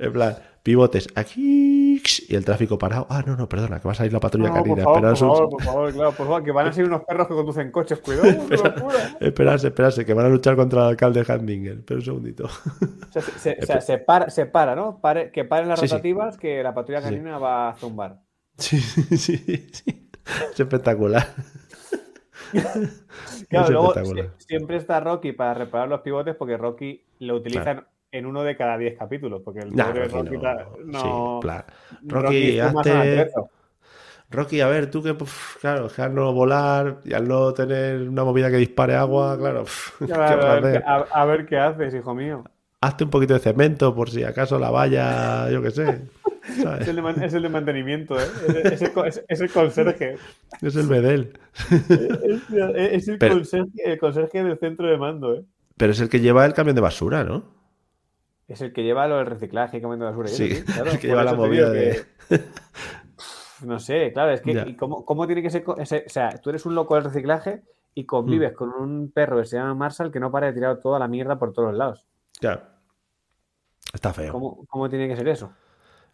En 0.00 0.12
plan, 0.12 0.38
pivotes 0.62 1.08
aquí 1.14 2.02
y 2.28 2.34
el 2.34 2.44
tráfico 2.44 2.78
parado. 2.78 3.06
Ah, 3.10 3.22
no, 3.26 3.36
no, 3.36 3.48
perdona, 3.48 3.80
que 3.80 3.88
va 3.88 3.92
a 3.92 3.94
salir 3.94 4.12
la 4.12 4.20
patrulla 4.20 4.48
No, 4.48 4.54
por 4.54 4.62
canina. 4.64 4.84
favor, 4.84 5.00
por 5.00 5.10
Esperaos 5.12 5.22
un- 5.22 5.28
favor, 5.28 5.50
por 5.50 5.62
favor, 5.62 5.92
claro, 5.92 6.12
por 6.12 6.26
favor, 6.26 6.44
que 6.44 6.52
van 6.52 6.66
a 6.68 6.72
ser 6.72 6.84
unos 6.84 7.02
perros 7.04 7.28
que 7.28 7.34
conducen 7.34 7.70
coches, 7.70 7.98
cuidado, 8.00 8.26
locura. 8.50 9.16
Esperarse, 9.20 9.66
esperarse, 9.68 10.04
que 10.04 10.14
van 10.14 10.26
a 10.26 10.28
luchar 10.28 10.56
contra 10.56 10.82
el 10.82 10.88
alcalde 10.88 11.24
Handinger. 11.26 11.84
Pero 11.84 11.98
un 12.00 12.04
segundito. 12.04 12.44
O 12.44 13.12
sea, 13.12 13.22
se, 13.22 13.30
se- 13.38 13.58
o 13.62 13.66
sea, 13.66 13.80
se 13.80 13.98
para, 13.98 14.30
se 14.30 14.46
para, 14.46 14.74
¿no? 14.76 15.00
Pare- 15.00 15.30
que 15.32 15.44
paren 15.44 15.68
las 15.68 15.80
Sí, 15.80 15.86
sí. 15.88 15.92
rotativas, 15.92 16.36
que 16.38 16.62
la 16.62 16.74
patrulla 16.74 17.00
Sí. 17.00 17.04
canina 17.10 17.38
va 17.38 17.70
a 17.70 17.74
zumbar. 17.74 18.20
Sí, 18.58 18.78
sí, 19.16 19.36
sí. 19.72 20.08
Es 20.52 20.60
espectacular. 20.60 21.26
Claro, 22.52 23.66
es 23.66 23.70
luego 23.70 23.88
espectacular. 23.88 24.30
siempre 24.38 24.76
está 24.76 25.00
Rocky 25.00 25.32
para 25.32 25.54
reparar 25.54 25.88
los 25.88 26.00
pivotes 26.00 26.34
porque 26.36 26.56
Rocky 26.56 27.04
lo 27.18 27.36
utilizan 27.36 27.86
en 28.10 28.26
uno 28.26 28.42
de 28.42 28.56
cada 28.56 28.78
diez 28.78 28.96
capítulos. 28.98 29.42
Porque 29.44 29.60
el 29.60 29.74
Nah, 29.74 29.92
Rocky 29.92 30.08
Rocky, 30.08 30.36
no, 30.84 31.00
sí, 31.00 31.06
no- 31.08 31.38
plan, 31.40 31.64
Rocky 32.06 32.60
Rocky. 32.60 33.30
Rocky, 34.30 34.60
a 34.60 34.68
ver, 34.68 34.90
tú 34.90 35.02
que, 35.02 35.14
puf, 35.14 35.56
claro, 35.58 35.88
que 35.88 36.02
al 36.02 36.14
no 36.14 36.32
volar 36.34 36.98
y 37.04 37.14
al 37.14 37.26
no 37.26 37.54
tener 37.54 38.06
una 38.08 38.24
movida 38.24 38.50
que 38.50 38.58
dispare 38.58 38.94
agua, 38.94 39.38
claro, 39.38 39.60
puf, 39.62 39.92
¿qué 40.00 40.04
Claro, 40.06 40.36
vas 40.42 40.56
a 40.56 40.60
ver, 40.60 40.82
a- 40.86 41.06
a 41.12 41.24
ver 41.24 41.46
qué 41.46 41.56
haces, 41.58 41.94
hijo 41.94 42.14
mío. 42.14 42.44
Hazte 42.80 43.04
un 43.04 43.10
poquito 43.10 43.32
de 43.34 43.40
cemento 43.40 43.94
por 43.94 44.10
si 44.10 44.22
acaso 44.24 44.58
la 44.58 44.70
valla, 44.70 45.50
yo 45.50 45.62
qué 45.62 45.70
sé. 45.70 46.02
Es 46.80 46.88
el 46.88 46.96
de, 46.96 47.02
man- 47.02 47.22
es 47.22 47.34
el 47.34 47.42
de 47.42 47.48
mantenimiento, 47.50 48.18
¿eh? 48.18 48.24
Es, 48.64 48.80
el, 48.80 48.92
co- 48.92 49.04
es- 49.04 49.22
es 49.28 49.40
el 49.40 49.50
conserje. 49.50 50.16
Es 50.62 50.76
el 50.76 50.86
bedel. 50.88 51.38
Es, 51.70 52.50
es 52.76 53.08
el, 53.08 53.18
Pero- 53.18 53.34
conserje. 53.34 53.70
el 53.84 53.98
conserje 53.98 54.42
del 54.44 54.58
centro 54.58 54.86
de 54.86 54.96
mando, 54.96 55.34
¿eh? 55.34 55.42
Pero 55.76 55.92
es 55.92 56.00
el 56.00 56.08
que 56.08 56.20
lleva 56.20 56.46
el 56.46 56.54
camión 56.54 56.74
de 56.74 56.80
basura, 56.80 57.22
¿no? 57.24 57.44
Es 58.48 58.60
el 58.62 58.72
que 58.72 58.82
lleva 58.82 59.06
lo 59.06 59.18
del 59.18 59.26
reciclaje 59.26 59.76
y 59.76 59.80
camión 59.80 60.00
de 60.00 60.06
basura. 60.06 60.28
Sí, 60.28 60.48
¿sí? 60.50 60.64
Claro, 60.72 60.90
el 60.90 60.98
que 60.98 61.06
lleva 61.06 61.22
la 61.24 61.34
movida 61.34 61.70
de... 61.70 62.04
que- 62.28 62.44
No 63.62 63.78
sé, 63.78 64.12
claro, 64.12 64.32
es 64.32 64.40
que 64.40 64.54
Ya. 64.54 64.66
¿y 64.66 64.74
cómo, 64.76 65.04
cómo 65.04 65.26
tiene 65.26 65.42
que 65.42 65.50
ser? 65.50 65.64
ese- 65.78 66.04
o 66.06 66.10
sea, 66.10 66.30
tú 66.40 66.50
eres 66.50 66.64
un 66.64 66.74
loco 66.74 66.94
del 66.94 67.04
reciclaje 67.04 67.62
y 67.94 68.04
Mm. 68.04 68.06
convives 68.06 68.52
con 68.54 68.70
un 68.70 69.10
perro 69.12 69.38
que 69.38 69.44
se 69.46 69.56
llama 69.56 69.74
Marshall 69.74 70.10
que 70.12 70.20
no 70.20 70.30
para 70.30 70.46
de 70.46 70.52
tirar 70.54 70.78
toda 70.80 70.98
la 70.98 71.08
mierda 71.08 71.38
por 71.38 71.52
todos 71.52 71.68
los 71.70 71.78
lados. 71.78 72.06
Claro. 72.40 72.62
Está 73.92 74.12
feo. 74.12 74.32
¿Cómo, 74.32 74.64
cómo 74.66 74.88
tiene 74.88 75.08
que 75.08 75.16
ser 75.16 75.28
eso? 75.28 75.52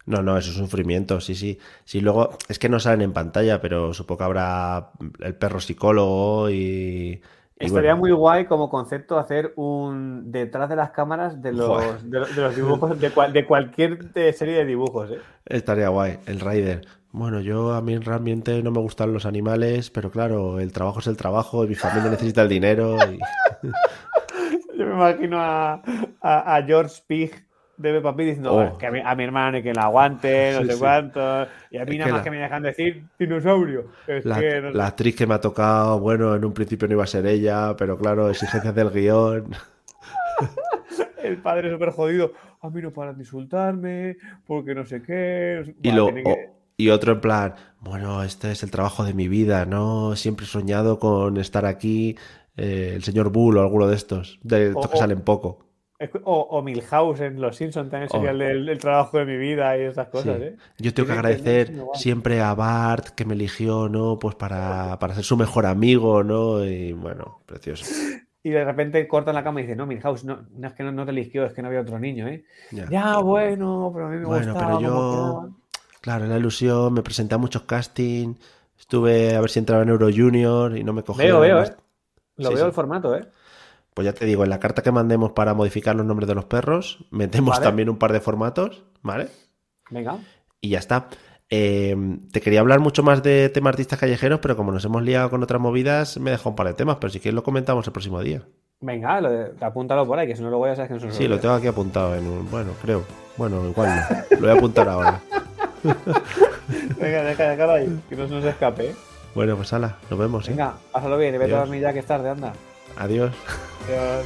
No, 0.07 0.21
no, 0.21 0.37
eso 0.37 0.51
es 0.51 0.57
sufrimiento, 0.57 1.19
sí, 1.19 1.35
sí. 1.35 1.57
Sí, 1.83 1.99
luego, 2.01 2.37
es 2.47 2.59
que 2.59 2.69
no 2.69 2.79
salen 2.79 3.01
en 3.01 3.13
pantalla, 3.13 3.59
pero 3.59 3.93
supongo 3.93 4.19
que 4.19 4.23
habrá 4.23 4.91
el 5.19 5.35
perro 5.35 5.59
psicólogo 5.59 6.49
y... 6.49 7.21
Estaría 7.57 7.91
bueno, 7.93 7.97
muy 8.01 8.11
guay 8.11 8.45
como 8.45 8.69
concepto 8.69 9.17
hacer 9.17 9.53
un 9.55 10.31
detrás 10.31 10.67
de 10.69 10.75
las 10.75 10.91
cámaras 10.91 11.41
de 11.41 11.53
los, 11.53 12.09
de, 12.09 12.19
los- 12.19 12.35
de 12.35 12.41
los 12.41 12.55
dibujos, 12.55 12.99
de, 12.99 13.11
cual- 13.11 13.31
de 13.33 13.45
cualquier 13.45 13.99
eh, 14.15 14.33
serie 14.33 14.55
de 14.55 14.65
dibujos. 14.65 15.09
¿eh? 15.11 15.19
Estaría 15.45 15.87
guay, 15.89 16.17
el 16.25 16.39
Rider. 16.41 16.85
Bueno, 17.11 17.39
yo 17.39 17.71
a 17.73 17.81
mí 17.81 17.97
realmente 17.97 18.61
no 18.61 18.71
me 18.71 18.79
gustan 18.81 19.13
los 19.13 19.25
animales, 19.25 19.89
pero 19.89 20.11
claro, 20.11 20.59
el 20.59 20.73
trabajo 20.73 20.99
es 20.99 21.07
el 21.07 21.15
trabajo 21.15 21.63
y 21.63 21.69
mi 21.69 21.75
familia 21.75 22.09
necesita 22.11 22.41
el 22.41 22.49
dinero. 22.49 22.97
y- 23.09 23.19
Yo 24.77 24.85
me 24.85 24.93
imagino 24.93 25.39
a, 25.39 25.81
a, 26.21 26.55
a 26.57 26.63
George 26.63 27.01
Pig 27.07 27.31
de 27.77 27.91
Peppa 27.93 28.15
Pig 28.15 28.25
diciendo 28.27 28.53
Oh. 28.53 28.61
"Es 28.63 28.73
que 28.73 28.87
a 28.87 28.91
mi, 28.91 28.99
a 29.03 29.15
mi 29.15 29.23
hermano 29.23 29.57
y 29.57 29.63
que 29.63 29.73
la 29.73 29.83
aguante, 29.83 30.51
no 30.55 30.61
Sí, 30.61 30.65
sé 30.67 30.73
sí. 30.73 30.79
cuánto. 30.79 31.47
Y 31.71 31.77
a 31.77 31.85
mí 31.85 31.91
Es 31.93 31.97
nada 31.99 32.11
más 32.11 32.19
la- 32.19 32.23
que 32.23 32.31
me 32.31 32.37
dejan 32.37 32.63
decir 32.63 33.03
dinosaurio. 33.19 33.85
Es 34.07 34.25
La, 34.25 34.39
que 34.39 34.61
no 34.61 34.71
sé. 34.71 34.77
la 34.77 34.87
actriz 34.87 35.15
que 35.15 35.27
me 35.27 35.33
ha 35.33 35.41
tocado, 35.41 35.99
bueno, 35.99 36.35
en 36.35 36.45
un 36.45 36.53
principio 36.53 36.87
no 36.87 36.93
iba 36.93 37.03
a 37.03 37.07
ser 37.07 37.25
ella, 37.25 37.75
pero 37.77 37.97
claro, 37.97 38.29
exigencias 38.29 38.73
del 38.75 38.89
guion. 38.91 39.47
El 41.23 41.37
padre 41.37 41.71
súper 41.71 41.89
jodido. 41.91 42.33
A 42.61 42.69
mí 42.69 42.81
no 42.81 42.91
paran 42.91 43.15
de 43.17 43.23
insultarme, 43.23 44.17
porque 44.45 44.75
no 44.75 44.85
sé 44.85 45.01
qué. 45.01 45.73
Y, 45.81 45.91
lo, 45.91 46.13
que- 46.13 46.49
y 46.77 46.89
otro 46.89 47.13
en 47.13 47.21
plan, 47.21 47.55
bueno, 47.79 48.21
este 48.23 48.51
es 48.51 48.63
el 48.63 48.71
trabajo 48.71 49.03
de 49.03 49.13
mi 49.13 49.27
vida, 49.27 49.65
¿no? 49.65 50.15
Siempre 50.15 50.45
he 50.45 50.49
soñado 50.49 50.99
con 50.99 51.37
estar 51.37 51.65
aquí, 51.65 52.15
eh, 52.57 52.93
el 52.95 53.03
señor 53.03 53.31
Bull 53.31 53.57
o 53.57 53.61
alguno 53.61 53.87
de 53.87 53.95
estos, 53.95 54.39
de 54.43 54.67
estos 54.69 54.85
O- 54.85 54.89
que 54.91 54.97
salen 54.97 55.21
poco. 55.21 55.64
O, 56.25 56.39
o 56.41 56.61
Milhouse 56.61 57.21
en 57.21 57.39
Los 57.39 57.55
Simpsons 57.55 57.89
también 57.89 58.09
sería 58.09 58.31
Oh. 58.31 58.33
el, 58.69 58.77
trabajo 58.79 59.17
de 59.17 59.25
mi 59.25 59.37
vida 59.37 59.77
y 59.77 59.81
esas 59.83 60.09
cosas, 60.09 60.37
Sí. 60.39 60.43
¿eh? 60.43 60.55
Yo 60.77 60.93
tengo 60.93 61.07
que 61.07 61.13
agradecer 61.13 61.71
siempre 61.93 62.41
a 62.41 62.53
Bart 62.53 63.09
que 63.09 63.23
me 63.23 63.33
eligió, 63.33 63.87
¿no? 63.87 64.19
Pues 64.19 64.35
para, 64.35 64.99
para 64.99 65.15
ser 65.15 65.23
su 65.23 65.37
mejor 65.37 65.65
amigo, 65.65 66.21
¿no? 66.21 66.65
Y 66.65 66.91
bueno, 66.91 67.39
precioso. 67.45 67.85
Y 68.43 68.49
de 68.49 68.65
repente 68.65 69.07
cortan 69.07 69.35
la 69.35 69.43
cama 69.43 69.61
y 69.61 69.63
dicen, 69.63 69.77
no, 69.77 69.85
Milhouse, 69.85 70.25
no, 70.25 70.45
no 70.51 70.67
es 70.67 70.73
que 70.73 70.83
no, 70.83 70.91
no 70.91 71.05
te 71.05 71.11
eligió, 71.11 71.45
es 71.45 71.53
que 71.53 71.61
no 71.61 71.69
había 71.69 71.79
otro 71.81 71.97
niño, 71.97 72.27
¿eh? 72.27 72.43
Ya. 72.71 72.89
Ya, 72.89 73.17
bueno, 73.19 73.89
pero 73.93 74.07
a 74.07 74.09
mí 74.09 74.17
me 74.17 74.25
Bueno, 74.25 74.53
gustaba 74.53 74.77
pero 74.77 74.81
yo, 74.81 75.09
quedaban". 75.11 75.55
claro, 76.01 76.25
la 76.27 76.37
ilusión, 76.37 76.93
me 76.93 77.03
presenté 77.03 77.35
a 77.35 77.37
muchos 77.37 77.61
castings, 77.63 78.37
estuve 78.77 79.33
a 79.35 79.39
ver 79.41 79.49
si 79.49 79.59
entraba 79.59 79.81
en 79.83 79.89
Euro 79.89 80.09
Junior 80.13 80.77
y 80.77 80.83
no 80.83 80.91
me 80.91 81.01
Veo, 81.01 81.05
cogieron. 81.07 81.41
veo, 81.41 81.57
más- 81.59 81.69
¿eh? 81.69 81.75
Lo 82.37 82.49
Sí, 82.49 82.55
veo 82.55 82.63
sí. 82.65 82.67
el 82.67 82.73
formato, 82.73 83.15
¿eh? 83.15 83.25
Pues 83.95 84.05
ya 84.05 84.13
te 84.13 84.25
digo, 84.25 84.43
en 84.43 84.49
la 84.51 84.59
carta 84.59 84.83
que 84.83 84.91
mandemos 84.91 85.31
para 85.31 85.53
modificar 85.55 85.95
los 85.95 86.05
nombres 86.05 86.27
de 86.27 86.35
los 86.35 86.45
perros, 86.45 87.05
metemos 87.11 87.55
Vale. 87.55 87.65
también 87.65 87.89
un 87.89 87.97
par 87.97 88.11
de 88.13 88.19
formatos, 88.19 88.83
¿vale? 89.01 89.29
Venga. 89.89 90.17
Y 90.61 90.69
ya 90.69 90.79
está. 90.79 91.07
Eh, 91.49 91.95
te 92.31 92.41
quería 92.41 92.59
hablar 92.59 92.79
mucho 92.81 93.03
más 93.03 93.23
de 93.23 93.47
temas 93.49 93.69
artistas 93.71 93.97
callejeros, 93.97 94.39
pero 94.41 94.57
como 94.57 94.71
nos 94.73 94.83
hemos 94.83 95.01
liado 95.01 95.29
con 95.29 95.41
otras 95.41 95.61
movidas, 95.61 96.17
me 96.19 96.29
he 96.29 96.33
dejado 96.33 96.49
un 96.49 96.55
par 96.57 96.67
de 96.67 96.73
temas, 96.73 96.97
pero 96.99 97.09
si 97.11 97.19
quieres 97.19 97.35
lo 97.35 97.43
comentamos 97.43 97.87
el 97.87 97.93
próximo 97.93 98.19
día. 98.21 98.43
Venga, 98.81 99.21
lo 99.21 99.31
de- 99.31 99.51
apúntalo 99.65 100.05
por 100.05 100.19
ahí, 100.19 100.27
que 100.27 100.35
si 100.35 100.41
no 100.43 100.49
luego 100.49 100.67
ya 100.67 100.75
sabes 100.75 100.89
que 100.89 100.93
no 100.95 100.99
se 100.99 101.11
Sí, 101.17 101.27
lo 101.29 101.39
tengo 101.39 101.55
aquí 101.55 101.67
apuntado 101.67 102.15
en 102.15 102.27
un... 102.27 102.51
Bueno, 102.51 102.71
creo. 102.81 103.03
Bueno, 103.37 103.65
igual 103.69 103.89
no. 104.29 104.35
Lo 104.35 104.41
voy 104.41 104.49
a 104.49 104.53
apuntar 104.53 104.89
ahora. 104.89 105.21
Venga, 106.99 107.23
deja, 107.23 107.43
déjalo 107.49 107.71
ahí, 107.73 107.99
que 108.09 108.15
no 108.17 108.27
se 108.27 108.33
nos 108.33 108.43
escape, 108.43 108.89
¿eh? 108.89 108.95
Bueno, 109.33 109.55
pues 109.55 109.71
ala, 109.71 109.97
nos 110.09 110.19
vemos. 110.19 110.47
¿eh? 110.47 110.51
Venga, 110.51 110.73
pásalo 110.91 111.17
bien 111.17 111.35
y 111.35 111.37
vete 111.37 111.55
a 111.55 111.59
dormir 111.59 111.81
ya 111.81 111.93
que 111.93 111.99
es 111.99 112.05
tarde, 112.05 112.29
anda. 112.29 112.51
Adiós. 112.95 113.33
Adiós. 113.83 114.25